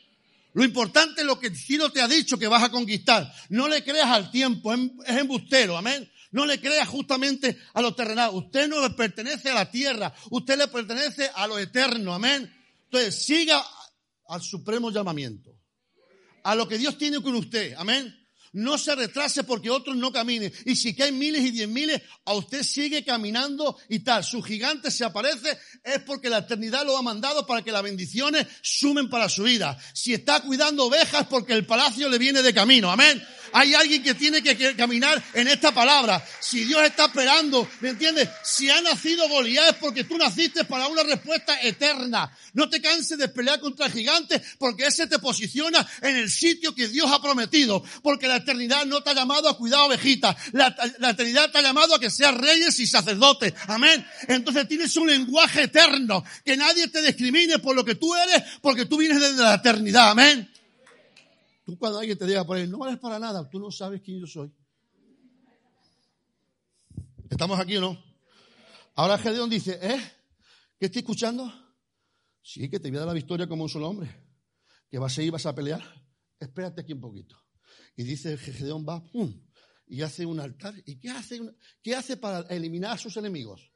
Lo 0.57 0.65
importante 0.65 1.21
es 1.21 1.27
lo 1.27 1.39
que 1.39 1.49
el 1.49 1.55
cielo 1.55 1.93
te 1.93 2.01
ha 2.01 2.09
dicho 2.09 2.39
que 2.39 2.49
vas 2.49 2.63
a 2.63 2.71
conquistar. 2.71 3.31
No 3.51 3.69
le 3.69 3.85
creas 3.85 4.07
al 4.07 4.31
tiempo, 4.31 4.73
es 4.73 5.17
embustero, 5.19 5.77
amén. 5.77 6.11
No 6.31 6.47
le 6.47 6.59
creas 6.59 6.89
justamente 6.89 7.59
a 7.75 7.83
lo 7.83 7.95
terrenal. 7.95 8.31
Usted 8.33 8.67
no 8.67 8.81
le 8.81 8.95
pertenece 8.95 9.51
a 9.51 9.55
la 9.55 9.71
tierra, 9.71 10.15
usted 10.31 10.57
le 10.57 10.69
pertenece 10.69 11.31
a 11.35 11.47
lo 11.47 11.59
eterno, 11.59 12.15
amén. 12.15 12.51
Entonces, 12.85 13.23
siga 13.23 13.63
al 14.29 14.41
supremo 14.41 14.91
llamamiento, 14.91 15.55
a 16.43 16.55
lo 16.55 16.67
que 16.67 16.79
Dios 16.79 16.97
tiene 16.97 17.21
con 17.21 17.35
usted, 17.35 17.75
amén. 17.77 18.26
No 18.57 18.79
se 18.79 18.95
retrase 18.95 19.45
porque 19.45 19.69
otros 19.69 19.97
no 19.97 20.11
caminen. 20.11 20.51
Y 20.65 20.77
si 20.77 20.95
caen 20.95 21.19
miles 21.19 21.45
y 21.45 21.51
diez 21.51 21.69
miles, 21.69 22.01
a 22.25 22.33
usted 22.33 22.63
sigue 22.63 23.05
caminando 23.05 23.77
y 23.91 23.99
tal. 23.99 24.25
Su 24.25 24.43
gigante 24.43 24.91
se 24.91 25.05
aparece, 25.05 25.59
es 25.85 26.01
porque 26.01 26.31
la 26.31 26.39
eternidad 26.39 26.87
lo 26.87 26.97
ha 26.97 27.03
mandado 27.03 27.47
para 27.47 27.61
que 27.61 27.71
las 27.71 27.83
bendiciones 27.83 28.47
sumen 28.63 29.11
para 29.11 29.29
su 29.29 29.43
vida. 29.43 29.77
Si 29.93 30.15
está 30.15 30.41
cuidando 30.41 30.87
ovejas, 30.87 31.27
porque 31.27 31.53
el 31.53 31.67
palacio 31.67 32.09
le 32.09 32.17
viene 32.17 32.41
de 32.41 32.55
camino. 32.55 32.91
Amén. 32.91 33.23
Hay 33.53 33.75
alguien 33.75 34.03
que 34.03 34.15
tiene 34.15 34.43
que 34.43 34.77
caminar 34.77 35.23
en 35.35 35.49
esta 35.49 35.73
palabra. 35.73 36.25
Si 36.41 36.65
Dios 36.65 36.83
está 36.83 37.07
esperando, 37.07 37.69
¿me 37.81 37.91
entiendes? 37.91 38.29
Si 38.45 38.71
ha 38.71 38.81
nacido 38.81 39.29
Goliat 39.29 39.71
es 39.71 39.75
porque 39.77 40.05
tú 40.05 40.17
naciste 40.19 40.65
para 40.65 40.89
una 40.89 41.03
respuesta 41.03 41.61
eterna. 41.63 42.31
No 42.55 42.69
te 42.69 42.81
canses 42.81 43.19
de 43.19 43.29
pelear 43.29 43.61
contra 43.61 43.91
gigantes 43.91 44.43
porque 44.59 44.87
ese 44.87 45.07
te 45.07 45.19
posiciona 45.19 45.87
en 46.03 46.17
el 46.17 46.31
sitio 46.31 46.75
que 46.75 46.89
Dios 46.89 47.11
ha 47.11 47.21
prometido. 47.21 47.83
Porque 48.03 48.29
la 48.29 48.37
eternidad 48.37 48.87
no 48.87 49.03
te 49.03 49.11
ha 49.11 49.15
llamado 49.15 49.49
a 49.49 49.57
cuidar 49.57 49.81
ovejitas. 49.81 50.37
La, 50.53 50.75
la 50.99 51.11
eternidad 51.11 51.51
te 51.51 51.59
ha 51.59 51.63
llamado 51.63 51.95
a 51.95 52.01
que 52.01 52.11
seas 52.11 52.35
reyes 52.35 52.79
y 52.81 52.87
sacerdotes. 52.87 53.55
Amén. 53.67 54.07
Entonces 54.29 54.69
tienes 54.69 54.97
un 54.97 55.09
lenguaje 55.09 55.65
eterno. 55.65 56.25
Que 56.45 56.57
nadie 56.57 56.89
te 56.89 57.03
discrimine 57.03 57.59
por 57.59 57.75
lo 57.75 57.85
que 57.85 57.95
tú 57.95 58.15
eres 58.15 58.43
porque 58.61 58.87
tú 58.87 58.99
vienes 58.99 59.21
desde 59.21 59.43
la 59.43 59.55
eternidad. 59.55 60.11
Amén. 60.11 60.51
Tú 61.67 61.77
cuando 61.77 61.99
alguien 61.99 62.17
te 62.17 62.27
diga 62.27 62.47
por 62.47 62.57
ahí, 62.57 62.69
no 62.69 62.79
vales 62.79 62.97
para 63.01 63.19
nada, 63.19 63.51
tú 63.51 63.59
no 63.59 63.73
sabes 63.73 64.01
quién 64.01 64.21
yo 64.21 64.27
soy. 64.29 64.55
¿Estamos 67.29 67.59
aquí 67.59 67.77
o 67.77 67.81
no? 67.81 68.01
Ahora 68.95 69.19
Gedeón 69.19 69.51
dice, 69.51 69.77
¿eh? 69.83 70.01
¿Qué 70.79 70.87
estoy 70.87 71.01
escuchando? 71.01 71.53
Sí, 72.41 72.71
que 72.71 72.79
te 72.79 72.89
voy 72.89 72.99
a 72.99 73.01
dar 73.01 73.09
la 73.09 73.15
victoria 73.15 73.49
como 73.49 73.65
un 73.65 73.69
solo 73.69 73.89
hombre. 73.89 74.09
Que 74.89 75.01
vas 75.01 75.19
a 75.19 75.23
ir, 75.25 75.33
vas 75.33 75.45
a 75.45 75.57
pelear. 75.57 75.83
Espérate 76.39 76.83
aquí 76.83 76.93
un 76.93 77.01
poquito. 77.01 77.37
Y 77.97 78.05
dice 78.05 78.39
Gedeón 78.39 78.87
va, 78.89 79.03
¡pum! 79.03 79.35
Y 79.89 80.03
hace 80.03 80.25
un 80.25 80.39
altar. 80.39 80.73
¿Y 80.87 81.01
qué 81.01 81.11
hace, 81.11 82.17
para 82.17 82.43
eliminar 82.55 82.93
a 82.93 82.99
sus 82.99 83.17
enemigos? 83.17 83.73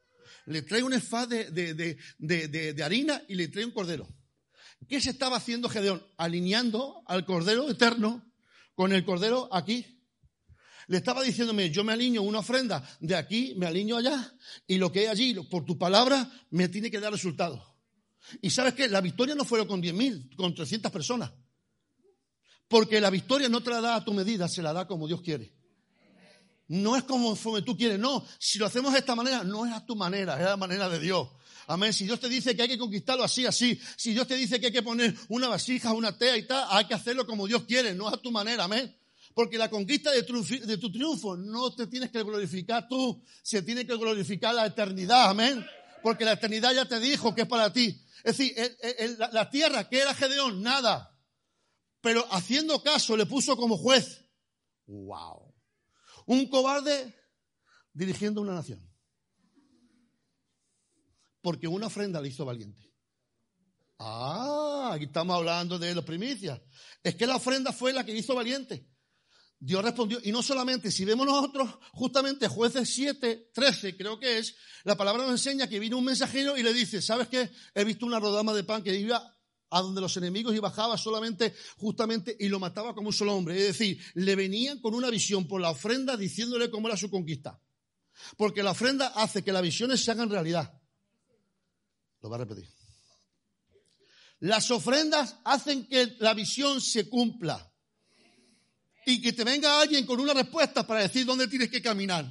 Le 0.47 0.63
trae 0.63 0.85
un 0.85 0.93
esfaz 0.93 1.29
de 1.29 2.83
harina 2.85 3.21
y 3.27 3.35
le 3.35 3.49
trae 3.49 3.65
un 3.65 3.73
cordero. 3.73 4.07
¿Qué 4.89 5.01
se 5.01 5.11
estaba 5.11 5.37
haciendo 5.37 5.69
Gedeón? 5.69 6.05
Alineando 6.17 7.03
al 7.07 7.25
Cordero 7.25 7.69
Eterno 7.71 8.25
con 8.75 8.93
el 8.93 9.05
Cordero 9.05 9.49
aquí. 9.53 9.85
Le 10.89 10.97
estaba 10.97 11.23
diciéndome, 11.23 11.71
yo 11.71 11.85
me 11.85 11.93
alineo 11.93 12.23
una 12.23 12.41
ofrenda 12.41 12.83
de 12.99 13.15
aquí, 13.15 13.55
me 13.57 13.67
alineo 13.67 13.99
allá, 13.99 14.35
y 14.67 14.79
lo 14.79 14.91
que 14.91 15.01
hay 15.01 15.07
allí, 15.07 15.35
por 15.49 15.65
tu 15.65 15.79
palabra, 15.79 16.29
me 16.51 16.69
tiene 16.69 16.91
que 16.91 16.99
dar 16.99 17.13
resultado. 17.13 17.65
Y 18.43 18.51
sabes 18.51 18.75
qué, 18.75 18.89
la 18.89 19.01
victoria 19.01 19.37
no 19.37 19.45
fue 19.45 19.65
con 19.67 19.81
10.000, 19.81 20.35
con 20.35 20.55
300 20.55 20.91
personas. 20.91 21.31
Porque 22.67 23.01
la 23.01 23.11
victoria 23.11 23.49
no 23.49 23.63
te 23.63 23.71
la 23.71 23.81
da 23.81 23.97
a 23.97 24.05
tu 24.05 24.13
medida, 24.13 24.49
se 24.49 24.63
la 24.63 24.73
da 24.73 24.87
como 24.87 25.07
Dios 25.07 25.21
quiere. 25.23 25.53
No 26.69 26.97
es 26.97 27.03
como 27.03 27.37
tú 27.65 27.77
quieres, 27.77 27.99
no. 27.99 28.25
Si 28.39 28.59
lo 28.59 28.67
hacemos 28.67 28.93
de 28.93 29.01
esta 29.01 29.17
manera, 29.17 29.43
no 29.43 29.67
es 29.67 29.73
a 29.73 29.85
tu 29.85 29.97
manera, 29.97 30.39
es 30.39 30.47
a 30.47 30.51
la 30.51 30.57
manera 30.57 30.89
de 30.89 31.01
Dios. 31.01 31.29
Amén. 31.71 31.93
Si 31.93 32.05
Dios 32.05 32.19
te 32.19 32.29
dice 32.29 32.57
que 32.57 32.63
hay 32.63 32.69
que 32.69 32.79
conquistarlo 32.79 33.23
así, 33.23 33.47
así. 33.47 33.81
Si 33.97 34.13
Dios 34.13 34.27
te 34.27 34.35
dice 34.35 34.59
que 34.59 34.67
hay 34.67 34.73
que 34.73 34.83
poner 34.83 35.15
una 35.29 35.47
vasija, 35.47 35.93
una 35.93 36.19
tea 36.19 36.37
y 36.37 36.45
tal, 36.45 36.67
hay 36.69 36.85
que 36.87 36.95
hacerlo 36.95 37.25
como 37.25 37.47
Dios 37.47 37.63
quiere, 37.63 37.95
no 37.95 38.09
a 38.09 38.21
tu 38.21 38.33
manera. 38.33 38.65
Amén. 38.65 38.93
Porque 39.35 39.57
la 39.57 39.71
conquista 39.71 40.11
de 40.11 40.25
tu, 40.25 40.91
triunfo 40.91 41.37
no 41.37 41.73
te 41.73 41.87
tienes 41.87 42.11
que 42.11 42.25
glorificar 42.25 42.89
tú, 42.89 43.23
se 43.45 43.63
tiene 43.63 43.87
que 43.87 43.95
glorificar 43.95 44.53
la 44.53 44.67
eternidad. 44.67 45.31
Amén. 45.31 45.65
Porque 46.03 46.25
la 46.25 46.33
eternidad 46.33 46.75
ya 46.75 46.87
te 46.87 46.99
dijo 46.99 47.37
que 47.37 47.43
es 47.43 47.49
para 47.49 47.73
ti. 47.73 48.05
Es 48.25 48.37
decir, 48.37 48.53
la, 49.19 49.31
la 49.31 49.49
tierra 49.49 49.89
que 49.89 50.01
era 50.01 50.13
Gedeón, 50.13 50.65
nada. 50.65 51.17
Pero 52.01 52.27
haciendo 52.33 52.83
caso 52.83 53.17
le 53.17 53.27
puso 53.27 53.57
como 53.57 53.77
juez. 53.77 54.25
¡Wow! 54.87 55.55
Un 56.27 56.49
cobarde 56.49 57.15
dirigiendo 57.93 58.41
una 58.41 58.55
nación 58.55 58.90
porque 61.41 61.69
una 61.69 61.87
ofrenda 61.87 62.21
le 62.21 62.29
hizo 62.29 62.45
valiente. 62.45 62.91
Ah, 63.99 64.93
aquí 64.95 65.05
estamos 65.05 65.37
hablando 65.37 65.79
de 65.79 65.95
los 65.95 66.05
primicias. 66.05 66.61
Es 67.03 67.15
que 67.15 67.27
la 67.27 67.37
ofrenda 67.37 67.73
fue 67.73 67.93
la 67.93 68.05
que 68.05 68.17
hizo 68.17 68.35
valiente. 68.35 68.89
Dios 69.63 69.85
respondió, 69.85 70.19
y 70.25 70.33
no 70.33 70.43
solamente, 70.43 70.91
si 70.91 71.05
vemos 71.05 71.27
nosotros, 71.27 71.69
justamente 71.93 72.49
jueces 72.49 72.89
7, 72.95 73.51
13, 73.53 73.95
creo 73.95 74.19
que 74.19 74.39
es, 74.39 74.57
la 74.85 74.97
palabra 74.97 75.25
nos 75.25 75.33
enseña 75.33 75.69
que 75.69 75.79
vino 75.79 75.99
un 75.99 76.05
mensajero 76.07 76.57
y 76.57 76.63
le 76.63 76.73
dice, 76.73 77.03
¿sabes 77.03 77.29
qué? 77.29 77.51
He 77.75 77.85
visto 77.85 78.07
una 78.07 78.19
rodama 78.19 78.55
de 78.55 78.65
pan 78.65 78.83
que 78.83 78.97
iba 78.97 79.37
a 79.69 79.81
donde 79.83 80.01
los 80.01 80.17
enemigos 80.17 80.55
y 80.55 80.61
bajaba 80.61 80.97
solamente, 80.97 81.55
justamente, 81.77 82.35
y 82.41 82.49
lo 82.49 82.59
mataba 82.59 82.95
como 82.95 83.09
un 83.09 83.13
solo 83.13 83.35
hombre. 83.35 83.55
Es 83.59 83.79
decir, 83.79 84.03
le 84.15 84.35
venían 84.35 84.81
con 84.81 84.95
una 84.95 85.11
visión 85.11 85.47
por 85.47 85.61
la 85.61 85.71
ofrenda 85.71 86.17
diciéndole 86.17 86.71
cómo 86.71 86.89
era 86.89 86.97
su 86.97 87.11
conquista. 87.11 87.61
Porque 88.39 88.63
la 88.63 88.71
ofrenda 88.71 89.09
hace 89.09 89.45
que 89.45 89.53
las 89.53 89.63
visiones 89.63 90.03
se 90.03 90.11
hagan 90.11 90.31
realidad. 90.31 90.80
Lo 92.23 92.29
va 92.29 92.37
a 92.37 92.41
repetir. 92.41 92.69
Las 94.41 94.71
ofrendas 94.71 95.37
hacen 95.45 95.87
que 95.87 96.17
la 96.19 96.35
visión 96.35 96.81
se 96.81 97.09
cumpla. 97.09 97.67
Y 99.07 99.21
que 99.21 99.33
te 99.33 99.45
venga 99.45 99.81
alguien 99.81 100.07
con 100.07 100.21
una 100.21 100.35
respuesta 100.35 100.87
para 100.87 101.03
decir 101.03 101.27
dónde 101.27 101.49
tienes 101.49 101.71
que 101.71 101.83
caminar. 101.83 102.27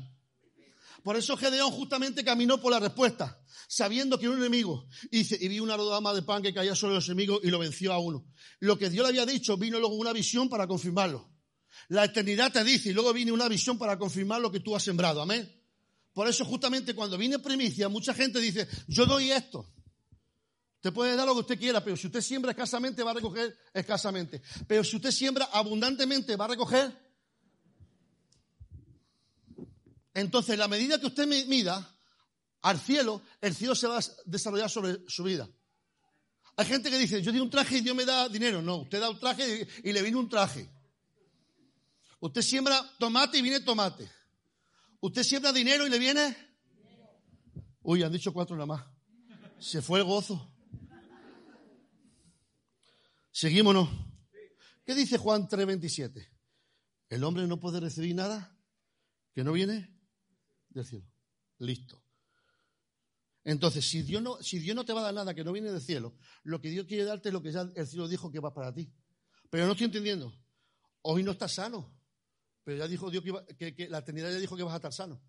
Por 1.03 1.16
eso 1.16 1.38
Gedeón 1.38 1.72
justamente 1.72 2.24
caminó 2.24 2.59
por 2.59 2.72
la 2.72 2.80
respuesta, 2.80 3.41
sabiendo 3.68 4.20
que 4.20 4.28
un 4.28 4.38
enemigo. 4.38 4.88
Y 5.11 5.24
vi 5.47 5.59
una 5.59 5.78
rodama 5.78 6.13
de 6.13 6.22
pan 6.22 6.41
que 6.41 6.53
caía 6.53 6.76
sobre 6.76 6.95
los 6.95 7.07
enemigos 7.07 7.39
y 7.43 7.49
lo 7.49 7.59
venció 7.59 7.93
a 7.93 7.99
uno. 7.99 8.26
Lo 8.59 8.78
que 8.78 8.89
Dios 8.89 9.03
le 9.03 9.09
había 9.09 9.26
dicho 9.26 9.57
vino 9.57 9.80
luego 9.80 9.95
una 9.95 10.13
visión 10.13 10.49
para 10.49 10.68
confirmarlo. 10.68 11.30
La 11.88 12.05
eternidad 12.05 12.51
te 12.51 12.63
dice 12.63 12.89
y 12.89 12.93
luego 12.93 13.13
viene 13.13 13.32
una 13.32 13.47
visión 13.47 13.78
para 13.78 13.97
confirmar 13.97 14.41
lo 14.41 14.51
que 14.51 14.59
tú 14.59 14.76
has 14.76 14.84
sembrado. 14.84 15.22
Amén. 15.22 15.51
Por 16.13 16.28
eso 16.28 16.43
justamente 16.43 16.93
cuando 16.93 17.18
viene 17.18 17.39
primicia, 17.39 17.88
mucha 17.88 18.13
gente 18.13 18.39
dice, 18.39 18.68
yo 18.88 19.05
doy 19.05 19.32
esto. 19.32 19.72
Usted 20.80 20.93
puede 20.93 21.17
dar 21.17 21.27
lo 21.27 21.34
que 21.34 21.41
usted 21.41 21.59
quiera, 21.59 21.84
pero 21.84 21.97
si 21.97 22.07
usted 22.07 22.21
siembra 22.21 22.51
escasamente, 22.51 23.03
va 23.03 23.11
a 23.11 23.15
recoger 23.15 23.53
escasamente. 23.73 24.41
Pero 24.65 24.82
si 24.82 24.95
usted 24.95 25.11
siembra 25.11 25.49
abundantemente, 25.51 26.38
va 26.38 26.45
a 26.45 26.47
recoger. 26.47 26.97
Entonces, 30.13 30.57
la 30.57 30.69
medida 30.69 30.97
que 30.97 31.07
usted 31.07 31.27
mida 31.27 31.93
al 32.61 32.80
cielo, 32.80 33.21
el 33.41 33.53
cielo 33.53 33.75
se 33.75 33.88
va 33.88 33.97
a 33.97 34.03
desarrollar 34.25 34.69
sobre 34.69 34.99
su 35.09 35.23
vida. 35.23 35.49
Hay 36.55 36.65
gente 36.65 36.89
que 36.89 36.97
dice, 36.97 37.21
yo 37.21 37.34
di 37.34 37.41
un 37.41 37.49
traje 37.49 37.80
y 37.80 37.82
Dios 37.82 37.95
me 37.95 38.05
da 38.05 38.30
dinero. 38.30 38.61
No, 38.61 38.77
usted 38.77 39.01
da 39.01 39.09
un 39.09 39.19
traje 39.19 39.67
y 39.84 39.91
le 39.91 40.01
viene 40.01 40.15
un 40.15 40.30
traje. 40.30 40.71
Usted 42.21 42.41
siembra 42.41 42.82
tomate 42.97 43.38
y 43.38 43.41
viene 43.41 43.59
tomate. 43.59 44.09
Usted 45.01 45.23
siembra 45.23 45.51
dinero 45.51 45.86
y 45.86 45.89
le 45.89 45.99
viene. 45.99 46.38
Uy, 47.82 48.01
han 48.01 48.13
dicho 48.13 48.32
cuatro 48.32 48.55
nada 48.55 48.65
más. 48.65 48.86
Se 49.59 49.82
fue 49.82 49.99
el 49.99 50.05
gozo. 50.05 50.49
Seguímonos. 53.32 53.89
¿Qué 54.86 54.95
dice 54.95 55.17
Juan 55.17 55.47
3:27? 55.47 56.27
El 57.09 57.23
hombre 57.23 57.47
no 57.47 57.59
puede 57.59 57.80
recibir 57.80 58.15
nada 58.15 58.57
que 59.34 59.43
no 59.43 59.51
viene 59.51 59.95
del 60.69 60.86
cielo. 60.86 61.05
Listo. 61.59 62.03
Entonces, 63.43 63.89
si 63.89 64.03
Dios, 64.03 64.21
no, 64.21 64.41
si 64.41 64.59
Dios 64.59 64.75
no 64.75 64.86
te 64.86 64.93
va 64.93 65.01
a 65.01 65.03
dar 65.05 65.13
nada 65.13 65.34
que 65.34 65.43
no 65.43 65.51
viene 65.51 65.71
del 65.71 65.82
cielo, 65.82 66.15
lo 66.43 66.61
que 66.61 66.69
Dios 66.69 66.86
quiere 66.86 67.03
darte 67.03 67.30
es 67.30 67.34
lo 67.34 67.41
que 67.41 67.51
ya 67.51 67.61
el 67.75 67.88
cielo 67.88 68.07
dijo 68.07 68.32
que 68.32 68.39
va 68.39 68.53
para 68.53 68.73
ti. 68.73 68.91
Pero 69.49 69.65
no 69.65 69.71
estoy 69.71 69.86
entendiendo. 69.86 70.34
Hoy 71.01 71.23
no 71.23 71.32
estás 71.32 71.53
sano. 71.53 71.95
Pero 72.63 72.77
ya 72.77 72.88
dijo 72.88 73.09
Dios 73.09 73.23
que, 73.57 73.88
la 73.89 73.99
eternidad 73.99 74.32
ya 74.32 74.38
dijo 74.38 74.55
que 74.55 74.63
vas 74.63 74.73
a 74.73 74.77
estar 74.77 74.93
sano. 74.93 75.21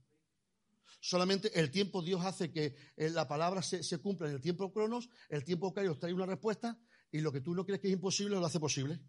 Solamente 1.00 1.58
el 1.58 1.70
tiempo 1.70 2.02
Dios 2.02 2.22
hace 2.24 2.52
que 2.52 2.76
eh, 2.96 3.08
la 3.10 3.26
palabra 3.26 3.62
se, 3.62 3.98
cumpla 3.98 4.28
en 4.28 4.34
el 4.34 4.40
tiempo 4.42 4.70
cronos, 4.72 5.08
el 5.30 5.44
tiempo 5.44 5.68
os 5.74 5.98
trae 5.98 6.12
una 6.12 6.26
respuesta 6.26 6.78
y 7.12 7.20
lo 7.20 7.32
que 7.32 7.40
tú 7.40 7.54
no 7.54 7.64
crees 7.64 7.80
que 7.80 7.88
es 7.88 7.94
imposible 7.94 8.36
lo 8.36 8.46
hace 8.46 8.60
posible. 8.60 9.00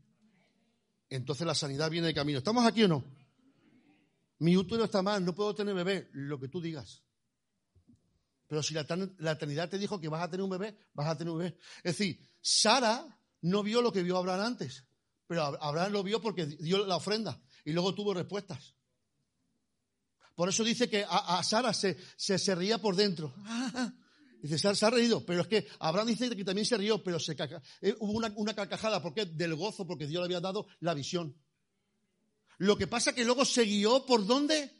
Entonces 1.09 1.45
la 1.45 1.55
sanidad 1.55 1.89
viene 1.89 2.07
de 2.07 2.13
camino. 2.13 2.39
¿Estamos 2.39 2.65
aquí 2.65 2.83
o 2.83 2.87
no? 2.87 3.03
Mi 4.39 4.57
útero 4.57 4.85
está 4.85 5.01
mal, 5.01 5.23
no 5.23 5.35
puedo 5.35 5.53
tener 5.53 5.75
bebé, 5.75 6.09
lo 6.13 6.39
que 6.39 6.47
tú 6.47 6.61
digas. 6.61 7.03
Pero 8.47 8.63
si 8.63 8.73
la, 8.73 8.81
eternidad 8.81 9.69
te 9.69 9.77
dijo 9.77 10.01
que 10.01 10.09
vas 10.09 10.23
a 10.23 10.29
tener 10.29 10.43
un 10.43 10.49
bebé, 10.49 10.75
vas 10.93 11.07
a 11.07 11.17
tener 11.17 11.31
un 11.31 11.39
bebé. 11.39 11.57
Es 11.83 11.97
decir, 11.97 12.19
Sara 12.41 13.17
no 13.41 13.63
vio 13.63 13.81
lo 13.81 13.93
que 13.93 14.03
vio 14.03 14.17
Abraham 14.17 14.41
antes, 14.41 14.83
pero 15.27 15.43
Abraham 15.43 15.93
lo 15.93 16.03
vio 16.03 16.21
porque 16.21 16.45
dio 16.45 16.85
la 16.85 16.95
ofrenda 16.95 17.41
y 17.63 17.71
luego 17.71 17.93
tuvo 17.93 18.13
respuestas. 18.13 18.73
Por 20.35 20.49
eso 20.49 20.63
dice 20.63 20.89
que 20.89 21.05
a, 21.07 21.43
Sara 21.43 21.73
se, 21.73 21.97
se, 22.17 22.55
ría 22.55 22.77
por 22.79 22.95
dentro. 22.95 23.33
Dice, 24.41 24.57
se, 24.57 24.85
ha 24.85 24.89
reído, 24.89 25.23
pero 25.23 25.41
es 25.41 25.47
que 25.47 25.67
Abraham 25.79 26.07
dice 26.07 26.35
que 26.35 26.43
también 26.43 26.65
se 26.65 26.75
rió, 26.75 27.03
pero 27.03 27.19
se 27.19 27.33
eh, 27.81 27.95
hubo 27.99 28.13
una, 28.13 28.33
una 28.35 28.55
carcajada, 28.55 29.01
porque 29.01 29.25
Del 29.25 29.55
gozo, 29.55 29.85
porque 29.85 30.07
Dios 30.07 30.21
le 30.21 30.25
había 30.25 30.39
dado 30.39 30.67
la 30.79 30.93
visión. 30.95 31.35
Lo 32.57 32.77
que 32.77 32.87
pasa 32.87 33.13
que 33.13 33.23
luego 33.23 33.45
se 33.45 33.63
guió 33.63 34.05
por 34.05 34.25
dónde? 34.25 34.71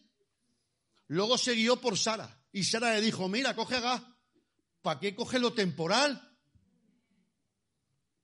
Luego 1.07 1.37
se 1.37 1.53
guió 1.53 1.79
por 1.79 1.97
Sara. 1.97 2.43
Y 2.51 2.63
Sara 2.63 2.95
le 2.95 3.01
dijo, 3.01 3.27
mira, 3.27 3.55
coge 3.55 3.79
gas. 3.79 4.01
¿Para 4.81 4.99
qué 4.99 5.15
coge 5.15 5.39
lo 5.39 5.53
temporal? 5.53 6.19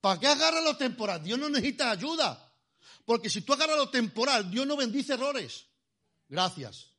¿Para 0.02 0.20
qué 0.20 0.28
agarra 0.28 0.62
lo 0.62 0.78
temporal? 0.78 1.24
Dios 1.24 1.38
no 1.38 1.50
necesita 1.50 1.92
ayuda. 1.92 2.44
Porque 3.06 3.30
si 3.30 3.42
tú 3.42 3.54
agarras 3.54 3.78
lo 3.78 3.90
temporal, 3.90 4.50
Dios 4.50 4.66
no 4.66 4.76
bendice 4.76 5.14
errores. 5.14 5.68
Gracias. 6.28 6.94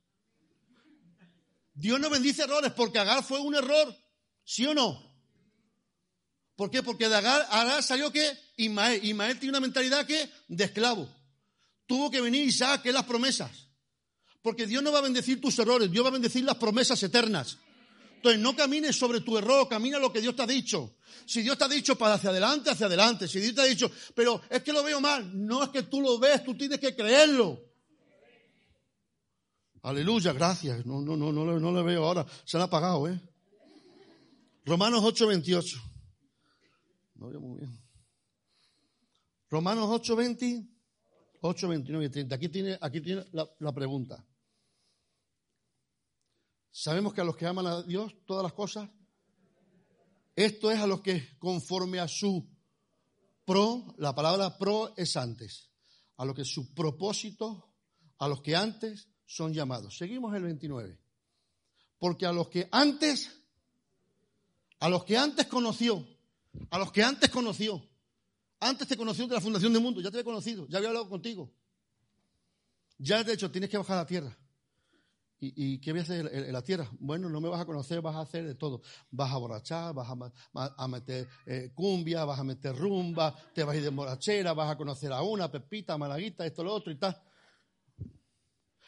Dios 1.74 2.01
no 2.01 2.11
bendice 2.11 2.43
errores 2.43 2.72
porque 2.72 2.99
Agar 2.99 3.22
fue 3.22 3.41
un 3.41 3.55
error. 3.55 3.97
¿Sí 4.49 4.64
o 4.64 4.72
no? 4.72 4.99
¿Por 6.57 6.70
qué? 6.70 6.82
Porque 6.82 7.07
de 7.07 7.16
Agar, 7.16 7.82
salió 7.82 8.11
que 8.11 8.32
Ismael. 8.57 9.05
Ismael 9.05 9.38
tiene 9.38 9.51
una 9.51 9.61
mentalidad 9.61 10.07
que 10.07 10.26
de 10.49 10.64
esclavo. 10.64 11.07
Tuvo 11.84 12.11
que 12.11 12.22
venir 12.22 12.49
Isaac, 12.49 12.80
que 12.80 12.90
las 12.90 13.05
promesas. 13.05 13.51
Porque 14.40 14.66
Dios 14.66 14.82
no 14.82 14.90
va 14.90 15.01
a 15.01 15.03
bendecir 15.03 15.38
tus 15.38 15.59
errores, 15.59 15.90
Dios 15.90 16.03
va 16.03 16.09
a 16.09 16.12
bendecir 16.12 16.44
las 16.44 16.57
promesas 16.57 17.03
eternas. 17.03 17.59
Entonces 18.16 18.40
no 18.40 18.57
camines 18.57 18.96
sobre 18.96 19.20
tu 19.20 19.36
error, 19.36 19.68
camina 19.68 19.99
lo 19.99 20.11
que 20.11 20.22
Dios 20.22 20.34
te 20.34 20.40
ha 20.40 20.46
dicho. 20.46 20.96
Si 21.26 21.42
Dios 21.42 21.59
te 21.59 21.64
ha 21.64 21.68
dicho 21.68 21.99
para 21.99 22.14
hacia 22.14 22.30
adelante, 22.30 22.70
hacia 22.70 22.86
adelante. 22.86 23.28
Si 23.28 23.40
Dios 23.40 23.55
te 23.55 23.61
ha 23.61 23.64
dicho, 23.64 23.90
pero 24.14 24.40
es 24.49 24.62
que 24.62 24.72
lo 24.72 24.82
veo 24.82 24.99
mal. 24.99 25.30
No 25.46 25.62
es 25.62 25.68
que 25.68 25.82
tú 25.82 26.01
lo 26.01 26.18
ves, 26.18 26.42
tú 26.42 26.57
tienes 26.57 26.80
que 26.80 26.96
creerlo. 26.96 27.61
Aleluya, 29.82 30.32
gracias. 30.32 30.86
No, 30.86 31.03
no, 31.03 31.18
no, 31.18 31.32
no, 31.32 31.44
no 31.44 31.70
lo 31.70 31.84
veo 31.84 32.03
ahora. 32.03 32.24
Se 32.46 32.57
han 32.57 32.62
apagado, 32.62 33.07
¿eh? 33.09 33.20
Romanos 34.65 35.01
8, 35.05 35.27
28. 35.27 35.79
No 37.17 37.41
muy 37.41 37.59
bien. 37.59 37.81
Romanos 39.51 39.89
8, 39.91 40.17
20, 40.17 40.69
8, 41.41 41.69
29 41.69 42.07
y 42.07 42.11
30. 42.11 42.35
Aquí 42.35 42.49
tiene, 42.49 42.79
aquí 42.81 43.01
tiene 43.01 43.25
la 43.33 43.73
pregunta. 43.73 44.25
Sabemos 46.71 47.13
que 47.13 47.21
a 47.21 47.25
los 47.25 47.37
que 47.37 47.47
aman 47.47 47.67
a 47.67 47.83
Dios, 47.83 48.15
todas 48.25 48.43
las 48.43 48.53
cosas, 48.53 48.89
esto 50.37 50.71
es 50.71 50.79
a 50.79 50.87
los 50.87 51.01
que 51.01 51.37
conforme 51.41 51.99
a 51.99 52.07
su 52.07 52.49
pro, 53.45 53.95
la 53.99 54.15
palabra 54.15 54.57
pro 54.57 54.95
es 54.97 55.17
antes, 55.17 55.69
a 56.17 56.25
los 56.25 56.37
que 56.37 56.45
su 56.45 56.73
propósito, 56.75 57.75
a 58.19 58.29
los 58.29 58.43
que 58.43 58.55
antes 58.55 59.09
son 59.27 59.53
llamados. 59.53 59.97
Seguimos 59.97 60.35
el 60.37 60.45
29. 60.45 61.01
Porque 61.99 62.27
a 62.27 62.33
los 62.33 62.49
que 62.49 62.69
antes, 62.71 63.38
a 64.81 64.89
los 64.89 65.05
que 65.05 65.16
antes 65.16 65.47
conoció, 65.47 66.07
a 66.70 66.79
los 66.79 66.93
que 66.93 67.03
antes 67.03 67.31
conoció, 67.31 67.83
antes 68.61 68.89
te 68.89 68.97
conoció 68.97 69.26
de 69.26 69.35
la 69.35 69.41
fundación 69.41 69.72
del 69.72 69.83
mundo, 69.83 70.01
ya 70.01 70.11
te 70.11 70.16
había 70.16 70.24
conocido, 70.24 70.66
ya 70.68 70.79
había 70.79 70.89
hablado 70.89 71.09
contigo. 71.09 71.53
Ya 72.99 73.22
de 73.22 73.33
hecho 73.33 73.51
tienes 73.51 73.70
que 73.70 73.79
bajar 73.79 73.99
a 73.99 74.01
la 74.01 74.07
tierra. 74.07 74.37
¿Y, 75.41 75.79
qué 75.79 75.93
voy 75.93 76.01
a 76.01 76.03
hacer 76.03 76.29
en, 76.33 76.53
la 76.53 76.62
tierra? 76.62 76.91
Bueno, 76.99 77.29
no 77.29 77.41
me 77.41 77.49
vas 77.49 77.61
a 77.61 77.64
conocer, 77.64 78.01
vas 78.01 78.16
a 78.16 78.22
hacer 78.22 78.45
de 78.45 78.57
todo. 78.57 78.83
Vas 79.12 79.33
a 79.33 79.37
borrachar, 79.37 79.95
vas 79.95 80.09
a, 80.53 80.89
meter 80.89 81.29
eh, 81.47 81.70
cumbia, 81.72 82.24
vas 82.24 82.41
a 82.41 82.43
meter 82.43 82.74
rumba, 82.74 83.33
te 83.55 83.62
vas 83.62 83.76
a 83.76 83.79
ir 83.79 83.85
de 83.85 83.91
borrachera, 83.91 84.53
vas 84.53 84.72
a 84.72 84.76
conocer 84.76 85.12
a 85.12 85.22
una, 85.22 85.49
Pepita, 85.49 85.97
Malaguita, 85.97 86.45
esto, 86.45 86.64
lo 86.64 86.74
otro 86.74 86.91
y 86.91 86.97
tal. 86.97 87.22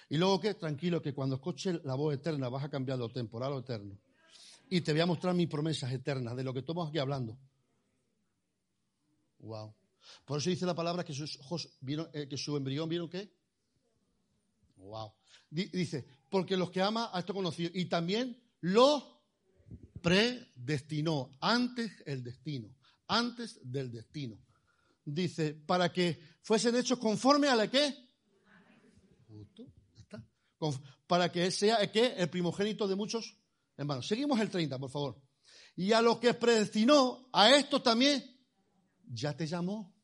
Y 0.09 0.19
luego 0.19 0.41
qué, 0.41 0.55
tranquilo, 0.55 1.01
que 1.01 1.15
cuando 1.15 1.37
escuches 1.37 1.85
la 1.85 1.95
voz 1.95 2.15
eterna 2.15 2.49
vas 2.49 2.65
a 2.65 2.69
cambiar 2.69 2.99
lo 2.99 3.13
temporal 3.13 3.53
o 3.53 3.61
eterno. 3.61 3.97
Y 4.73 4.83
te 4.83 4.93
voy 4.93 5.01
a 5.01 5.07
mostrar 5.07 5.35
mis 5.35 5.49
promesas 5.49 5.93
eternas 5.93 6.37
de 6.37 6.45
lo 6.45 6.53
que 6.53 6.61
estamos 6.61 6.89
aquí 6.89 6.99
hablando. 6.99 7.37
Wow. 9.41 9.75
Por 10.25 10.39
eso 10.39 10.49
dice 10.49 10.65
la 10.65 10.77
palabra 10.77 11.05
que 11.05 11.13
sus 11.13 11.39
ojos 11.41 11.77
vieron, 11.81 12.09
eh, 12.13 12.29
que 12.29 12.37
su 12.37 12.57
embrión 12.57 12.89
vieron 12.89 13.11
qué. 13.11 13.35
Wow. 14.77 15.13
Dice, 15.51 16.07
porque 16.29 16.57
los 16.57 16.71
que 16.71 16.81
ama 16.81 17.11
a 17.13 17.19
esto 17.19 17.35
conocido. 17.35 17.73
Y 17.75 17.87
también 17.87 18.41
lo 18.61 19.25
predestinó, 20.01 21.33
antes 21.41 21.91
el 22.07 22.23
destino, 22.23 22.73
antes 23.09 23.59
del 23.65 23.91
destino. 23.91 24.39
Dice, 25.05 25.53
para 25.55 25.93
que 25.93 26.23
fuesen 26.43 26.77
hechos 26.77 27.01
conforme 27.01 27.49
a 27.49 27.57
la 27.57 27.69
que. 27.69 28.09
Para 31.09 31.33
que 31.33 31.51
sea 31.51 31.79
el 31.79 32.31
primogénito 32.31 32.87
de 32.87 32.95
muchos 32.95 33.40
hermanos. 33.81 34.07
Seguimos 34.07 34.39
el 34.41 34.51
30, 34.51 34.79
por 34.79 34.91
favor. 34.91 35.23
Y 35.77 35.93
a 35.93 36.03
los 36.03 36.19
que 36.19 36.35
predestinó, 36.35 37.29
a 37.33 37.55
esto 37.57 37.83
también, 37.83 38.25
ya 39.07 39.37
te 39.37 39.47
llamó. 39.47 39.95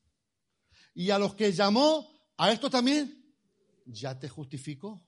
Y 0.94 1.10
a 1.10 1.18
los 1.18 1.34
que 1.34 1.52
llamó, 1.52 2.10
a 2.36 2.50
esto 2.52 2.70
también, 2.70 3.34
ya 3.84 4.18
te 4.18 4.28
justificó. 4.28 5.06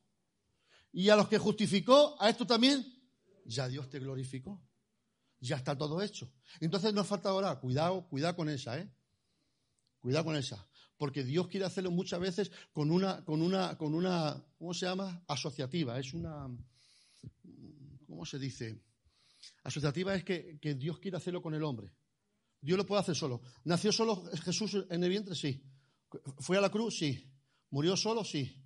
Y 0.93 1.09
a 1.09 1.17
los 1.17 1.29
que 1.29 1.39
justificó, 1.39 2.17
a 2.21 2.29
esto 2.29 2.47
también, 2.47 2.85
ya 3.45 3.69
Dios 3.69 3.89
te 3.89 3.99
glorificó. 3.99 4.63
Ya 5.41 5.57
está 5.57 5.77
todo 5.77 6.03
hecho. 6.03 6.31
Entonces 6.61 6.93
nos 6.93 7.07
falta 7.07 7.33
orar. 7.33 7.61
Cuidado, 7.61 8.07
cuidado 8.09 8.37
con 8.37 8.49
esa, 8.49 8.79
¿eh? 8.79 8.91
Cuidado 10.01 10.27
con 10.27 10.37
esa. 10.37 10.67
Porque 10.97 11.23
Dios 11.23 11.47
quiere 11.47 11.65
hacerlo 11.65 11.93
muchas 11.93 12.21
veces 12.21 12.51
con 12.73 12.91
una, 12.91 13.25
con 13.25 13.41
una, 13.41 13.79
con 13.79 13.95
una, 13.95 14.45
¿cómo 14.59 14.75
se 14.75 14.87
llama? 14.87 15.23
Asociativa. 15.29 15.99
Es 15.99 16.13
una, 16.13 16.49
¿cómo 18.09 18.25
se 18.25 18.39
dice? 18.39 18.81
Asociativa 19.63 20.15
es 20.15 20.25
que, 20.25 20.59
Dios 20.77 20.99
quiere 20.99 21.17
hacerlo 21.17 21.43
con 21.43 21.55
el 21.55 21.63
hombre. 21.63 21.93
Dios 22.61 22.77
lo 22.77 22.87
puede 22.87 23.03
hacer 23.03 23.15
solo. 23.15 23.43
¿Nació 23.65 23.93
solo 23.93 24.25
Jesús 24.45 24.85
en 24.91 25.05
el 25.05 25.11
vientre? 25.11 25.35
Sí. 25.35 25.63
¿Fue 26.39 26.57
a 26.57 26.61
la 26.61 26.71
cruz? 26.71 26.99
Sí. 26.99 27.31
¿Murió 27.71 27.97
solo? 27.97 28.25
Sí. 28.25 28.61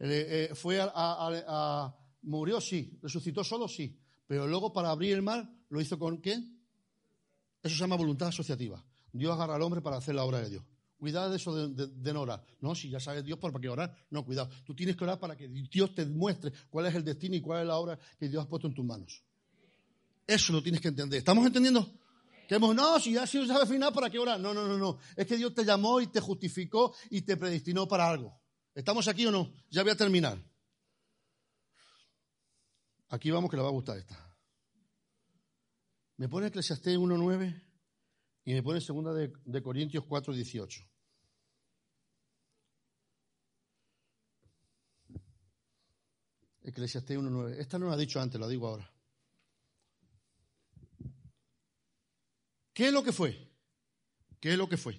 Eh, 0.00 0.50
fue 0.54 0.80
a, 0.82 1.96
murió, 2.22 2.60
sí. 2.60 2.98
Resucitó 3.00 3.42
solo, 3.44 3.68
sí. 3.68 3.98
Pero 4.26 4.46
luego 4.46 4.72
para 4.72 4.90
abrir 4.90 5.14
el 5.14 5.22
mar, 5.22 5.48
¿lo 5.70 5.80
hizo 5.80 5.98
con 5.98 6.18
quién? 6.18 6.60
Eso 7.62 7.74
se 7.74 7.80
llama 7.80 7.96
voluntad 7.96 8.28
asociativa. 8.28 8.84
Dios 9.12 9.32
agarra 9.32 9.54
al 9.54 9.62
hombre 9.62 9.80
para 9.80 9.96
hacer 9.96 10.14
la 10.14 10.24
obra 10.24 10.40
de 10.40 10.50
Dios. 10.50 10.64
Cuidado 10.98 11.30
de 11.30 11.36
eso 11.36 11.68
de, 11.68 12.12
no 12.12 12.22
orar. 12.22 12.44
No, 12.60 12.74
si 12.74 12.90
ya 12.90 12.98
sabes 12.98 13.24
Dios, 13.24 13.38
¿para 13.38 13.58
qué 13.60 13.68
orar? 13.68 13.96
No, 14.10 14.24
cuidado. 14.24 14.50
Tú 14.64 14.74
tienes 14.74 14.96
que 14.96 15.04
orar 15.04 15.20
para 15.20 15.36
que 15.36 15.46
Dios 15.46 15.94
te 15.94 16.04
muestre 16.04 16.52
cuál 16.68 16.86
es 16.86 16.94
el 16.96 17.04
destino 17.04 17.36
y 17.36 17.40
cuál 17.40 17.60
es 17.60 17.68
la 17.68 17.76
obra 17.76 17.96
que 18.18 18.28
Dios 18.28 18.44
ha 18.44 18.48
puesto 18.48 18.66
en 18.66 18.74
tus 18.74 18.84
manos. 18.84 19.22
Eso 20.26 20.52
lo 20.52 20.60
tienes 20.60 20.80
que 20.80 20.88
entender. 20.88 21.18
¿Estamos 21.18 21.46
entendiendo? 21.46 21.88
Que 22.48 22.58
no, 22.58 22.98
si 22.98 23.12
ya 23.12 23.26
si 23.26 23.46
sabe 23.46 23.66
final, 23.66 23.92
¿para 23.92 24.10
qué 24.10 24.18
hora? 24.18 24.38
No, 24.38 24.52
no, 24.52 24.66
no, 24.66 24.76
no. 24.76 24.98
Es 25.14 25.26
que 25.26 25.36
Dios 25.36 25.54
te 25.54 25.64
llamó 25.64 26.00
y 26.00 26.08
te 26.08 26.20
justificó 26.20 26.94
y 27.10 27.22
te 27.22 27.36
predestinó 27.36 27.86
para 27.86 28.08
algo. 28.08 28.36
¿Estamos 28.74 29.06
aquí 29.06 29.24
o 29.26 29.30
no? 29.30 29.52
Ya 29.70 29.82
voy 29.82 29.92
a 29.92 29.96
terminar. 29.96 30.42
Aquí 33.10 33.30
vamos 33.30 33.50
que 33.50 33.56
le 33.56 33.62
va 33.62 33.68
a 33.68 33.72
gustar 33.72 33.98
esta. 33.98 34.36
Me 36.16 36.28
pone 36.28 36.48
Eclesiastés 36.48 36.98
1.9 36.98 37.67
y 38.48 38.54
me 38.54 38.62
pone 38.62 38.80
segunda 38.80 39.12
de, 39.12 39.30
de 39.44 39.62
Corintios 39.62 40.04
4.18. 40.04 40.88
Eclesiastés 46.62 47.18
1.9. 47.18 47.58
Esta 47.58 47.78
no 47.78 47.90
la 47.90 47.94
he 47.96 47.98
dicho 47.98 48.18
antes, 48.18 48.40
la 48.40 48.48
digo 48.48 48.66
ahora. 48.66 48.90
¿Qué 52.72 52.86
es 52.86 52.92
lo 52.94 53.02
que 53.02 53.12
fue? 53.12 53.52
¿Qué 54.40 54.52
es 54.52 54.56
lo 54.56 54.66
que 54.66 54.78
fue? 54.78 54.98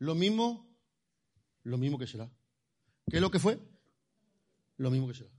Lo 0.00 0.16
mismo, 0.16 0.76
lo 1.62 1.78
mismo 1.78 2.00
que 2.00 2.08
será. 2.08 2.28
¿Qué 3.08 3.18
es 3.18 3.22
lo 3.22 3.30
que 3.30 3.38
fue? 3.38 3.60
Lo 4.78 4.90
mismo 4.90 5.06
que 5.06 5.14
será. 5.14 5.30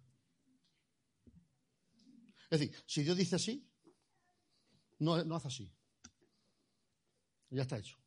Es 2.49 2.61
decir, 2.61 2.73
si 2.87 3.03
Dios 3.03 3.17
dice 3.17 3.35
así, 3.35 3.69
no, 4.99 5.21
no 5.25 5.35
hace 5.35 5.49
así. 5.49 5.75
Ya 7.55 7.61
está 7.61 7.77
hecho. 7.77 7.97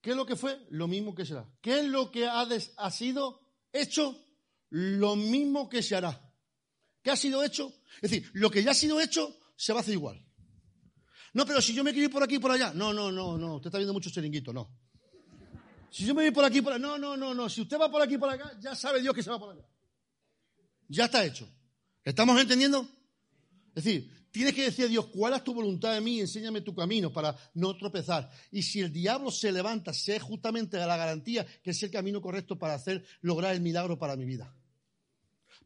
¿Qué 0.00 0.10
es 0.10 0.16
lo 0.16 0.26
que 0.26 0.34
fue? 0.34 0.66
Lo 0.70 0.88
mismo 0.88 1.14
que 1.14 1.24
será. 1.24 1.48
¿Qué 1.60 1.80
es 1.80 1.86
lo 1.86 2.10
que 2.10 2.26
ha, 2.26 2.90
sido 2.90 3.40
hecho? 3.72 4.16
Lo 4.70 5.14
mismo 5.14 5.68
que 5.68 5.82
se 5.84 5.94
hará. 5.94 6.20
¿Qué 7.00 7.12
ha 7.12 7.16
sido 7.16 7.44
hecho? 7.44 7.72
Es 8.02 8.10
decir, 8.10 8.28
lo 8.34 8.50
que 8.50 8.62
ya 8.64 8.72
ha 8.72 8.74
sido 8.74 9.00
hecho 9.00 9.38
se 9.56 9.72
va 9.72 9.78
a 9.78 9.82
hacer 9.82 9.94
igual. 9.94 10.20
No, 11.32 11.46
pero 11.46 11.60
si 11.60 11.72
yo 11.74 11.84
me 11.84 11.92
quiero 11.92 12.06
ir 12.06 12.12
por 12.12 12.24
aquí 12.24 12.36
y 12.36 12.38
por 12.40 12.50
allá. 12.50 12.72
No, 12.74 12.92
no, 12.92 13.12
no, 13.12 13.38
no. 13.38 13.56
Usted 13.56 13.68
está 13.68 13.78
viendo 13.78 13.92
mucho 13.92 14.10
chiringuito, 14.10 14.52
no. 14.52 14.68
Si 15.90 16.04
yo 16.04 16.12
me 16.12 16.22
voy 16.22 16.32
por 16.32 16.44
aquí 16.44 16.58
y 16.58 16.62
por 16.62 16.72
allá. 16.72 16.80
No, 16.80 16.98
no, 16.98 17.16
no, 17.16 17.34
no. 17.34 17.48
Si 17.48 17.60
usted 17.60 17.78
va 17.78 17.88
por 17.88 18.02
aquí 18.02 18.14
y 18.14 18.18
por 18.18 18.30
acá, 18.30 18.58
ya 18.60 18.74
sabe 18.74 19.00
Dios 19.00 19.14
que 19.14 19.22
se 19.22 19.30
va 19.30 19.38
por 19.38 19.54
allá. 19.54 19.64
Ya 20.88 21.04
está 21.04 21.24
hecho. 21.24 21.48
¿Estamos 22.02 22.40
entendiendo? 22.40 22.88
Es 23.76 23.84
decir, 23.84 24.17
tienes 24.30 24.54
que 24.54 24.64
decir 24.64 24.86
a 24.86 24.88
Dios, 24.88 25.06
¿cuál 25.06 25.34
es 25.34 25.44
tu 25.44 25.54
voluntad 25.54 25.94
de 25.94 26.00
mí? 26.00 26.20
Enséñame 26.20 26.60
tu 26.60 26.74
camino 26.74 27.12
para 27.12 27.36
no 27.54 27.76
tropezar. 27.76 28.30
Y 28.50 28.62
si 28.62 28.80
el 28.80 28.92
diablo 28.92 29.30
se 29.30 29.52
levanta, 29.52 29.92
sé 29.92 30.20
justamente 30.20 30.76
la 30.78 30.96
garantía 30.96 31.46
que 31.62 31.70
es 31.70 31.82
el 31.82 31.90
camino 31.90 32.20
correcto 32.20 32.58
para 32.58 32.74
hacer, 32.74 33.04
lograr 33.20 33.54
el 33.54 33.60
milagro 33.60 33.98
para 33.98 34.16
mi 34.16 34.24
vida. 34.24 34.54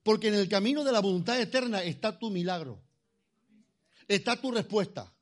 Porque 0.02 0.28
en 0.28 0.34
el 0.34 0.48
camino 0.48 0.84
de 0.84 0.92
la 0.92 1.00
voluntad 1.00 1.40
eterna 1.40 1.82
está 1.82 2.18
tu 2.18 2.30
milagro. 2.30 2.82
Está 4.08 4.40
tu 4.40 4.50
respuesta. 4.50 5.12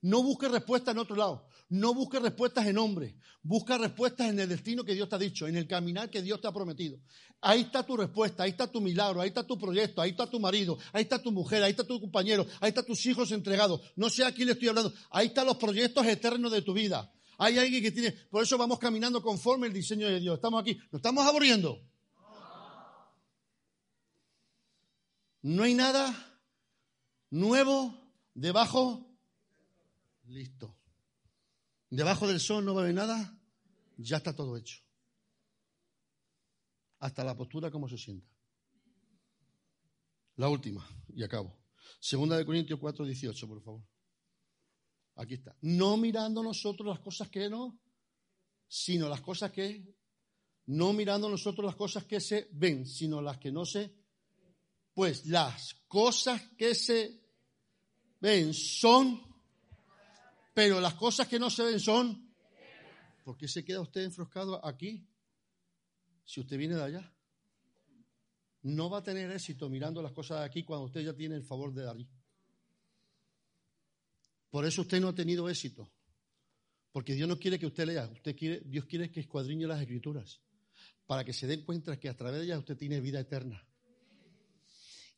No 0.00 0.22
busques 0.22 0.50
respuestas 0.50 0.92
en 0.92 0.98
otro 0.98 1.16
lado. 1.16 1.48
No 1.72 1.94
busques 1.94 2.20
respuestas 2.20 2.66
en 2.66 2.76
hombre. 2.76 3.16
Busca 3.42 3.78
respuestas 3.78 4.28
en 4.28 4.38
el 4.38 4.46
destino 4.46 4.84
que 4.84 4.92
Dios 4.92 5.08
te 5.08 5.14
ha 5.14 5.18
dicho, 5.18 5.48
en 5.48 5.56
el 5.56 5.66
caminar 5.66 6.10
que 6.10 6.20
Dios 6.20 6.38
te 6.38 6.46
ha 6.46 6.52
prometido. 6.52 6.98
Ahí 7.40 7.62
está 7.62 7.82
tu 7.82 7.96
respuesta, 7.96 8.42
ahí 8.42 8.50
está 8.50 8.70
tu 8.70 8.82
milagro, 8.82 9.22
ahí 9.22 9.28
está 9.28 9.42
tu 9.42 9.58
proyecto, 9.58 10.02
ahí 10.02 10.10
está 10.10 10.28
tu 10.28 10.38
marido, 10.38 10.76
ahí 10.92 11.04
está 11.04 11.20
tu 11.22 11.32
mujer, 11.32 11.62
ahí 11.62 11.70
está 11.70 11.82
tu 11.82 11.98
compañero, 11.98 12.46
ahí 12.60 12.68
están 12.68 12.84
tus 12.84 13.06
hijos 13.06 13.32
entregados. 13.32 13.80
No 13.96 14.10
sé 14.10 14.22
a 14.22 14.32
quién 14.32 14.48
le 14.48 14.52
estoy 14.52 14.68
hablando. 14.68 14.92
Ahí 15.10 15.28
están 15.28 15.46
los 15.46 15.56
proyectos 15.56 16.04
eternos 16.06 16.52
de 16.52 16.60
tu 16.60 16.74
vida. 16.74 17.10
Hay 17.38 17.56
alguien 17.56 17.82
que 17.82 17.90
tiene. 17.90 18.12
Por 18.12 18.42
eso 18.42 18.58
vamos 18.58 18.78
caminando 18.78 19.22
conforme 19.22 19.66
el 19.66 19.72
diseño 19.72 20.08
de 20.08 20.20
Dios. 20.20 20.34
Estamos 20.34 20.60
aquí. 20.60 20.74
¿Nos 20.92 20.98
estamos 20.98 21.26
aburriendo? 21.26 21.80
No 25.40 25.62
hay 25.62 25.72
nada 25.72 26.38
nuevo 27.30 27.98
debajo 28.34 29.08
Listo. 30.28 30.81
Debajo 31.92 32.26
del 32.26 32.40
sol 32.40 32.64
no 32.64 32.72
va 32.72 32.80
a 32.80 32.84
haber 32.84 32.94
nada, 32.94 33.38
ya 33.98 34.16
está 34.16 34.34
todo 34.34 34.56
hecho. 34.56 34.82
Hasta 37.00 37.22
la 37.22 37.36
postura 37.36 37.70
como 37.70 37.86
se 37.86 37.98
sienta. 37.98 38.26
La 40.36 40.48
última, 40.48 40.88
y 41.14 41.22
acabo. 41.22 41.54
Segunda 42.00 42.38
de 42.38 42.46
Corintios 42.46 42.80
4, 42.80 43.04
18, 43.04 43.46
por 43.46 43.62
favor. 43.62 43.82
Aquí 45.16 45.34
está. 45.34 45.54
No 45.60 45.98
mirando 45.98 46.42
nosotros 46.42 46.88
las 46.88 47.00
cosas 47.00 47.28
que 47.28 47.50
no, 47.50 47.78
sino 48.66 49.06
las 49.06 49.20
cosas 49.20 49.52
que, 49.52 49.94
no 50.68 50.94
mirando 50.94 51.28
nosotros 51.28 51.66
las 51.66 51.76
cosas 51.76 52.06
que 52.06 52.20
se 52.20 52.48
ven, 52.52 52.86
sino 52.86 53.20
las 53.20 53.36
que 53.36 53.52
no 53.52 53.66
se, 53.66 53.94
pues 54.94 55.26
las 55.26 55.74
cosas 55.88 56.40
que 56.56 56.74
se 56.74 57.20
ven 58.18 58.54
son 58.54 59.31
pero 60.54 60.80
las 60.80 60.94
cosas 60.94 61.28
que 61.28 61.38
no 61.38 61.50
se 61.50 61.64
ven 61.64 61.80
son... 61.80 62.30
¿Por 63.24 63.36
qué 63.36 63.46
se 63.46 63.64
queda 63.64 63.80
usted 63.80 64.02
enfroscado 64.02 64.64
aquí 64.66 65.06
si 66.24 66.40
usted 66.40 66.58
viene 66.58 66.74
de 66.74 66.82
allá? 66.82 67.14
No 68.62 68.90
va 68.90 68.98
a 68.98 69.02
tener 69.02 69.30
éxito 69.30 69.68
mirando 69.68 70.02
las 70.02 70.12
cosas 70.12 70.40
de 70.40 70.46
aquí 70.46 70.64
cuando 70.64 70.86
usted 70.86 71.02
ya 71.02 71.14
tiene 71.14 71.36
el 71.36 71.44
favor 71.44 71.72
de 71.72 71.88
allí. 71.88 72.08
Por 74.50 74.66
eso 74.66 74.82
usted 74.82 75.00
no 75.00 75.08
ha 75.08 75.14
tenido 75.14 75.48
éxito. 75.48 75.88
Porque 76.90 77.14
Dios 77.14 77.28
no 77.28 77.38
quiere 77.38 77.58
que 77.58 77.66
usted 77.66 77.86
lea, 77.86 78.06
usted 78.12 78.36
quiere, 78.36 78.60
Dios 78.66 78.84
quiere 78.84 79.10
que 79.10 79.20
escuadriñe 79.20 79.66
las 79.66 79.80
escrituras 79.80 80.40
para 81.06 81.24
que 81.24 81.32
se 81.32 81.46
den 81.46 81.64
cuenta 81.64 81.98
que 81.98 82.08
a 82.08 82.16
través 82.16 82.40
de 82.40 82.46
ellas 82.46 82.58
usted 82.58 82.76
tiene 82.76 83.00
vida 83.00 83.20
eterna. 83.20 83.64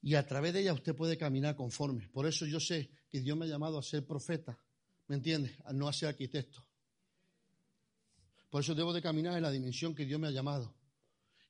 Y 0.02 0.14
a 0.14 0.26
través 0.26 0.52
de 0.52 0.60
ellas 0.60 0.74
usted 0.74 0.94
puede 0.94 1.16
caminar 1.16 1.56
conforme. 1.56 2.08
Por 2.10 2.26
eso 2.26 2.46
yo 2.46 2.60
sé 2.60 2.90
que 3.10 3.20
Dios 3.20 3.36
me 3.36 3.46
ha 3.46 3.48
llamado 3.48 3.78
a 3.78 3.82
ser 3.82 4.06
profeta 4.06 4.58
¿Me 5.08 5.16
entiendes? 5.16 5.52
A 5.64 5.72
no 5.72 5.92
ser 5.92 6.08
arquitecto. 6.08 6.64
Por 8.50 8.62
eso 8.62 8.74
debo 8.74 8.92
de 8.92 9.02
caminar 9.02 9.36
en 9.36 9.42
la 9.42 9.50
dimensión 9.50 9.94
que 9.94 10.06
Dios 10.06 10.20
me 10.20 10.28
ha 10.28 10.30
llamado. 10.30 10.74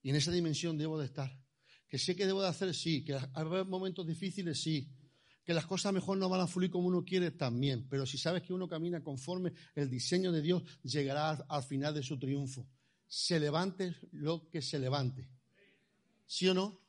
Y 0.03 0.11
en 0.11 0.17
esa 0.17 0.33
dimensión 0.33 0.77
debo 0.77 0.99
de 0.99 1.07
estar. 1.07 1.31
Que 1.89 1.99
sé 1.99 2.17
que 2.17 2.27
debo 2.27 2.43
de 2.43 2.49
hacer, 2.49 2.75
sí. 2.75 3.05
Que 3.05 3.19
haber 3.35 3.67
momentos 3.67 4.07
difíciles, 4.07 4.61
sí. 4.61 4.91
Que 5.45 5.55
las 5.55 5.67
cosas 5.67 5.93
mejor 5.93 6.17
no 6.19 6.29
van 6.29 6.41
a 6.41 6.47
fluir 6.47 6.71
como 6.71 6.89
uno 6.89 7.05
quiere, 7.05 7.31
también. 7.31 7.87
Pero 7.89 8.07
si 8.07 8.19
sabes 8.19 8.43
que 8.43 8.53
uno 8.53 8.67
camina 8.67 9.03
conforme 9.03 9.53
el 9.75 9.91
diseño 9.91 10.33
de 10.33 10.41
Dios, 10.41 10.63
llegará 10.83 11.31
al 11.31 11.63
final 11.63 11.95
de 11.95 12.03
su 12.03 12.19
triunfo. 12.19 12.67
Se 13.07 13.39
levante 13.39 13.95
lo 14.13 14.49
que 14.49 14.63
se 14.63 14.79
levante. 14.79 15.29
¿Sí 16.27 16.49
o 16.49 16.55
no? 16.55 16.84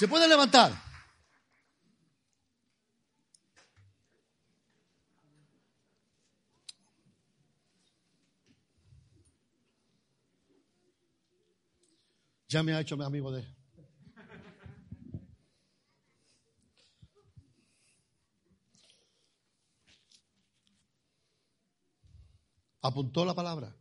Se 0.00 0.08
puede 0.08 0.26
levantar. 0.26 0.72
Ya 12.48 12.62
me 12.62 12.72
ha 12.72 12.80
hecho 12.80 12.96
mi 12.96 13.04
amigo 13.04 13.30
de. 13.30 13.46
Apuntó 22.80 23.26
la 23.26 23.34
palabra. 23.34 23.79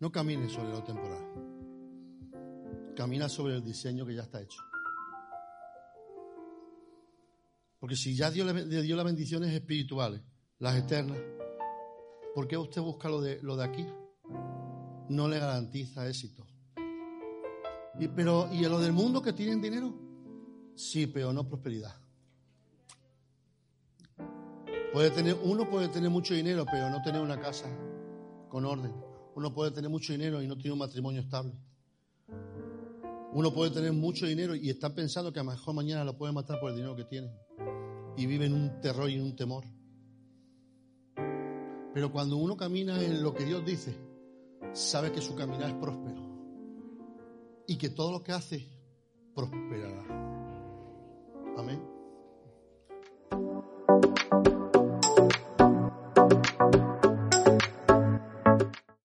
No 0.00 0.10
camines 0.10 0.52
sobre 0.52 0.70
lo 0.70 0.82
temporal. 0.82 1.24
Camina 2.96 3.28
sobre 3.28 3.54
el 3.54 3.62
diseño 3.62 4.06
que 4.06 4.14
ya 4.14 4.22
está 4.22 4.40
hecho. 4.40 4.62
Porque 7.78 7.96
si 7.96 8.14
ya 8.14 8.30
le 8.30 8.82
dio 8.82 8.96
las 8.96 9.04
bendiciones 9.04 9.52
espirituales, 9.52 10.22
las 10.58 10.76
eternas, 10.76 11.18
¿por 12.34 12.48
qué 12.48 12.56
usted 12.56 12.80
busca 12.80 13.08
lo 13.10 13.20
de, 13.20 13.42
lo 13.42 13.56
de 13.56 13.64
aquí? 13.64 13.86
No 15.10 15.28
le 15.28 15.38
garantiza 15.38 16.08
éxito. 16.08 16.46
Y, 17.98 18.08
pero, 18.08 18.48
¿y 18.52 18.64
en 18.64 18.70
lo 18.70 18.80
del 18.80 18.92
mundo 18.92 19.20
que 19.20 19.34
tienen 19.34 19.60
dinero? 19.60 19.94
Sí, 20.76 21.06
pero 21.06 21.32
no 21.32 21.46
prosperidad. 21.46 21.94
Puede 24.92 25.10
tener, 25.10 25.36
uno 25.42 25.68
puede 25.68 25.88
tener 25.88 26.08
mucho 26.08 26.32
dinero, 26.34 26.64
pero 26.70 26.88
no 26.88 27.02
tener 27.02 27.20
una 27.20 27.38
casa 27.38 27.68
con 28.48 28.64
orden. 28.64 29.09
Uno 29.40 29.54
puede 29.54 29.70
tener 29.70 29.88
mucho 29.88 30.12
dinero 30.12 30.42
y 30.42 30.46
no 30.46 30.54
tiene 30.54 30.74
un 30.74 30.80
matrimonio 30.80 31.22
estable. 31.22 31.54
Uno 33.32 33.50
puede 33.54 33.70
tener 33.70 33.90
mucho 33.90 34.26
dinero 34.26 34.54
y 34.54 34.68
está 34.68 34.94
pensando 34.94 35.32
que 35.32 35.40
a 35.40 35.42
lo 35.42 35.52
mejor 35.52 35.74
mañana 35.74 36.04
lo 36.04 36.14
puede 36.14 36.30
matar 36.30 36.60
por 36.60 36.68
el 36.68 36.76
dinero 36.76 36.94
que 36.94 37.06
tiene. 37.06 37.32
Y 38.18 38.26
vive 38.26 38.44
en 38.44 38.52
un 38.52 38.82
terror 38.82 39.08
y 39.08 39.14
en 39.14 39.22
un 39.22 39.34
temor. 39.34 39.64
Pero 41.94 42.12
cuando 42.12 42.36
uno 42.36 42.54
camina 42.54 43.02
en 43.02 43.22
lo 43.22 43.32
que 43.32 43.46
Dios 43.46 43.64
dice, 43.64 43.96
sabe 44.74 45.10
que 45.10 45.22
su 45.22 45.34
caminar 45.34 45.70
es 45.70 45.76
próspero. 45.76 46.20
Y 47.66 47.78
que 47.78 47.88
todo 47.88 48.12
lo 48.12 48.22
que 48.22 48.32
hace, 48.32 48.68
prosperará. 49.34 50.04
Amén. 51.56 51.80